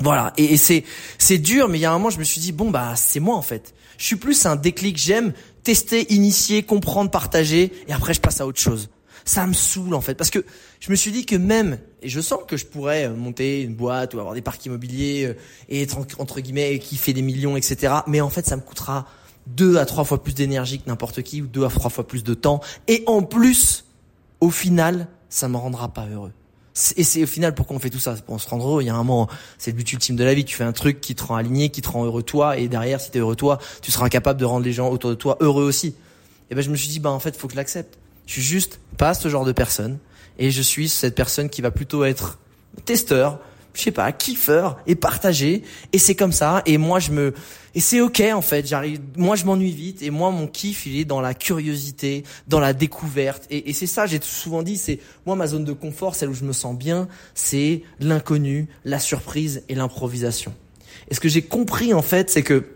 Voilà, 0.00 0.32
et, 0.36 0.56
c'est 0.56 0.84
c'est 1.18 1.38
dur 1.38 1.68
mais 1.68 1.78
il 1.78 1.82
y 1.82 1.84
a 1.84 1.90
un 1.90 1.98
moment 1.98 2.10
je 2.10 2.18
me 2.18 2.24
suis 2.24 2.40
dit 2.40 2.52
bon 2.52 2.70
bah 2.70 2.94
c'est 2.96 3.20
moi 3.20 3.36
en 3.36 3.42
fait. 3.42 3.74
Je 3.98 4.04
suis 4.06 4.16
plus 4.16 4.46
un 4.46 4.56
déclic, 4.56 4.96
j'aime 4.96 5.32
tester, 5.62 6.12
initier, 6.12 6.62
comprendre, 6.62 7.10
partager 7.10 7.72
et 7.86 7.92
après 7.92 8.14
je 8.14 8.20
passe 8.20 8.40
à 8.40 8.46
autre 8.46 8.60
chose 8.60 8.88
ça 9.24 9.46
me 9.46 9.52
saoule 9.52 9.94
en 9.94 10.00
fait 10.00 10.14
parce 10.14 10.30
que 10.30 10.44
je 10.80 10.90
me 10.90 10.96
suis 10.96 11.12
dit 11.12 11.26
que 11.26 11.36
même 11.36 11.78
et 12.02 12.08
je 12.08 12.20
sens 12.20 12.40
que 12.48 12.56
je 12.56 12.66
pourrais 12.66 13.04
euh, 13.04 13.14
monter 13.14 13.62
une 13.62 13.74
boîte 13.74 14.14
ou 14.14 14.18
avoir 14.18 14.34
des 14.34 14.42
parcs 14.42 14.64
immobiliers 14.64 15.26
euh, 15.26 15.34
et 15.68 15.82
être 15.82 15.98
entre 16.18 16.40
guillemets 16.40 16.78
qui 16.78 16.96
fait 16.96 17.12
des 17.12 17.22
millions 17.22 17.56
etc 17.56 17.94
mais 18.06 18.20
en 18.20 18.30
fait 18.30 18.46
ça 18.46 18.56
me 18.56 18.62
coûtera 18.62 19.06
deux 19.56 19.76
à 19.78 19.86
trois 19.86 20.04
fois 20.04 20.22
plus 20.22 20.34
d'énergie 20.34 20.80
que 20.80 20.88
n'importe 20.88 21.22
qui 21.22 21.42
ou 21.42 21.46
deux 21.46 21.64
à 21.64 21.68
trois 21.68 21.90
fois 21.90 22.06
plus 22.06 22.24
de 22.24 22.34
temps. 22.34 22.60
Et 22.88 23.02
en 23.06 23.22
plus 23.22 23.84
au 24.40 24.50
final 24.50 25.08
ça 25.28 25.48
me 25.48 25.56
rendra 25.56 25.88
pas 25.88 26.06
heureux. 26.06 26.32
Et 26.96 27.04
c'est 27.04 27.22
au 27.22 27.26
final 27.26 27.54
pourquoi 27.54 27.76
on 27.76 27.78
fait 27.78 27.90
tout 27.90 27.98
ça. 27.98 28.16
C'est 28.16 28.24
pour 28.24 28.40
se 28.40 28.48
rendre 28.48 28.66
heureux. 28.66 28.82
Il 28.82 28.86
y 28.86 28.90
a 28.90 28.94
un 28.94 28.98
moment 28.98 29.28
c'est 29.58 29.72
le 29.72 29.76
but 29.76 29.92
ultime 29.92 30.16
de 30.16 30.24
la 30.24 30.34
vie. 30.34 30.44
Tu 30.44 30.56
fais 30.56 30.64
un 30.64 30.72
truc 30.72 31.00
qui 31.00 31.14
te 31.14 31.24
rend 31.24 31.36
aligné 31.36 31.68
qui 31.68 31.82
te 31.82 31.88
rend 31.88 32.04
heureux 32.04 32.22
toi. 32.22 32.56
Et 32.56 32.68
derrière 32.68 33.00
si 33.00 33.10
tu 33.10 33.18
es 33.18 33.20
heureux 33.20 33.36
toi 33.36 33.58
tu 33.82 33.90
seras 33.90 34.08
capable 34.08 34.40
de 34.40 34.44
rendre 34.44 34.64
les 34.64 34.72
gens 34.72 34.88
autour 34.90 35.10
de 35.10 35.16
toi 35.16 35.36
heureux 35.40 35.64
aussi. 35.64 35.94
Et 36.50 36.54
ben 36.54 36.62
je 36.62 36.70
me 36.70 36.76
suis 36.76 36.88
dit 36.88 37.00
bah 37.00 37.10
en 37.10 37.20
fait 37.20 37.36
faut 37.36 37.46
que 37.46 37.52
je 37.52 37.58
l'accepte. 37.58 37.98
Je 38.26 38.34
suis 38.34 38.42
juste 38.42 38.80
pas 38.96 39.14
ce 39.14 39.28
genre 39.28 39.44
de 39.44 39.52
personne. 39.52 39.98
Et 40.38 40.50
je 40.50 40.62
suis 40.62 40.88
cette 40.88 41.14
personne 41.14 41.50
qui 41.50 41.60
va 41.60 41.70
plutôt 41.70 42.04
être 42.04 42.38
testeur, 42.84 43.40
je 43.74 43.82
sais 43.82 43.90
pas, 43.90 44.10
kiffeur 44.12 44.78
et 44.86 44.94
partager. 44.94 45.62
Et 45.92 45.98
c'est 45.98 46.14
comme 46.14 46.32
ça. 46.32 46.62
Et 46.66 46.78
moi, 46.78 46.98
je 46.98 47.10
me, 47.12 47.34
et 47.74 47.80
c'est 47.80 48.00
ok 48.00 48.22
en 48.34 48.42
fait. 48.42 48.66
J'arrive, 48.66 49.00
moi, 49.16 49.36
je 49.36 49.44
m'ennuie 49.44 49.72
vite. 49.72 50.02
Et 50.02 50.10
moi, 50.10 50.30
mon 50.30 50.46
kiff, 50.46 50.86
il 50.86 50.98
est 50.98 51.04
dans 51.04 51.20
la 51.20 51.34
curiosité, 51.34 52.24
dans 52.48 52.60
la 52.60 52.72
découverte. 52.72 53.46
Et, 53.50 53.72
c'est 53.72 53.86
ça, 53.86 54.06
j'ai 54.06 54.20
souvent 54.20 54.62
dit, 54.62 54.76
c'est 54.76 54.98
moi 55.26 55.36
ma 55.36 55.46
zone 55.46 55.64
de 55.64 55.72
confort, 55.72 56.14
celle 56.14 56.30
où 56.30 56.34
je 56.34 56.44
me 56.44 56.52
sens 56.52 56.76
bien, 56.76 57.08
c'est 57.34 57.82
l'inconnu, 58.00 58.68
la 58.84 58.98
surprise 58.98 59.62
et 59.68 59.74
l'improvisation. 59.74 60.52
Et 61.08 61.14
ce 61.14 61.20
que 61.20 61.28
j'ai 61.28 61.42
compris 61.42 61.94
en 61.94 62.02
fait, 62.02 62.30
c'est 62.30 62.42
que, 62.42 62.66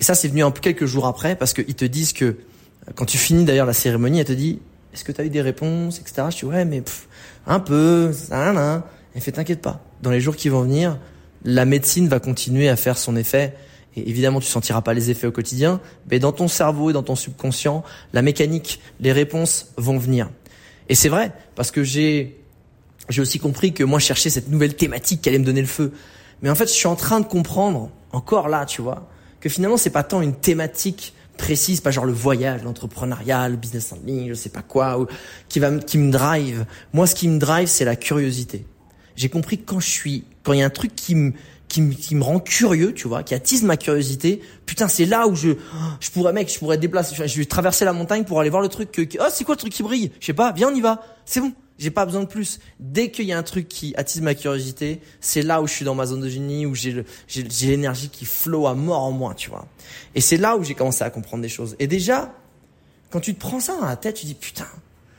et 0.00 0.04
ça, 0.04 0.14
c'est 0.14 0.28
venu 0.28 0.42
un 0.42 0.50
peu 0.50 0.60
quelques 0.60 0.86
jours 0.86 1.06
après, 1.06 1.36
parce 1.36 1.52
qu'ils 1.52 1.74
te 1.74 1.84
disent 1.84 2.12
que 2.12 2.36
quand 2.94 3.06
tu 3.06 3.16
finis 3.16 3.44
d'ailleurs 3.44 3.66
la 3.66 3.72
cérémonie, 3.72 4.18
elle 4.18 4.26
te 4.26 4.32
dit 4.32 4.60
Est-ce 4.92 5.04
que 5.04 5.12
tu 5.12 5.20
as 5.20 5.24
eu 5.24 5.30
des 5.30 5.40
réponses, 5.40 6.00
etc. 6.00 6.24
Je 6.30 6.36
dis 6.38 6.44
Ouais, 6.44 6.64
mais 6.64 6.82
un 7.46 7.60
peu, 7.60 8.12
ça, 8.12 8.84
Elle 9.14 9.20
fait 9.20 9.32
T'inquiète 9.32 9.62
pas. 9.62 9.80
Dans 10.02 10.10
les 10.10 10.20
jours 10.20 10.36
qui 10.36 10.48
vont 10.48 10.62
venir, 10.62 10.98
la 11.44 11.64
médecine 11.64 12.08
va 12.08 12.20
continuer 12.20 12.68
à 12.68 12.76
faire 12.76 12.98
son 12.98 13.16
effet. 13.16 13.54
Et 13.96 14.08
évidemment, 14.08 14.40
tu 14.40 14.46
sentiras 14.46 14.80
pas 14.80 14.94
les 14.94 15.10
effets 15.10 15.26
au 15.26 15.32
quotidien, 15.32 15.80
mais 16.10 16.18
dans 16.18 16.32
ton 16.32 16.48
cerveau 16.48 16.90
et 16.90 16.92
dans 16.92 17.02
ton 17.02 17.14
subconscient, 17.14 17.84
la 18.12 18.22
mécanique, 18.22 18.80
les 19.00 19.12
réponses 19.12 19.68
vont 19.76 19.98
venir. 19.98 20.30
Et 20.88 20.94
c'est 20.94 21.08
vrai, 21.08 21.32
parce 21.54 21.70
que 21.70 21.84
j'ai 21.84 22.40
j'ai 23.08 23.20
aussi 23.20 23.38
compris 23.38 23.72
que 23.72 23.84
moi, 23.84 23.98
je 23.98 24.06
cherchais 24.06 24.30
cette 24.30 24.48
nouvelle 24.48 24.74
thématique 24.74 25.20
qui 25.20 25.28
allait 25.28 25.38
me 25.38 25.44
donner 25.44 25.60
le 25.60 25.66
feu. 25.66 25.92
Mais 26.42 26.50
en 26.50 26.54
fait, 26.54 26.66
je 26.66 26.72
suis 26.72 26.86
en 26.86 26.96
train 26.96 27.20
de 27.20 27.26
comprendre, 27.26 27.90
encore 28.12 28.48
là, 28.48 28.64
tu 28.64 28.82
vois, 28.82 29.08
que 29.40 29.48
finalement, 29.48 29.76
c'est 29.76 29.90
pas 29.90 30.02
tant 30.02 30.22
une 30.22 30.34
thématique 30.34 31.14
précise, 31.36 31.80
pas 31.80 31.90
genre 31.90 32.06
le 32.06 32.12
voyage, 32.12 32.62
l'entrepreneuriat, 32.62 33.48
le 33.48 33.56
business 33.56 33.92
en 33.92 33.98
ligne, 34.06 34.28
je 34.28 34.34
sais 34.34 34.48
pas 34.48 34.62
quoi, 34.62 34.98
ou, 34.98 35.06
qui 35.48 35.58
va, 35.58 35.76
qui 35.78 35.98
me 35.98 36.10
drive. 36.10 36.64
Moi, 36.92 37.06
ce 37.06 37.14
qui 37.14 37.28
me 37.28 37.38
drive, 37.38 37.68
c'est 37.68 37.84
la 37.84 37.96
curiosité. 37.96 38.64
J'ai 39.16 39.28
compris 39.28 39.58
que 39.58 39.64
quand 39.64 39.80
je 39.80 39.88
suis, 39.88 40.24
quand 40.42 40.52
il 40.52 40.60
y 40.60 40.62
a 40.62 40.66
un 40.66 40.70
truc 40.70 40.94
qui 40.94 41.14
me, 41.14 41.32
qui 41.68 41.82
me, 41.82 41.94
qui 41.94 42.14
me 42.14 42.22
rend 42.22 42.40
curieux, 42.40 42.94
tu 42.94 43.08
vois, 43.08 43.22
qui 43.22 43.34
attise 43.34 43.62
ma 43.62 43.76
curiosité, 43.76 44.40
putain, 44.66 44.88
c'est 44.88 45.06
là 45.06 45.26
où 45.26 45.34
je, 45.34 45.50
je 46.00 46.10
pourrais, 46.10 46.32
mec, 46.32 46.52
je 46.52 46.58
pourrais 46.58 46.78
déplacer, 46.78 47.14
je 47.26 47.38
vais 47.38 47.44
traverser 47.44 47.84
la 47.84 47.92
montagne 47.92 48.24
pour 48.24 48.40
aller 48.40 48.50
voir 48.50 48.62
le 48.62 48.68
truc 48.68 48.92
que, 48.92 49.02
oh, 49.18 49.26
c'est 49.30 49.44
quoi 49.44 49.54
le 49.54 49.60
truc 49.60 49.72
qui 49.72 49.82
brille? 49.82 50.12
Je 50.20 50.26
sais 50.26 50.32
pas, 50.32 50.52
viens, 50.52 50.68
on 50.68 50.74
y 50.74 50.80
va. 50.80 51.02
C'est 51.24 51.40
bon. 51.40 51.52
J'ai 51.76 51.90
pas 51.90 52.06
besoin 52.06 52.22
de 52.22 52.28
plus. 52.28 52.60
Dès 52.78 53.10
qu'il 53.10 53.24
y 53.24 53.32
a 53.32 53.38
un 53.38 53.42
truc 53.42 53.66
qui 53.66 53.94
attise 53.96 54.22
ma 54.22 54.36
curiosité, 54.36 55.00
c'est 55.20 55.42
là 55.42 55.60
où 55.60 55.66
je 55.66 55.72
suis 55.72 55.84
dans 55.84 55.96
ma 55.96 56.06
zone 56.06 56.20
de 56.20 56.28
génie, 56.28 56.66
où 56.66 56.74
j'ai 56.76 57.04
j'ai 57.26 57.66
l'énergie 57.66 58.10
qui 58.10 58.26
flot 58.26 58.68
à 58.68 58.74
mort 58.74 59.02
en 59.02 59.10
moi, 59.10 59.34
tu 59.34 59.50
vois. 59.50 59.66
Et 60.14 60.20
c'est 60.20 60.36
là 60.36 60.56
où 60.56 60.62
j'ai 60.62 60.74
commencé 60.74 61.02
à 61.02 61.10
comprendre 61.10 61.42
des 61.42 61.48
choses. 61.48 61.74
Et 61.80 61.88
déjà, 61.88 62.32
quand 63.10 63.18
tu 63.18 63.34
te 63.34 63.40
prends 63.40 63.58
ça 63.58 63.76
dans 63.76 63.86
la 63.86 63.96
tête, 63.96 64.14
tu 64.14 64.26
dis 64.26 64.34
putain, 64.34 64.68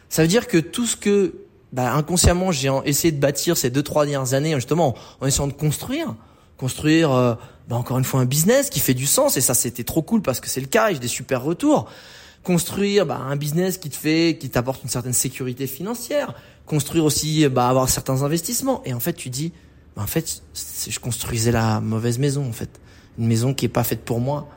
ça 0.07 0.21
veut 0.21 0.29
dire 0.29 0.47
que 0.47 0.57
tout 0.57 0.85
ce 0.85 0.95
que 0.95 1.33
bah, 1.75 1.93
inconsciemment 1.93 2.53
j'ai 2.53 2.71
essayé 2.85 3.11
de 3.11 3.19
bâtir 3.19 3.57
ces 3.57 3.69
deux 3.69 3.83
trois 3.83 4.05
dernières 4.05 4.33
années, 4.33 4.55
justement, 4.55 4.95
en 5.19 5.27
essayant 5.27 5.47
de 5.47 5.53
construire, 5.53 6.15
construire 6.57 7.11
euh, 7.11 7.35
bah, 7.67 7.75
encore 7.75 7.97
une 7.97 8.05
fois 8.05 8.21
un 8.21 8.25
business 8.25 8.69
qui 8.69 8.79
fait 8.79 8.93
du 8.93 9.05
sens. 9.05 9.35
Et 9.35 9.41
ça, 9.41 9.53
c'était 9.53 9.83
trop 9.83 10.01
cool 10.01 10.21
parce 10.21 10.39
que 10.39 10.47
c'est 10.47 10.61
le 10.61 10.67
cas. 10.67 10.93
J'ai 10.93 10.99
des 10.99 11.09
super 11.09 11.43
retours 11.43 11.89
construire 12.43 13.05
bah, 13.07 13.17
un 13.17 13.35
business 13.35 13.77
qui 13.77 13.89
te 13.89 13.95
fait, 13.97 14.37
qui 14.39 14.49
t'apporte 14.49 14.83
une 14.83 14.89
certaine 14.89 15.13
sécurité 15.13 15.67
financière, 15.67 16.33
construire 16.65 17.03
aussi, 17.03 17.45
bah, 17.49 17.67
avoir 17.67 17.89
certains 17.89 18.21
investissements. 18.21 18.81
Et 18.85 18.93
en 18.93 18.99
fait, 19.01 19.13
tu 19.13 19.29
dis, 19.29 19.51
bah, 19.97 20.03
en 20.03 20.07
fait, 20.07 20.43
je 20.87 20.99
construisais 20.99 21.51
la 21.51 21.81
mauvaise 21.81 22.19
maison, 22.19 22.47
en 22.47 22.53
fait, 22.53 22.69
une 23.19 23.27
maison 23.27 23.53
qui 23.53 23.65
est 23.65 23.69
pas 23.69 23.83
faite 23.83 24.05
pour 24.05 24.21
moi. 24.21 24.47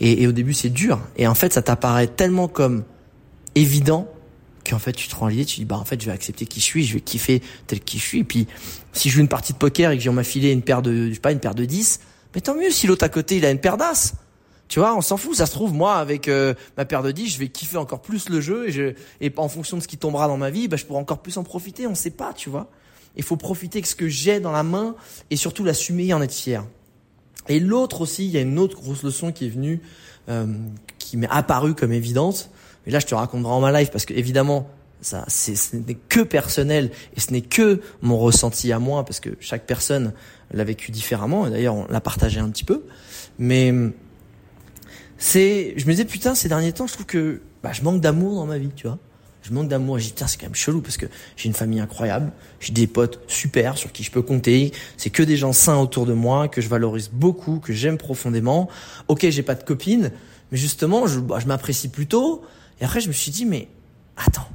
Et, 0.00 0.22
et 0.22 0.26
au 0.26 0.32
début, 0.32 0.54
c'est 0.54 0.70
dur. 0.70 1.00
Et 1.16 1.26
en 1.26 1.34
fait, 1.34 1.52
ça 1.52 1.62
t'apparaît 1.62 2.06
tellement 2.06 2.48
comme 2.48 2.84
évident 3.54 4.08
qu'en 4.68 4.78
fait, 4.78 4.92
tu 4.92 5.08
te 5.08 5.14
rends 5.14 5.28
l'idée, 5.28 5.44
tu 5.44 5.60
dis, 5.60 5.64
bah, 5.64 5.76
en 5.76 5.84
fait, 5.84 6.00
je 6.00 6.06
vais 6.06 6.12
accepter 6.12 6.46
qui 6.46 6.60
je 6.60 6.64
suis, 6.64 6.84
je 6.84 6.94
vais 6.94 7.00
kiffer 7.00 7.42
tel 7.66 7.80
qui 7.80 7.98
je 7.98 8.04
suis. 8.04 8.20
Et 8.20 8.24
puis, 8.24 8.46
si 8.92 9.08
je 9.08 9.14
joue 9.14 9.20
une 9.20 9.28
partie 9.28 9.52
de 9.52 9.58
poker 9.58 9.90
et 9.90 9.96
que 9.96 10.02
j'ai 10.02 10.10
m'a 10.10 10.24
filé 10.24 10.50
une 10.50 10.62
paire 10.62 10.82
de, 10.82 11.08
je 11.08 11.14
sais 11.14 11.20
pas, 11.20 11.32
une 11.32 11.40
paire 11.40 11.54
de 11.54 11.64
10, 11.64 12.00
mais 12.34 12.40
tant 12.40 12.54
mieux 12.54 12.70
si 12.70 12.86
l'autre 12.86 13.04
à 13.04 13.08
côté, 13.08 13.36
il 13.36 13.44
a 13.44 13.50
une 13.50 13.60
paire 13.60 13.76
d'as. 13.76 14.14
Tu 14.68 14.80
vois, 14.80 14.96
on 14.96 15.00
s'en 15.00 15.16
fout. 15.16 15.36
Ça 15.36 15.46
se 15.46 15.52
trouve, 15.52 15.72
moi, 15.72 15.96
avec 15.96 16.28
euh, 16.28 16.54
ma 16.76 16.84
paire 16.84 17.02
de 17.02 17.12
10, 17.12 17.28
je 17.28 17.38
vais 17.38 17.48
kiffer 17.48 17.76
encore 17.76 18.02
plus 18.02 18.28
le 18.28 18.40
jeu 18.40 18.68
et, 18.68 18.72
je, 18.72 18.94
et 19.20 19.32
en 19.36 19.48
fonction 19.48 19.76
de 19.76 19.82
ce 19.82 19.88
qui 19.88 19.96
tombera 19.96 20.26
dans 20.26 20.36
ma 20.36 20.50
vie, 20.50 20.68
bah, 20.68 20.76
je 20.76 20.84
pourrai 20.84 20.98
encore 20.98 21.22
plus 21.22 21.36
en 21.38 21.44
profiter. 21.44 21.86
On 21.86 21.94
sait 21.94 22.10
pas, 22.10 22.32
tu 22.32 22.50
vois. 22.50 22.68
Il 23.16 23.22
faut 23.22 23.36
profiter 23.36 23.80
de 23.80 23.86
ce 23.86 23.94
que 23.94 24.08
j'ai 24.08 24.40
dans 24.40 24.52
la 24.52 24.62
main 24.62 24.94
et 25.30 25.36
surtout 25.36 25.64
l'assumer 25.64 26.06
et 26.06 26.14
en 26.14 26.20
être 26.20 26.34
fier. 26.34 26.64
Et 27.48 27.60
l'autre 27.60 28.00
aussi, 28.00 28.26
il 28.26 28.32
y 28.32 28.36
a 28.36 28.40
une 28.40 28.58
autre 28.58 28.76
grosse 28.76 29.02
leçon 29.02 29.32
qui 29.32 29.46
est 29.46 29.50
venue, 29.50 29.80
euh, 30.28 30.46
qui 30.98 31.16
m'est 31.16 31.28
apparue 31.30 31.74
comme 31.74 31.92
évidente. 31.92 32.50
Et 32.86 32.90
là, 32.90 32.98
je 32.98 33.06
te 33.06 33.14
raconterai 33.14 33.52
en 33.52 33.60
ma 33.60 33.72
live 33.72 33.90
parce 33.90 34.04
que 34.04 34.14
évidemment, 34.14 34.68
ça, 35.00 35.24
ce 35.28 35.76
n'est 35.76 35.94
que 35.94 36.20
personnel 36.20 36.90
et 37.16 37.20
ce 37.20 37.32
n'est 37.32 37.42
que 37.42 37.80
mon 38.00 38.18
ressenti 38.18 38.72
à 38.72 38.78
moi 38.78 39.04
parce 39.04 39.20
que 39.20 39.30
chaque 39.40 39.66
personne 39.66 40.12
l'a 40.52 40.64
vécu 40.64 40.90
différemment. 40.90 41.46
Et 41.46 41.50
d'ailleurs, 41.50 41.74
on 41.74 41.86
l'a 41.88 42.00
partagé 42.00 42.40
un 42.40 42.48
petit 42.50 42.64
peu. 42.64 42.84
Mais 43.38 43.72
c'est, 45.18 45.74
je 45.76 45.86
me 45.86 45.90
disais 45.90 46.04
putain 46.04 46.34
ces 46.34 46.48
derniers 46.48 46.72
temps, 46.72 46.86
je 46.86 46.94
trouve 46.94 47.06
que 47.06 47.42
bah, 47.62 47.72
je 47.72 47.82
manque 47.82 48.00
d'amour 48.00 48.34
dans 48.36 48.46
ma 48.46 48.58
vie, 48.58 48.70
tu 48.74 48.86
vois. 48.86 48.98
Je 49.42 49.52
manque 49.52 49.68
d'amour. 49.68 49.98
J'ai 49.98 50.06
dit 50.06 50.12
putain 50.12 50.26
c'est 50.26 50.38
quand 50.38 50.46
même 50.46 50.54
chelou 50.54 50.80
parce 50.80 50.96
que 50.96 51.06
j'ai 51.36 51.48
une 51.48 51.54
famille 51.54 51.80
incroyable, 51.80 52.32
j'ai 52.58 52.72
des 52.72 52.86
potes 52.86 53.20
super 53.28 53.78
sur 53.78 53.92
qui 53.92 54.02
je 54.02 54.10
peux 54.10 54.22
compter. 54.22 54.72
C'est 54.96 55.10
que 55.10 55.22
des 55.22 55.36
gens 55.36 55.52
sains 55.52 55.78
autour 55.78 56.06
de 56.06 56.14
moi 56.14 56.48
que 56.48 56.60
je 56.60 56.68
valorise 56.68 57.10
beaucoup, 57.12 57.60
que 57.60 57.72
j'aime 57.72 57.98
profondément. 57.98 58.68
Ok, 59.08 59.26
j'ai 59.28 59.42
pas 59.42 59.54
de 59.54 59.62
copine, 59.62 60.10
mais 60.50 60.58
justement 60.58 61.06
je, 61.06 61.20
bah, 61.20 61.38
je 61.38 61.46
m'apprécie 61.46 61.88
plutôt. 61.88 62.42
Et 62.80 62.84
après 62.84 63.00
je 63.00 63.08
me 63.08 63.12
suis 63.12 63.30
dit 63.30 63.44
mais 63.44 63.68
attends. 64.16 64.48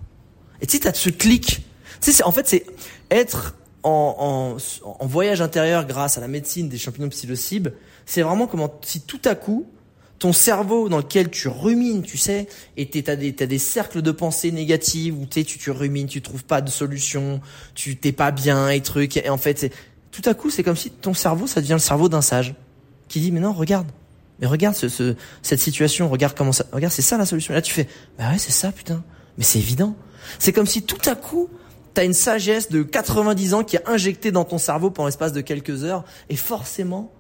Et 0.61 0.67
tu 0.67 0.77
sais 0.77 0.83
t'as 0.83 0.93
ce 0.93 1.09
clic. 1.09 1.63
Tu 2.01 2.11
sais 2.11 2.23
en 2.23 2.31
fait 2.31 2.47
c'est 2.47 2.65
être 3.09 3.55
en, 3.83 4.15
en, 4.53 4.93
en 4.99 5.07
voyage 5.07 5.41
intérieur 5.41 5.85
grâce 5.85 6.17
à 6.17 6.21
la 6.21 6.27
médecine 6.27 6.69
des 6.69 6.77
champignons 6.77 7.09
psilocybes. 7.09 7.69
C'est 8.05 8.21
vraiment 8.21 8.47
comment 8.47 8.71
si 8.83 9.01
tout 9.01 9.21
à 9.25 9.35
coup 9.35 9.67
ton 10.21 10.33
cerveau 10.33 10.87
dans 10.87 10.99
lequel 10.99 11.31
tu 11.31 11.47
rumines, 11.47 12.03
tu 12.03 12.15
sais, 12.15 12.47
et 12.77 12.87
t'as 12.87 13.15
des, 13.15 13.33
t'as 13.33 13.47
des 13.47 13.57
cercles 13.57 14.03
de 14.03 14.11
pensée 14.11 14.51
négatives 14.51 15.17
où 15.19 15.25
tu, 15.25 15.43
tu 15.43 15.71
rumines, 15.71 16.05
tu 16.05 16.21
trouves 16.21 16.43
pas 16.43 16.61
de 16.61 16.69
solution, 16.69 17.41
tu 17.73 17.97
t'es 17.97 18.11
pas 18.11 18.29
bien 18.29 18.69
et 18.69 18.81
trucs. 18.81 19.17
Et 19.17 19.29
en 19.29 19.37
fait, 19.37 19.73
tout 20.11 20.21
à 20.25 20.35
coup, 20.35 20.51
c'est 20.51 20.61
comme 20.61 20.75
si 20.75 20.91
ton 20.91 21.15
cerveau, 21.15 21.47
ça 21.47 21.59
devient 21.59 21.73
le 21.73 21.79
cerveau 21.79 22.07
d'un 22.07 22.21
sage 22.21 22.53
qui 23.07 23.19
dit, 23.19 23.31
mais 23.31 23.39
non, 23.39 23.51
regarde, 23.51 23.87
mais 24.41 24.47
regarde 24.47 24.75
ce, 24.75 24.89
ce, 24.89 25.15
cette 25.43 25.59
situation, 25.59 26.09
regarde 26.09 26.35
comment 26.35 26.51
ça, 26.51 26.65
regarde, 26.71 26.91
c'est 26.91 27.03
ça 27.03 27.17
la 27.17 27.27
solution. 27.27 27.53
Là, 27.53 27.61
tu 27.61 27.71
fais, 27.71 27.87
bah 28.17 28.31
ouais, 28.31 28.39
c'est 28.39 28.51
ça, 28.51 28.71
putain. 28.71 29.03
Mais 29.37 29.43
c'est 29.43 29.59
évident. 29.59 29.95
C'est 30.39 30.51
comme 30.51 30.65
si 30.65 30.81
tout 30.81 31.09
à 31.09 31.15
coup, 31.15 31.47
t'as 31.93 32.05
une 32.05 32.13
sagesse 32.13 32.69
de 32.69 32.83
90 32.83 33.53
ans 33.53 33.63
qui 33.63 33.75
est 33.75 33.87
injectée 33.87 34.31
dans 34.31 34.43
ton 34.43 34.57
cerveau 34.57 34.89
pendant 34.89 35.07
l'espace 35.07 35.31
de 35.33 35.41
quelques 35.41 35.83
heures, 35.83 36.03
et 36.29 36.35
forcément, 36.35 37.11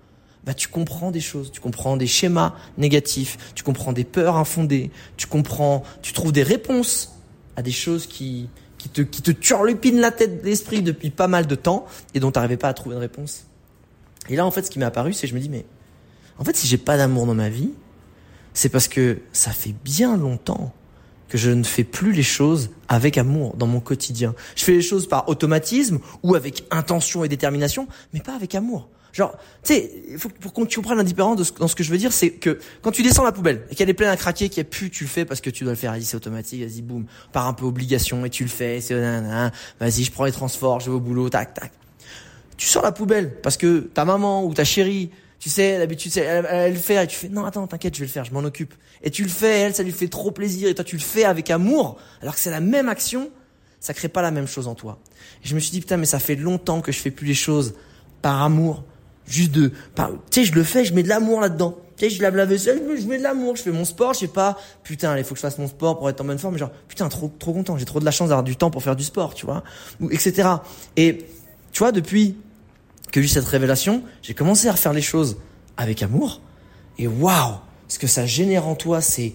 bah 0.43 0.53
tu 0.55 0.67
comprends 0.67 1.11
des 1.11 1.19
choses, 1.19 1.51
tu 1.51 1.61
comprends 1.61 1.97
des 1.97 2.07
schémas 2.07 2.55
négatifs, 2.77 3.37
tu 3.53 3.63
comprends 3.63 3.93
des 3.93 4.03
peurs 4.03 4.37
infondées, 4.37 4.89
tu 5.17 5.27
comprends, 5.27 5.83
tu 6.01 6.13
trouves 6.13 6.31
des 6.31 6.43
réponses 6.43 7.15
à 7.55 7.61
des 7.61 7.71
choses 7.71 8.07
qui 8.07 8.49
qui 8.79 8.89
te 8.89 9.03
qui 9.03 9.21
te 9.21 9.29
turlupinent 9.29 9.99
la 9.99 10.09
tête 10.09 10.43
l'esprit 10.43 10.81
depuis 10.81 11.11
pas 11.11 11.27
mal 11.27 11.45
de 11.45 11.53
temps 11.53 11.85
et 12.15 12.19
dont 12.19 12.31
tu 12.31 12.39
n'arrivais 12.39 12.57
pas 12.57 12.69
à 12.69 12.73
trouver 12.73 12.95
une 12.95 13.01
réponse. 13.01 13.45
Et 14.29 14.35
là 14.35 14.45
en 14.45 14.49
fait 14.49 14.63
ce 14.63 14.71
qui 14.71 14.79
m'est 14.79 14.85
apparu 14.85 15.13
c'est 15.13 15.27
je 15.27 15.35
me 15.35 15.39
dis 15.39 15.49
mais 15.49 15.65
En 16.41 16.43
fait, 16.43 16.55
si 16.55 16.65
j'ai 16.65 16.79
pas 16.79 16.97
d'amour 16.97 17.27
dans 17.27 17.35
ma 17.35 17.49
vie, 17.49 17.69
c'est 18.55 18.69
parce 18.69 18.87
que 18.87 19.19
ça 19.31 19.51
fait 19.51 19.75
bien 19.83 20.17
longtemps 20.17 20.73
que 21.29 21.37
je 21.37 21.51
ne 21.51 21.63
fais 21.63 21.83
plus 21.83 22.13
les 22.13 22.23
choses 22.23 22.71
avec 22.87 23.19
amour 23.19 23.55
dans 23.57 23.67
mon 23.67 23.79
quotidien. 23.79 24.33
Je 24.55 24.63
fais 24.63 24.71
les 24.71 24.81
choses 24.81 25.07
par 25.07 25.29
automatisme 25.29 25.99
ou 26.23 26.33
avec 26.33 26.65
intention 26.71 27.23
et 27.23 27.29
détermination, 27.29 27.87
mais 28.11 28.21
pas 28.21 28.33
avec 28.33 28.55
amour. 28.55 28.89
Genre, 29.13 29.37
tu 29.63 29.75
sais, 29.75 29.91
pour 30.39 30.51
qu'on 30.51 30.65
tu 30.65 30.77
comprennes 30.77 30.97
la 30.97 31.03
différence 31.03 31.53
dans 31.59 31.67
ce 31.67 31.75
que 31.75 31.83
je 31.83 31.91
veux 31.91 31.99
dire, 31.99 32.11
c'est 32.11 32.31
que 32.31 32.57
quand 32.81 32.89
tu 32.89 33.03
descends 33.03 33.23
la 33.23 33.33
poubelle 33.33 33.67
et 33.69 33.75
qu'elle 33.75 33.89
est 33.91 33.93
pleine 33.93 34.09
à 34.09 34.17
craquer, 34.17 34.49
qu'il 34.49 34.63
n'y 34.63 34.67
a 34.67 34.69
plus, 34.71 34.89
tu 34.89 35.03
le 35.03 35.09
fais 35.11 35.25
parce 35.25 35.41
que 35.41 35.51
tu 35.51 35.63
dois 35.63 35.73
le 35.73 35.77
faire. 35.77 35.91
Vas-y, 35.91 36.05
c'est 36.05 36.17
automatique. 36.17 36.63
Vas-y, 36.63 36.81
boum, 36.81 37.05
par 37.33 37.47
un 37.47 37.53
peu 37.53 37.65
obligation 37.65 38.25
et 38.25 38.31
tu 38.31 38.41
le 38.43 38.49
fais. 38.49 38.81
C'est 38.81 38.95
Vas-y, 39.79 40.05
je 40.05 40.11
prends 40.11 40.25
les 40.25 40.31
transports, 40.31 40.79
je 40.79 40.89
vais 40.89 40.95
au 40.95 40.99
boulot, 40.99 41.29
tac, 41.29 41.53
tac. 41.53 41.71
Tu 42.57 42.65
sors 42.65 42.81
la 42.81 42.91
poubelle 42.91 43.39
parce 43.43 43.57
que 43.57 43.81
ta 43.93 44.05
maman 44.05 44.43
ou 44.43 44.55
ta 44.55 44.63
chérie, 44.63 45.11
tu 45.41 45.49
sais, 45.49 45.79
d'habitude, 45.79 46.15
elle, 46.17 46.47
elle, 46.47 46.73
le 46.73 46.79
fait 46.79 47.03
et 47.03 47.07
tu 47.07 47.15
fais 47.15 47.27
non, 47.27 47.45
attends, 47.45 47.65
t'inquiète, 47.65 47.95
je 47.95 48.01
vais 48.01 48.05
le 48.05 48.11
faire, 48.11 48.23
je 48.23 48.31
m'en 48.31 48.41
occupe. 48.41 48.75
Et 49.01 49.09
tu 49.09 49.23
le 49.23 49.29
fais, 49.29 49.61
elle, 49.61 49.73
ça 49.73 49.81
lui 49.81 49.91
fait 49.91 50.07
trop 50.07 50.29
plaisir 50.29 50.69
et 50.69 50.75
toi 50.75 50.85
tu 50.85 50.95
le 50.95 51.01
fais 51.01 51.23
avec 51.23 51.49
amour, 51.49 51.97
alors 52.21 52.35
que 52.35 52.39
c'est 52.39 52.51
la 52.51 52.59
même 52.59 52.87
action, 52.87 53.31
ça 53.79 53.95
crée 53.95 54.07
pas 54.07 54.21
la 54.21 54.29
même 54.29 54.47
chose 54.47 54.67
en 54.67 54.75
toi. 54.75 54.99
Et 55.43 55.47
je 55.47 55.55
me 55.55 55.59
suis 55.59 55.71
dit 55.71 55.81
putain, 55.81 55.97
mais 55.97 56.05
ça 56.05 56.19
fait 56.19 56.35
longtemps 56.35 56.81
que 56.81 56.91
je 56.91 56.99
fais 56.99 57.09
plus 57.09 57.25
les 57.25 57.33
choses 57.33 57.73
par 58.21 58.43
amour 58.43 58.83
Juste 59.27 59.51
de, 59.51 59.69
tu 59.69 60.03
sais, 60.31 60.43
je 60.43 60.53
le 60.53 60.63
fais, 60.63 60.83
je 60.83 60.93
mets 60.93 61.03
de 61.03 61.07
l'amour 61.07 61.39
là-dedans. 61.39 61.77
Tu 61.95 62.09
sais, 62.09 62.15
je 62.15 62.21
lave 62.21 62.35
la 62.35 62.45
vaisselle, 62.45 62.81
je 62.99 63.07
mets 63.07 63.17
de 63.17 63.23
l'amour, 63.23 63.55
je 63.55 63.61
fais 63.61 63.71
mon 63.71 63.85
sport, 63.85 64.13
je 64.13 64.19
sais 64.19 64.27
pas, 64.27 64.57
putain, 64.83 65.17
il 65.17 65.23
faut 65.23 65.35
que 65.35 65.37
je 65.37 65.41
fasse 65.41 65.57
mon 65.57 65.67
sport 65.67 65.97
pour 65.99 66.09
être 66.09 66.19
en 66.19 66.25
bonne 66.25 66.39
forme, 66.39 66.57
genre, 66.57 66.71
putain, 66.87 67.07
trop, 67.07 67.31
trop 67.39 67.53
content, 67.53 67.77
j'ai 67.77 67.85
trop 67.85 67.99
de 67.99 68.05
la 68.05 68.11
chance 68.11 68.29
d'avoir 68.29 68.43
du 68.43 68.57
temps 68.57 68.71
pour 68.71 68.83
faire 68.83 68.95
du 68.95 69.03
sport, 69.03 69.33
tu 69.33 69.45
vois, 69.45 69.63
ou 70.01 70.09
etc. 70.11 70.49
Et, 70.97 71.25
tu 71.71 71.79
vois, 71.79 71.91
depuis 71.91 72.35
que 73.11 73.21
j'ai 73.21 73.25
eu 73.25 73.29
cette 73.29 73.45
révélation, 73.45 74.03
j'ai 74.21 74.33
commencé 74.33 74.67
à 74.67 74.73
refaire 74.73 74.93
les 74.93 75.01
choses 75.01 75.37
avec 75.77 76.03
amour, 76.03 76.41
et 76.97 77.07
waouh, 77.07 77.55
ce 77.87 77.99
que 77.99 78.07
ça 78.07 78.25
génère 78.25 78.67
en 78.67 78.75
toi, 78.75 79.01
c'est, 79.01 79.33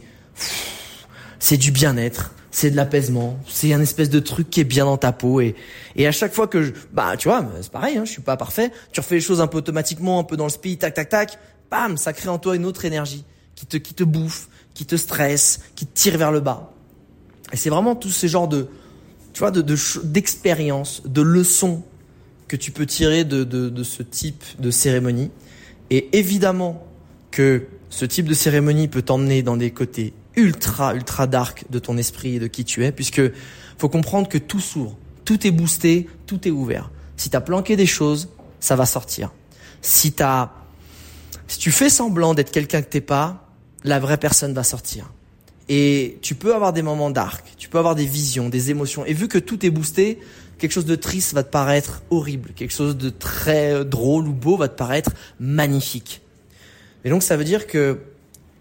c'est 1.38 1.56
du 1.56 1.70
bien-être, 1.70 2.32
c'est 2.50 2.70
de 2.70 2.76
l'apaisement, 2.76 3.38
c'est 3.48 3.72
un 3.72 3.80
espèce 3.80 4.08
de 4.08 4.18
truc 4.18 4.48
qui 4.48 4.60
est 4.60 4.64
bien 4.64 4.86
dans 4.86 4.96
ta 4.96 5.12
peau. 5.12 5.40
Et 5.40 5.54
et 5.94 6.06
à 6.06 6.12
chaque 6.12 6.32
fois 6.32 6.46
que 6.46 6.62
je, 6.62 6.72
bah 6.92 7.16
tu 7.16 7.28
vois, 7.28 7.44
c'est 7.60 7.70
pareil, 7.70 7.96
hein, 7.96 8.04
je 8.04 8.12
suis 8.12 8.22
pas 8.22 8.36
parfait, 8.36 8.70
tu 8.92 9.00
refais 9.00 9.16
les 9.16 9.20
choses 9.20 9.40
un 9.40 9.46
peu 9.46 9.58
automatiquement, 9.58 10.18
un 10.18 10.24
peu 10.24 10.36
dans 10.36 10.44
le 10.44 10.50
speed, 10.50 10.78
tac 10.78 10.94
tac 10.94 11.08
tac, 11.08 11.38
bam, 11.70 11.96
ça 11.96 12.12
crée 12.12 12.28
en 12.28 12.38
toi 12.38 12.56
une 12.56 12.66
autre 12.66 12.84
énergie 12.84 13.24
qui 13.54 13.66
te 13.66 13.76
qui 13.76 13.94
te 13.94 14.04
bouffe, 14.04 14.48
qui 14.74 14.86
te 14.86 14.96
stresse, 14.96 15.60
qui 15.74 15.86
te 15.86 15.94
tire 15.94 16.18
vers 16.18 16.32
le 16.32 16.40
bas. 16.40 16.72
Et 17.52 17.56
c'est 17.56 17.70
vraiment 17.70 17.94
tous 17.94 18.10
ces 18.10 18.28
genres 18.28 18.48
de 18.48 18.68
tu 19.32 19.40
vois 19.40 19.50
de 19.50 19.62
d'expériences, 20.04 21.02
de, 21.04 21.20
leçons 21.20 21.82
que 22.48 22.56
tu 22.56 22.70
peux 22.70 22.86
tirer 22.86 23.24
de, 23.24 23.44
de 23.44 23.68
de 23.68 23.82
ce 23.82 24.02
type 24.02 24.44
de 24.58 24.70
cérémonie 24.70 25.30
et 25.90 26.16
évidemment 26.16 26.86
que 27.30 27.66
ce 27.90 28.04
type 28.04 28.26
de 28.26 28.34
cérémonie 28.34 28.88
peut 28.88 29.02
t'emmener 29.02 29.42
dans 29.42 29.56
des 29.56 29.70
côtés 29.70 30.12
ultra, 30.36 30.94
ultra 30.94 31.26
dark 31.26 31.64
de 31.70 31.78
ton 31.78 31.96
esprit 31.96 32.36
et 32.36 32.38
de 32.38 32.46
qui 32.46 32.64
tu 32.64 32.84
es, 32.84 32.92
puisque 32.92 33.22
faut 33.78 33.88
comprendre 33.88 34.28
que 34.28 34.38
tout 34.38 34.60
s'ouvre, 34.60 34.96
tout 35.24 35.46
est 35.46 35.50
boosté, 35.50 36.08
tout 36.26 36.46
est 36.46 36.50
ouvert. 36.50 36.90
Si 37.16 37.30
t'as 37.30 37.40
planqué 37.40 37.76
des 37.76 37.86
choses, 37.86 38.28
ça 38.60 38.76
va 38.76 38.86
sortir. 38.86 39.32
Si 39.80 40.12
t'as, 40.12 40.50
si 41.46 41.58
tu 41.58 41.70
fais 41.70 41.88
semblant 41.88 42.34
d'être 42.34 42.50
quelqu'un 42.50 42.82
que 42.82 42.88
t'es 42.88 43.00
pas, 43.00 43.48
la 43.84 43.98
vraie 43.98 44.18
personne 44.18 44.52
va 44.52 44.62
sortir. 44.62 45.12
Et 45.68 46.18
tu 46.22 46.34
peux 46.34 46.54
avoir 46.54 46.72
des 46.72 46.82
moments 46.82 47.10
dark, 47.10 47.44
tu 47.56 47.68
peux 47.68 47.78
avoir 47.78 47.94
des 47.94 48.06
visions, 48.06 48.48
des 48.48 48.70
émotions. 48.70 49.04
Et 49.04 49.14
vu 49.14 49.26
que 49.26 49.38
tout 49.38 49.64
est 49.66 49.70
boosté, 49.70 50.20
quelque 50.58 50.72
chose 50.72 50.86
de 50.86 50.96
triste 50.96 51.34
va 51.34 51.42
te 51.42 51.50
paraître 51.50 52.02
horrible, 52.10 52.50
quelque 52.54 52.72
chose 52.72 52.96
de 52.96 53.10
très 53.10 53.84
drôle 53.84 54.28
ou 54.28 54.32
beau 54.32 54.56
va 54.56 54.68
te 54.68 54.76
paraître 54.76 55.10
magnifique. 55.38 56.22
Et 57.04 57.10
donc 57.10 57.22
ça 57.22 57.36
veut 57.36 57.44
dire 57.44 57.66
que, 57.66 58.00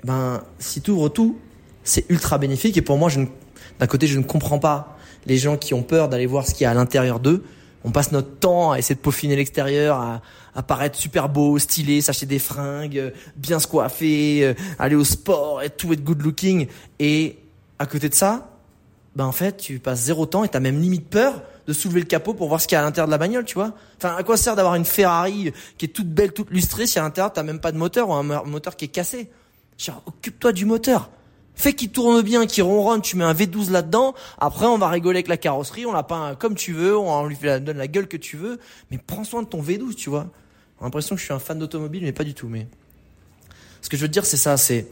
ben, 0.03 0.43
si 0.59 0.81
tu 0.81 0.91
ouvres 0.91 1.09
tout, 1.09 1.37
c'est 1.83 2.05
ultra 2.09 2.37
bénéfique. 2.37 2.77
Et 2.77 2.81
pour 2.81 2.97
moi, 2.97 3.09
d'un 3.79 3.87
côté, 3.87 4.07
je 4.07 4.17
ne 4.17 4.23
comprends 4.23 4.59
pas 4.59 4.97
les 5.25 5.37
gens 5.37 5.57
qui 5.57 5.73
ont 5.73 5.83
peur 5.83 6.09
d'aller 6.09 6.25
voir 6.25 6.45
ce 6.45 6.53
qu'il 6.53 6.63
y 6.63 6.67
a 6.67 6.71
à 6.71 6.73
l'intérieur 6.73 7.19
d'eux. 7.19 7.43
On 7.83 7.91
passe 7.91 8.11
notre 8.11 8.39
temps 8.39 8.71
à 8.71 8.79
essayer 8.79 8.95
de 8.95 8.99
peaufiner 8.99 9.35
l'extérieur, 9.35 9.99
à, 9.99 10.21
à 10.55 10.63
paraître 10.63 10.97
super 10.97 11.29
beau, 11.29 11.59
stylé, 11.59 12.01
s'acheter 12.01 12.25
des 12.25 12.39
fringues, 12.39 13.13
bien 13.35 13.59
se 13.59 13.67
coiffer, 13.67 14.43
euh, 14.43 14.53
aller 14.79 14.95
au 14.95 15.03
sport, 15.03 15.61
et 15.61 15.69
tout 15.69 15.93
être 15.93 16.03
good 16.03 16.21
looking. 16.21 16.67
Et 16.99 17.37
à 17.77 17.85
côté 17.85 18.09
de 18.09 18.15
ça, 18.15 18.57
ben 19.15 19.25
en 19.25 19.31
fait, 19.31 19.57
tu 19.57 19.79
passes 19.79 20.01
zéro 20.01 20.25
temps 20.25 20.43
et 20.43 20.49
t'as 20.49 20.59
même 20.59 20.81
limite 20.81 21.07
peur 21.09 21.43
de 21.67 21.73
soulever 21.73 21.99
le 21.99 22.05
capot 22.05 22.33
pour 22.33 22.47
voir 22.47 22.61
ce 22.61 22.67
qu'il 22.67 22.75
y 22.75 22.77
a 22.77 22.81
à 22.81 22.83
l'intérieur 22.83 23.07
de 23.07 23.11
la 23.11 23.17
bagnole, 23.17 23.45
tu 23.45 23.55
vois. 23.55 23.73
Enfin, 23.97 24.15
à 24.15 24.23
quoi 24.23 24.37
sert 24.37 24.55
d'avoir 24.55 24.75
une 24.75 24.85
Ferrari 24.85 25.51
qui 25.77 25.85
est 25.85 25.89
toute 25.89 26.09
belle, 26.09 26.31
toute 26.31 26.49
lustrée 26.51 26.85
si 26.85 26.99
à 26.99 27.01
l'intérieur 27.01 27.33
t'as 27.33 27.43
même 27.43 27.59
pas 27.59 27.71
de 27.71 27.77
moteur 27.77 28.09
ou 28.09 28.13
un 28.13 28.23
moteur 28.23 28.75
qui 28.75 28.85
est 28.85 28.89
cassé? 28.89 29.29
Genre, 29.77 30.01
occupe-toi 30.05 30.51
du 30.51 30.65
moteur. 30.65 31.09
Fais 31.55 31.73
qu'il 31.73 31.89
tourne 31.89 32.21
bien, 32.21 32.45
qu'il 32.45 32.63
ronronne, 32.63 33.01
tu 33.01 33.15
mets 33.15 33.23
un 33.23 33.33
V12 33.33 33.71
là-dedans. 33.71 34.13
Après, 34.37 34.65
on 34.65 34.77
va 34.77 34.89
rigoler 34.89 35.17
avec 35.17 35.29
la 35.29 35.37
carrosserie, 35.37 35.85
on 35.85 35.93
l'a 35.93 36.03
peint 36.03 36.35
comme 36.35 36.55
tu 36.55 36.73
veux, 36.73 36.97
on 36.97 37.25
lui 37.25 37.37
donne 37.37 37.77
la 37.77 37.87
gueule 37.87 38.07
que 38.07 38.17
tu 38.17 38.35
veux. 38.35 38.59
Mais 38.91 38.97
prends 38.97 39.23
soin 39.23 39.41
de 39.41 39.47
ton 39.47 39.61
V12, 39.61 39.95
tu 39.95 40.09
vois. 40.09 40.27
J'ai 40.79 40.83
l'impression 40.85 41.15
que 41.15 41.19
je 41.19 41.25
suis 41.25 41.33
un 41.33 41.39
fan 41.39 41.57
d'automobile, 41.57 42.03
mais 42.03 42.11
pas 42.11 42.25
du 42.25 42.33
tout. 42.33 42.49
Mais 42.49 42.67
ce 43.81 43.89
que 43.89 43.95
je 43.95 44.01
veux 44.01 44.09
dire, 44.09 44.25
c'est 44.25 44.37
ça, 44.37 44.57
c'est 44.57 44.87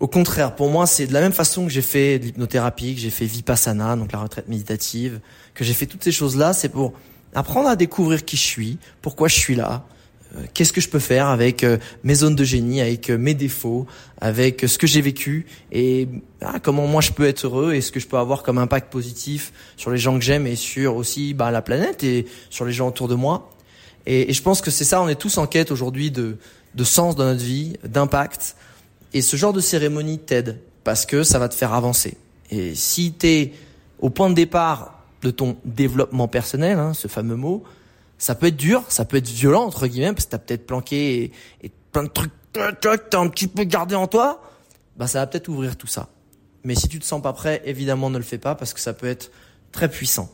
au 0.00 0.06
contraire, 0.06 0.54
pour 0.54 0.70
moi, 0.70 0.86
c'est 0.86 1.06
de 1.06 1.12
la 1.12 1.20
même 1.20 1.32
façon 1.32 1.64
que 1.64 1.70
j'ai 1.70 1.82
fait 1.82 2.18
de 2.18 2.24
l'hypnothérapie, 2.24 2.94
que 2.94 3.00
j'ai 3.00 3.10
fait 3.10 3.26
Vipassana, 3.26 3.96
donc 3.96 4.12
la 4.12 4.18
retraite 4.18 4.48
méditative, 4.48 5.20
que 5.60 5.66
j'ai 5.66 5.74
fait 5.74 5.84
toutes 5.84 6.02
ces 6.02 6.10
choses-là, 6.10 6.54
c'est 6.54 6.70
pour 6.70 6.94
apprendre 7.34 7.68
à 7.68 7.76
découvrir 7.76 8.24
qui 8.24 8.38
je 8.38 8.42
suis, 8.42 8.78
pourquoi 9.02 9.28
je 9.28 9.34
suis 9.34 9.54
là, 9.54 9.84
euh, 10.34 10.44
qu'est-ce 10.54 10.72
que 10.72 10.80
je 10.80 10.88
peux 10.88 10.98
faire 10.98 11.26
avec 11.26 11.64
euh, 11.64 11.76
mes 12.02 12.14
zones 12.14 12.34
de 12.34 12.44
génie, 12.44 12.80
avec 12.80 13.10
euh, 13.10 13.18
mes 13.18 13.34
défauts, 13.34 13.86
avec 14.22 14.62
ce 14.66 14.78
que 14.78 14.86
j'ai 14.86 15.02
vécu 15.02 15.44
et 15.70 16.08
ah, 16.40 16.60
comment 16.62 16.86
moi 16.86 17.02
je 17.02 17.12
peux 17.12 17.26
être 17.26 17.44
heureux 17.44 17.74
et 17.74 17.82
ce 17.82 17.92
que 17.92 18.00
je 18.00 18.06
peux 18.06 18.16
avoir 18.16 18.42
comme 18.42 18.56
impact 18.56 18.90
positif 18.90 19.52
sur 19.76 19.90
les 19.90 19.98
gens 19.98 20.18
que 20.18 20.24
j'aime 20.24 20.46
et 20.46 20.56
sur 20.56 20.96
aussi 20.96 21.34
bah, 21.34 21.50
la 21.50 21.60
planète 21.60 22.04
et 22.04 22.24
sur 22.48 22.64
les 22.64 22.72
gens 22.72 22.88
autour 22.88 23.06
de 23.06 23.14
moi. 23.14 23.50
Et, 24.06 24.32
je 24.32 24.40
pense 24.40 24.62
que 24.62 24.70
c'est 24.70 24.84
ça, 24.84 25.02
on 25.02 25.08
est 25.08 25.20
tous 25.20 25.36
en 25.36 25.46
quête 25.46 25.70
aujourd'hui 25.70 26.10
de, 26.10 26.38
de 26.74 26.84
sens 26.84 27.16
dans 27.16 27.24
notre 27.24 27.44
vie, 27.44 27.74
d'impact. 27.84 28.56
Et 29.12 29.20
ce 29.20 29.36
genre 29.36 29.52
de 29.52 29.60
cérémonie 29.60 30.20
t'aide 30.20 30.58
parce 30.84 31.04
que 31.04 31.22
ça 31.22 31.38
va 31.38 31.50
te 31.50 31.54
faire 31.54 31.74
avancer. 31.74 32.16
Et 32.50 32.74
si 32.74 33.12
tu 33.12 33.26
es 33.26 33.52
au 33.98 34.08
point 34.08 34.30
de 34.30 34.34
départ 34.34 34.99
de 35.22 35.30
ton 35.30 35.56
développement 35.64 36.28
personnel, 36.28 36.78
hein, 36.78 36.94
ce 36.94 37.08
fameux 37.08 37.36
mot, 37.36 37.64
ça 38.18 38.34
peut 38.34 38.46
être 38.46 38.56
dur, 38.56 38.84
ça 38.88 39.04
peut 39.04 39.16
être 39.16 39.28
violent 39.28 39.64
entre 39.64 39.86
guillemets 39.86 40.12
parce 40.12 40.26
que 40.26 40.30
t'as 40.30 40.38
peut-être 40.38 40.66
planqué 40.66 41.32
et, 41.62 41.72
plein 41.92 42.04
de 42.04 42.08
trucs 42.08 42.32
t'as 42.52 43.20
un 43.20 43.28
petit 43.28 43.48
peu 43.48 43.64
gardé 43.64 43.94
en 43.94 44.06
toi, 44.06 44.42
bah 44.96 45.06
ça 45.06 45.20
va 45.20 45.26
peut-être 45.26 45.48
ouvrir 45.48 45.76
tout 45.76 45.86
ça. 45.86 46.08
Mais 46.64 46.74
si 46.74 46.88
tu 46.88 46.98
te 46.98 47.04
sens 47.04 47.22
pas 47.22 47.32
prêt, 47.32 47.62
évidemment 47.64 48.10
ne 48.10 48.18
le 48.18 48.24
fais 48.24 48.38
pas 48.38 48.54
parce 48.54 48.74
que 48.74 48.80
ça 48.80 48.92
peut 48.92 49.06
être 49.06 49.30
très 49.72 49.88
puissant. 49.88 50.30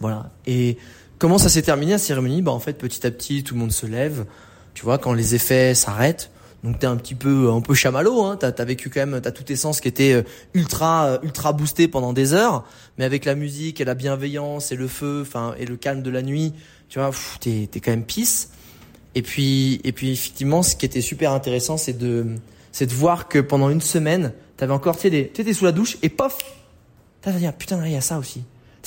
Voilà. 0.00 0.30
Et 0.46 0.78
comment 1.18 1.38
ça 1.38 1.48
s'est 1.48 1.62
terminé 1.62 1.92
la 1.92 1.98
cérémonie? 1.98 2.42
Bah 2.42 2.52
en 2.52 2.60
fait 2.60 2.74
petit 2.74 3.06
à 3.06 3.10
petit 3.10 3.44
tout 3.44 3.54
le 3.54 3.60
monde 3.60 3.72
se 3.72 3.86
lève. 3.86 4.26
Tu 4.74 4.84
vois 4.84 4.98
quand 4.98 5.12
les 5.12 5.34
effets 5.34 5.74
s'arrêtent. 5.74 6.30
Donc 6.64 6.78
t'es 6.78 6.86
un 6.86 6.96
petit 6.96 7.14
peu 7.14 7.50
un 7.50 7.60
peu 7.60 7.74
chamallow, 7.74 8.22
hein. 8.22 8.36
T'as 8.38 8.50
as 8.56 8.64
vécu 8.64 8.90
quand 8.90 9.06
même, 9.06 9.20
t'as 9.20 9.30
tout 9.30 9.42
tes 9.42 9.56
sens 9.56 9.80
qui 9.80 9.88
était 9.88 10.12
euh, 10.12 10.22
ultra 10.54 11.06
euh, 11.06 11.18
ultra 11.22 11.52
boosté 11.52 11.86
pendant 11.88 12.12
des 12.12 12.32
heures, 12.32 12.64
mais 12.98 13.04
avec 13.04 13.24
la 13.24 13.34
musique 13.34 13.80
et 13.80 13.84
la 13.84 13.94
bienveillance 13.94 14.72
et 14.72 14.76
le 14.76 14.88
feu, 14.88 15.20
enfin 15.22 15.54
et 15.58 15.66
le 15.66 15.76
calme 15.76 16.02
de 16.02 16.10
la 16.10 16.22
nuit, 16.22 16.52
tu 16.88 16.98
vois, 16.98 17.10
t'es 17.40 17.68
es 17.72 17.80
quand 17.80 17.92
même 17.92 18.04
pisse. 18.04 18.50
Et 19.14 19.22
puis 19.22 19.80
et 19.84 19.92
puis 19.92 20.12
effectivement, 20.12 20.62
ce 20.62 20.76
qui 20.76 20.86
était 20.86 21.00
super 21.00 21.32
intéressant, 21.32 21.76
c'est 21.76 21.96
de 21.96 22.26
c'est 22.72 22.86
de 22.86 22.94
voir 22.94 23.28
que 23.28 23.38
pendant 23.38 23.70
une 23.70 23.80
semaine, 23.80 24.32
t'avais 24.56 24.72
encore, 24.72 24.98
tu 24.98 25.10
t'étais 25.10 25.52
sous 25.52 25.64
la 25.64 25.72
douche 25.72 25.98
et 26.02 26.08
pof, 26.08 26.38
t'as 27.22 27.32
dit 27.32 27.46
ah, 27.46 27.52
putain, 27.52 27.84
il 27.86 27.92
y 27.92 27.96
a 27.96 28.00
ça 28.00 28.18
aussi. 28.18 28.42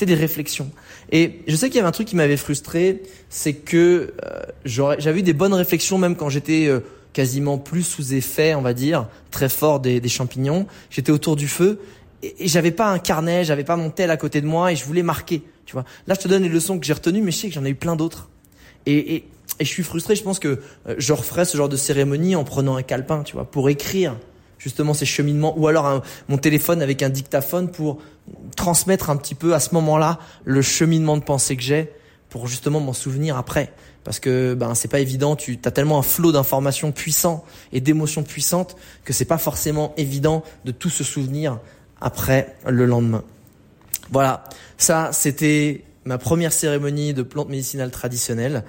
Des 0.05 0.15
réflexions. 0.15 0.72
Et 1.11 1.41
je 1.47 1.55
sais 1.57 1.67
qu'il 1.67 1.76
y 1.76 1.80
avait 1.80 1.89
un 1.89 1.91
truc 1.91 2.07
qui 2.07 2.15
m'avait 2.15 2.38
frustré, 2.38 3.03
c'est 3.30 3.53
que 3.53 4.13
euh, 4.24 4.41
j'avais 4.63 5.20
eu 5.20 5.24
des 5.24 5.34
bonnes 5.34 5.53
réflexions 5.53 5.97
même 5.97 6.15
quand 6.15 6.30
j'étais 6.30 6.67
euh, 6.67 6.80
quasiment 7.14 7.57
plus 7.57 7.84
sous 7.84 8.14
effet, 8.14 8.55
on 8.55 8.62
va 8.62 8.74
dire, 8.74 9.07
très 9.32 9.49
fort 9.49 9.80
des, 9.80 9.99
des 9.99 10.10
champignons. 10.10 10.68
J'étais 10.89 11.12
autour 11.12 11.36
du 11.36 11.47
feu 11.47 11.80
et, 12.24 12.45
et 12.45 12.47
j'avais 12.47 12.72
pas 12.72 12.91
un 12.91 12.99
carnet, 12.99 13.43
j'avais 13.43 13.64
pas 13.64 13.76
mon 13.76 13.89
tel 13.89 14.12
à 14.12 14.18
côté 14.18 14.41
de 14.41 14.47
moi 14.47 14.72
et 14.72 14.76
je 14.76 14.86
voulais 14.86 15.03
marquer. 15.03 15.43
Tu 15.66 15.74
vois. 15.74 15.86
Là, 16.07 16.16
je 16.16 16.22
te 16.22 16.28
donne 16.28 16.43
les 16.43 16.49
leçons 16.49 16.80
que 16.80 16.86
j'ai 16.86 16.93
retenues, 16.93 17.22
mais 17.22 17.32
je 17.32 17.38
sais 17.38 17.47
que 17.47 17.53
j'en 17.53 17.66
ai 17.66 17.70
eu 17.70 17.76
plein 17.76 17.95
d'autres. 17.95 18.30
Et, 18.86 19.16
et, 19.16 19.16
et, 19.60 19.66
je 19.66 19.70
suis 19.70 19.84
frustré. 19.84 20.16
Je 20.16 20.24
pense 20.24 20.39
que 20.39 20.60
euh, 20.88 20.95
je 20.97 21.14
referai 21.14 21.45
ce 21.45 21.57
genre 21.57 21.70
de 21.70 21.78
cérémonie 21.78 22.36
en 22.36 22.43
prenant 22.43 22.76
un 22.76 22.82
calepin, 22.82 23.24
tu 23.24 23.34
vois, 23.34 23.45
pour 23.45 23.70
écrire 23.70 24.16
justement 24.57 24.93
ces 24.93 25.05
cheminements, 25.05 25.57
ou 25.57 25.68
alors 25.68 26.03
mon 26.28 26.38
téléphone 26.38 26.82
avec 26.82 27.01
un 27.01 27.10
dictaphone 27.10 27.72
pour 27.72 27.99
transmettre 28.55 29.10
un 29.10 29.16
petit 29.16 29.36
peu 29.36 29.53
à 29.53 29.60
ce 29.60 29.74
moment-là 29.76 30.20
le 30.43 30.62
cheminement 30.62 31.18
de 31.18 31.24
pensée 31.24 31.55
que 31.55 31.64
j'ai, 31.64 31.91
pour 32.30 32.47
justement 32.47 32.80
m'en 32.80 32.93
souvenir 32.93 33.38
après. 33.38 33.72
Parce 34.10 34.20
que 34.20 34.55
ben 34.55 34.74
c'est 34.74 34.88
pas 34.88 35.01
évident, 35.01 35.36
tu 35.36 35.60
as 35.64 35.70
tellement 35.70 35.99
un 35.99 36.01
flot 36.01 36.32
d'informations 36.32 36.91
puissants 36.91 37.45
et 37.72 37.80
d'émotions 37.80 38.24
puissantes 38.24 38.76
que 39.05 39.14
c'est 39.14 39.24
pas 39.24 39.38
forcément 39.38 39.93
évident 39.97 40.43
de 40.66 40.72
tout 40.72 40.89
se 40.89 41.03
souvenir 41.03 41.60
après 42.01 42.55
le 42.68 42.88
lendemain. 42.88 43.24
Voilà, 44.10 44.45
ça 44.80 45.12
c'était 45.14 45.84
ma 46.05 46.18
première 46.18 46.53
cérémonie 46.53 47.14
de 47.14 47.22
plantes 47.22 47.49
médicinales 47.49 47.91
traditionnelles. 47.91 48.64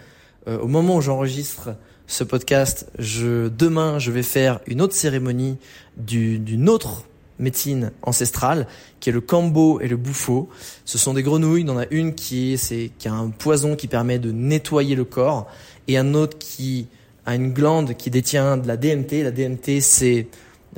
Euh, 0.47 0.59
au 0.59 0.67
moment 0.67 0.97
où 0.97 1.01
j'enregistre 1.01 1.71
ce 2.07 2.23
podcast, 2.23 2.91
je, 2.99 3.49
demain, 3.49 3.99
je 3.99 4.11
vais 4.11 4.23
faire 4.23 4.61
une 4.67 4.83
autre 4.83 4.95
cérémonie 4.95 5.57
d'une 5.97 6.69
autre 6.69 7.07
médecine 7.41 7.91
ancestrale, 8.03 8.67
qui 9.01 9.11
est 9.11 9.13
le 9.13 9.21
cambo 9.21 9.81
et 9.81 9.89
le 9.89 9.97
bouffo. 9.97 10.49
Ce 10.85 10.99
sont 10.99 11.15
des 11.15 11.23
grenouilles. 11.23 11.63
Il 11.63 11.71
en 11.71 11.79
a 11.79 11.87
une 11.91 12.15
qui 12.15 12.57
a 13.05 13.13
un 13.13 13.31
poison 13.31 13.75
qui 13.75 13.89
permet 13.89 14.19
de 14.19 14.31
nettoyer 14.31 14.95
le 14.95 15.05
corps, 15.05 15.49
et 15.89 15.97
un 15.97 16.15
autre 16.15 16.39
qui 16.39 16.87
a 17.27 17.35
une 17.35 17.53
glande 17.53 17.95
qui 17.95 18.11
détient 18.11 18.57
de 18.57 18.67
la 18.67 18.77
DMT. 18.77 19.23
La 19.23 19.31
DMT, 19.31 19.81
c'est 19.81 20.29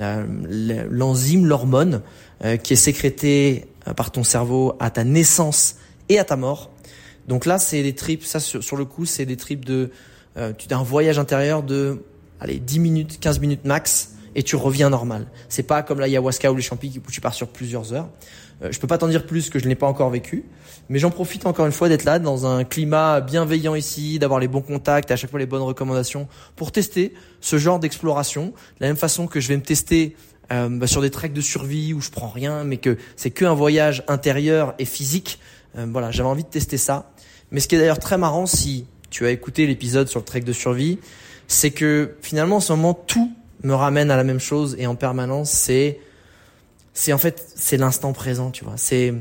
euh, 0.00 0.26
l'enzyme, 0.90 1.46
l'hormone, 1.46 2.02
euh, 2.44 2.56
qui 2.56 2.72
est 2.72 2.76
sécrétée 2.76 3.66
euh, 3.86 3.92
par 3.92 4.10
ton 4.10 4.24
cerveau 4.24 4.74
à 4.80 4.90
ta 4.90 5.04
naissance 5.04 5.76
et 6.08 6.18
à 6.18 6.24
ta 6.24 6.36
mort. 6.36 6.70
Donc 7.28 7.46
là, 7.46 7.58
c'est 7.58 7.82
des 7.82 7.94
trips, 7.94 8.24
ça 8.24 8.40
sur, 8.40 8.76
le 8.76 8.84
coup, 8.84 9.06
c'est 9.06 9.26
des 9.26 9.36
trips 9.36 9.64
de, 9.64 9.90
tu 10.58 10.74
as 10.74 10.76
un 10.76 10.82
voyage 10.82 11.20
intérieur 11.20 11.62
de, 11.62 12.02
allez, 12.40 12.58
10 12.58 12.80
minutes, 12.80 13.20
15 13.20 13.38
minutes 13.38 13.64
max, 13.64 14.14
et 14.34 14.42
tu 14.42 14.56
reviens 14.56 14.90
normal. 14.90 15.26
C'est 15.48 15.62
pas 15.62 15.82
comme 15.82 16.00
l'ayahuasca 16.00 16.50
ou 16.52 16.56
les 16.56 16.62
champis 16.62 17.00
où 17.06 17.10
tu 17.10 17.20
pars 17.20 17.34
sur 17.34 17.48
plusieurs 17.48 17.92
heures. 17.92 18.08
Euh, 18.62 18.68
je 18.70 18.78
peux 18.78 18.86
pas 18.86 18.98
t'en 18.98 19.08
dire 19.08 19.26
plus 19.26 19.50
que 19.50 19.58
je 19.58 19.66
n'ai 19.66 19.74
pas 19.74 19.86
encore 19.86 20.10
vécu, 20.10 20.44
mais 20.88 20.98
j'en 20.98 21.10
profite 21.10 21.46
encore 21.46 21.66
une 21.66 21.72
fois 21.72 21.88
d'être 21.88 22.04
là 22.04 22.18
dans 22.18 22.46
un 22.46 22.64
climat 22.64 23.20
bienveillant 23.20 23.74
ici, 23.74 24.18
d'avoir 24.18 24.40
les 24.40 24.48
bons 24.48 24.60
contacts 24.60 25.10
à 25.10 25.16
chaque 25.16 25.30
fois 25.30 25.38
les 25.38 25.46
bonnes 25.46 25.62
recommandations 25.62 26.28
pour 26.56 26.72
tester 26.72 27.14
ce 27.40 27.58
genre 27.58 27.78
d'exploration. 27.78 28.46
De 28.46 28.52
la 28.80 28.86
même 28.88 28.96
façon 28.96 29.26
que 29.26 29.40
je 29.40 29.48
vais 29.48 29.56
me 29.56 29.62
tester 29.62 30.16
euh, 30.52 30.68
bah, 30.68 30.86
sur 30.86 31.00
des 31.00 31.10
treks 31.10 31.32
de 31.32 31.40
survie 31.40 31.94
où 31.94 32.00
je 32.00 32.10
prends 32.10 32.28
rien, 32.28 32.64
mais 32.64 32.76
que 32.76 32.96
c'est 33.16 33.30
que 33.30 33.44
un 33.44 33.54
voyage 33.54 34.04
intérieur 34.08 34.74
et 34.78 34.84
physique. 34.84 35.38
Euh, 35.78 35.86
voilà, 35.90 36.10
j'avais 36.10 36.28
envie 36.28 36.44
de 36.44 36.48
tester 36.48 36.76
ça. 36.76 37.12
Mais 37.50 37.60
ce 37.60 37.68
qui 37.68 37.74
est 37.74 37.78
d'ailleurs 37.78 37.98
très 37.98 38.18
marrant, 38.18 38.46
si 38.46 38.86
tu 39.10 39.26
as 39.26 39.30
écouté 39.30 39.66
l'épisode 39.66 40.08
sur 40.08 40.20
le 40.20 40.24
trek 40.24 40.40
de 40.40 40.52
survie, 40.52 40.98
c'est 41.48 41.70
que 41.70 42.16
finalement 42.22 42.56
en 42.56 42.60
ce 42.60 42.72
moment 42.72 42.94
tout 42.94 43.32
me 43.64 43.74
ramène 43.74 44.10
à 44.10 44.16
la 44.16 44.24
même 44.24 44.40
chose 44.40 44.76
et 44.78 44.86
en 44.86 44.94
permanence, 44.94 45.50
c'est 45.50 46.00
c'est 46.94 47.12
en 47.12 47.18
fait 47.18 47.52
c'est 47.54 47.76
l'instant 47.76 48.12
présent, 48.12 48.50
tu 48.50 48.64
vois. 48.64 48.74
C'est 48.76 49.14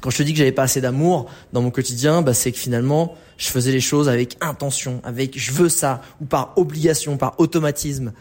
quand 0.00 0.10
je 0.10 0.18
te 0.18 0.22
dis 0.22 0.32
que 0.32 0.38
j'avais 0.38 0.52
pas 0.52 0.64
assez 0.64 0.80
d'amour 0.80 1.30
dans 1.52 1.62
mon 1.62 1.70
quotidien, 1.70 2.22
bah 2.22 2.34
c'est 2.34 2.52
que 2.52 2.58
finalement 2.58 3.14
je 3.36 3.48
faisais 3.48 3.72
les 3.72 3.80
choses 3.80 4.08
avec 4.08 4.36
intention, 4.40 5.00
avec 5.04 5.38
je 5.38 5.52
veux 5.52 5.68
ça 5.68 6.02
ou 6.20 6.24
par 6.24 6.52
obligation, 6.56 7.16
par 7.16 7.34
automatisme. 7.38 8.12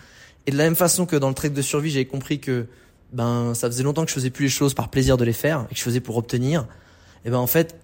Et 0.45 0.51
de 0.51 0.58
la 0.58 0.66
même 0.66 0.76
façon 0.76 1.06
que 1.06 1.16
dans 1.16 1.30
le 1.30 1.36
trek 1.36 1.49
de 1.49 1.62
survie, 1.62 1.89
j'avais 1.89 2.06
compris 2.06 2.39
que 2.39 2.68
ben 3.14 3.54
ça 3.54 3.68
faisait 3.68 3.84
longtemps 3.84 4.04
que 4.04 4.10
je 4.10 4.16
faisais 4.16 4.32
plus 4.32 4.45
les 4.45 4.49
choses 4.49 4.74
par 4.74 4.89
plaisir 4.89 5.18
de 5.18 5.24
les 5.24 5.34
faire 5.34 5.66
et 5.70 5.74
que 5.74 5.80
je 5.80 5.84
faisais 5.84 5.99
pour 5.99 6.18
obtenir. 6.18 6.68
Et 7.26 7.30
ben 7.30 7.38
en 7.38 7.47
fait, 7.47 7.76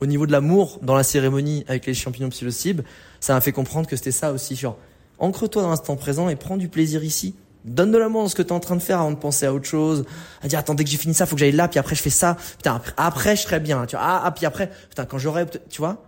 au 0.00 0.06
niveau 0.06 0.26
de 0.26 0.32
l'amour 0.32 0.78
dans 0.82 0.94
la 0.94 1.02
cérémonie 1.02 1.64
avec 1.66 1.86
les 1.86 1.94
champignons 1.94 2.28
psilocybes, 2.28 2.82
ça 3.20 3.34
m'a 3.34 3.40
fait 3.40 3.52
comprendre 3.52 3.88
que 3.88 3.96
c'était 3.96 4.12
ça 4.12 4.32
aussi, 4.32 4.54
genre 4.54 4.78
Ancre-toi 5.18 5.62
dans 5.62 5.70
l'instant 5.70 5.96
présent 5.96 6.28
et 6.28 6.36
prends 6.36 6.56
du 6.56 6.68
plaisir 6.68 7.04
ici. 7.04 7.34
Donne 7.64 7.92
de 7.92 7.98
l'amour 7.98 8.22
dans 8.22 8.28
ce 8.28 8.34
que 8.34 8.42
tu 8.42 8.48
es 8.48 8.52
en 8.52 8.60
train 8.60 8.76
de 8.76 8.82
faire 8.82 9.00
avant 9.00 9.10
de 9.10 9.16
penser 9.16 9.46
à 9.46 9.54
autre 9.54 9.64
chose. 9.64 10.04
À 10.42 10.48
dire, 10.48 10.58
attends, 10.58 10.74
dès 10.74 10.84
que 10.84 10.90
j'ai 10.90 10.98
fini 10.98 11.14
ça, 11.14 11.24
faut 11.24 11.34
que 11.34 11.40
j'aille 11.40 11.52
là, 11.52 11.66
puis 11.66 11.78
après 11.78 11.94
je 11.94 12.02
fais 12.02 12.10
ça. 12.10 12.36
Putain, 12.58 12.80
après, 12.96 13.36
je 13.36 13.42
serai 13.42 13.58
bien. 13.58 13.86
Tu 13.86 13.96
vois, 13.96 14.04
ah, 14.04 14.22
ah, 14.24 14.30
puis 14.32 14.44
après, 14.44 14.70
putain, 14.90 15.06
quand 15.06 15.18
j'aurai, 15.18 15.46
tu 15.70 15.78
vois. 15.78 16.02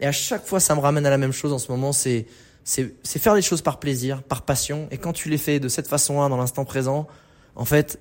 Et 0.00 0.06
à 0.06 0.12
chaque 0.12 0.46
fois, 0.46 0.60
ça 0.60 0.74
me 0.74 0.80
ramène 0.80 1.06
à 1.06 1.10
la 1.10 1.18
même 1.18 1.32
chose 1.32 1.52
en 1.52 1.58
ce 1.58 1.70
moment. 1.70 1.92
C'est, 1.92 2.26
c'est, 2.64 2.94
c'est 3.02 3.18
faire 3.18 3.34
les 3.34 3.42
choses 3.42 3.62
par 3.62 3.78
plaisir, 3.78 4.22
par 4.22 4.42
passion. 4.42 4.88
Et 4.90 4.98
quand 4.98 5.12
tu 5.12 5.30
les 5.30 5.38
fais 5.38 5.58
de 5.58 5.68
cette 5.68 5.88
façon-là, 5.88 6.28
dans 6.28 6.36
l'instant 6.36 6.64
présent, 6.66 7.06
en 7.56 7.64
fait, 7.64 7.98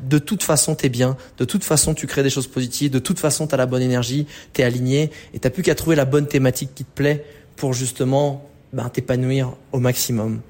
de 0.00 0.18
toute 0.18 0.42
façon, 0.42 0.74
t'es 0.74 0.88
bien. 0.88 1.16
De 1.38 1.44
toute 1.44 1.64
façon, 1.64 1.94
tu 1.94 2.06
crées 2.06 2.22
des 2.22 2.30
choses 2.30 2.46
positives. 2.46 2.90
De 2.90 2.98
toute 2.98 3.18
façon, 3.18 3.46
t'as 3.46 3.56
la 3.56 3.66
bonne 3.66 3.82
énergie, 3.82 4.26
t'es 4.52 4.62
aligné. 4.62 5.10
Et 5.34 5.40
t'as 5.40 5.50
plus 5.50 5.62
qu'à 5.62 5.74
trouver 5.74 5.96
la 5.96 6.04
bonne 6.04 6.26
thématique 6.26 6.74
qui 6.74 6.84
te 6.84 6.94
plaît 6.94 7.24
pour 7.56 7.74
justement 7.74 8.49
ben, 8.72 8.88
t'épanouir 8.88 9.52
au 9.72 9.80
maximum. 9.80 10.40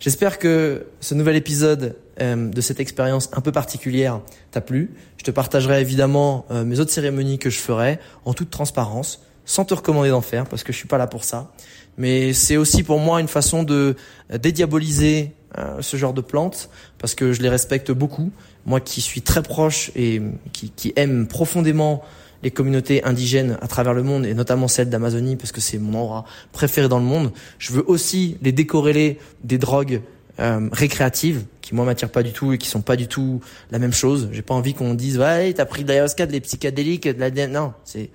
J'espère 0.00 0.38
que 0.38 0.86
ce 1.00 1.14
nouvel 1.14 1.36
épisode 1.36 1.96
euh, 2.20 2.48
de 2.50 2.60
cette 2.60 2.78
expérience 2.78 3.30
un 3.32 3.40
peu 3.40 3.52
particulière 3.52 4.20
t'a 4.50 4.60
plu. 4.60 4.92
Je 5.16 5.24
te 5.24 5.30
partagerai 5.30 5.80
évidemment 5.80 6.44
euh, 6.50 6.64
mes 6.64 6.78
autres 6.78 6.90
cérémonies 6.90 7.38
que 7.38 7.48
je 7.48 7.58
ferai 7.58 7.98
en 8.24 8.34
toute 8.34 8.50
transparence, 8.50 9.22
sans 9.46 9.64
te 9.64 9.72
recommander 9.72 10.10
d'en 10.10 10.20
faire 10.20 10.46
parce 10.46 10.62
que 10.62 10.72
je 10.72 10.78
suis 10.78 10.88
pas 10.88 10.98
là 10.98 11.06
pour 11.06 11.24
ça. 11.24 11.52
Mais 11.96 12.32
c'est 12.32 12.56
aussi 12.56 12.82
pour 12.82 12.98
moi 12.98 13.20
une 13.20 13.28
façon 13.28 13.62
de 13.62 13.96
euh, 14.32 14.38
dédiaboliser 14.38 15.32
ce 15.80 15.96
genre 15.96 16.12
de 16.12 16.20
plantes 16.20 16.68
parce 16.98 17.14
que 17.14 17.32
je 17.32 17.40
les 17.40 17.48
respecte 17.48 17.92
beaucoup. 17.92 18.32
Moi 18.66 18.80
qui 18.80 19.00
suis 19.00 19.22
très 19.22 19.40
proche 19.40 19.92
et 19.94 20.20
qui, 20.52 20.70
qui 20.70 20.92
aime 20.96 21.28
profondément 21.28 22.02
les 22.44 22.50
communautés 22.50 23.02
indigènes 23.04 23.58
à 23.62 23.66
travers 23.66 23.94
le 23.94 24.02
monde 24.02 24.26
et 24.26 24.34
notamment 24.34 24.68
celle 24.68 24.90
d'Amazonie 24.90 25.36
parce 25.36 25.50
que 25.50 25.60
c'est 25.60 25.78
mon 25.78 25.98
endroit 25.98 26.24
préféré 26.52 26.88
dans 26.88 26.98
le 26.98 27.04
monde. 27.04 27.32
Je 27.58 27.72
veux 27.72 27.84
aussi 27.88 28.36
les 28.42 28.52
décorréler 28.52 29.18
des 29.42 29.58
drogues 29.58 30.02
euh, 30.38 30.68
récréatives 30.70 31.44
qui 31.62 31.74
moi 31.74 31.86
m'attirent 31.86 32.10
pas 32.10 32.22
du 32.22 32.32
tout 32.32 32.52
et 32.52 32.58
qui 32.58 32.68
sont 32.68 32.82
pas 32.82 32.96
du 32.96 33.08
tout 33.08 33.40
la 33.70 33.78
même 33.78 33.94
chose. 33.94 34.28
J'ai 34.30 34.42
pas 34.42 34.54
envie 34.54 34.74
qu'on 34.74 34.94
dise 34.94 35.18
ouais 35.18 35.54
t'as 35.54 35.64
pris 35.64 35.82
de 35.82 35.88
l'ayahuasca, 35.88 36.26
de 36.26 36.32
les 36.32 36.40
psychédéliques, 36.40 37.08
de 37.08 37.18
la 37.18 37.48
non 37.48 37.72
c'est 37.84 38.10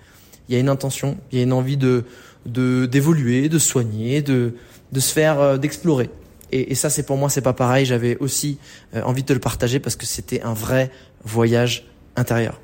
il 0.47 0.53
y 0.53 0.57
a 0.57 0.59
une 0.59 0.69
intention, 0.69 1.17
il 1.31 1.37
y 1.37 1.41
a 1.41 1.43
une 1.43 1.53
envie 1.53 1.77
de 1.77 2.05
de 2.45 2.85
d'évoluer, 2.85 3.49
de 3.49 3.59
soigner, 3.59 4.21
de 4.21 4.55
de 4.91 4.99
se 4.99 5.11
faire 5.11 5.39
euh, 5.39 5.57
d'explorer. 5.57 6.09
Et, 6.51 6.71
et, 6.71 6.75
ça 6.75 6.89
c'est 6.89 7.03
pour 7.03 7.17
moi 7.17 7.29
c'est 7.29 7.41
pas 7.41 7.53
pareil. 7.53 7.85
J'avais 7.85 8.17
aussi 8.17 8.59
euh, 8.95 9.01
envie 9.03 9.21
de 9.21 9.27
te 9.27 9.33
le 9.33 9.39
partager 9.39 9.79
parce 9.79 9.95
que 9.95 10.05
c'était 10.05 10.41
un 10.41 10.53
vrai 10.53 10.91
voyage 11.23 11.87
intérieur. 12.15 12.59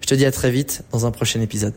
Je 0.00 0.06
te 0.06 0.14
dis 0.14 0.24
à 0.24 0.32
très 0.32 0.50
vite 0.50 0.82
dans 0.92 1.06
un 1.06 1.10
prochain 1.10 1.40
épisode. 1.40 1.74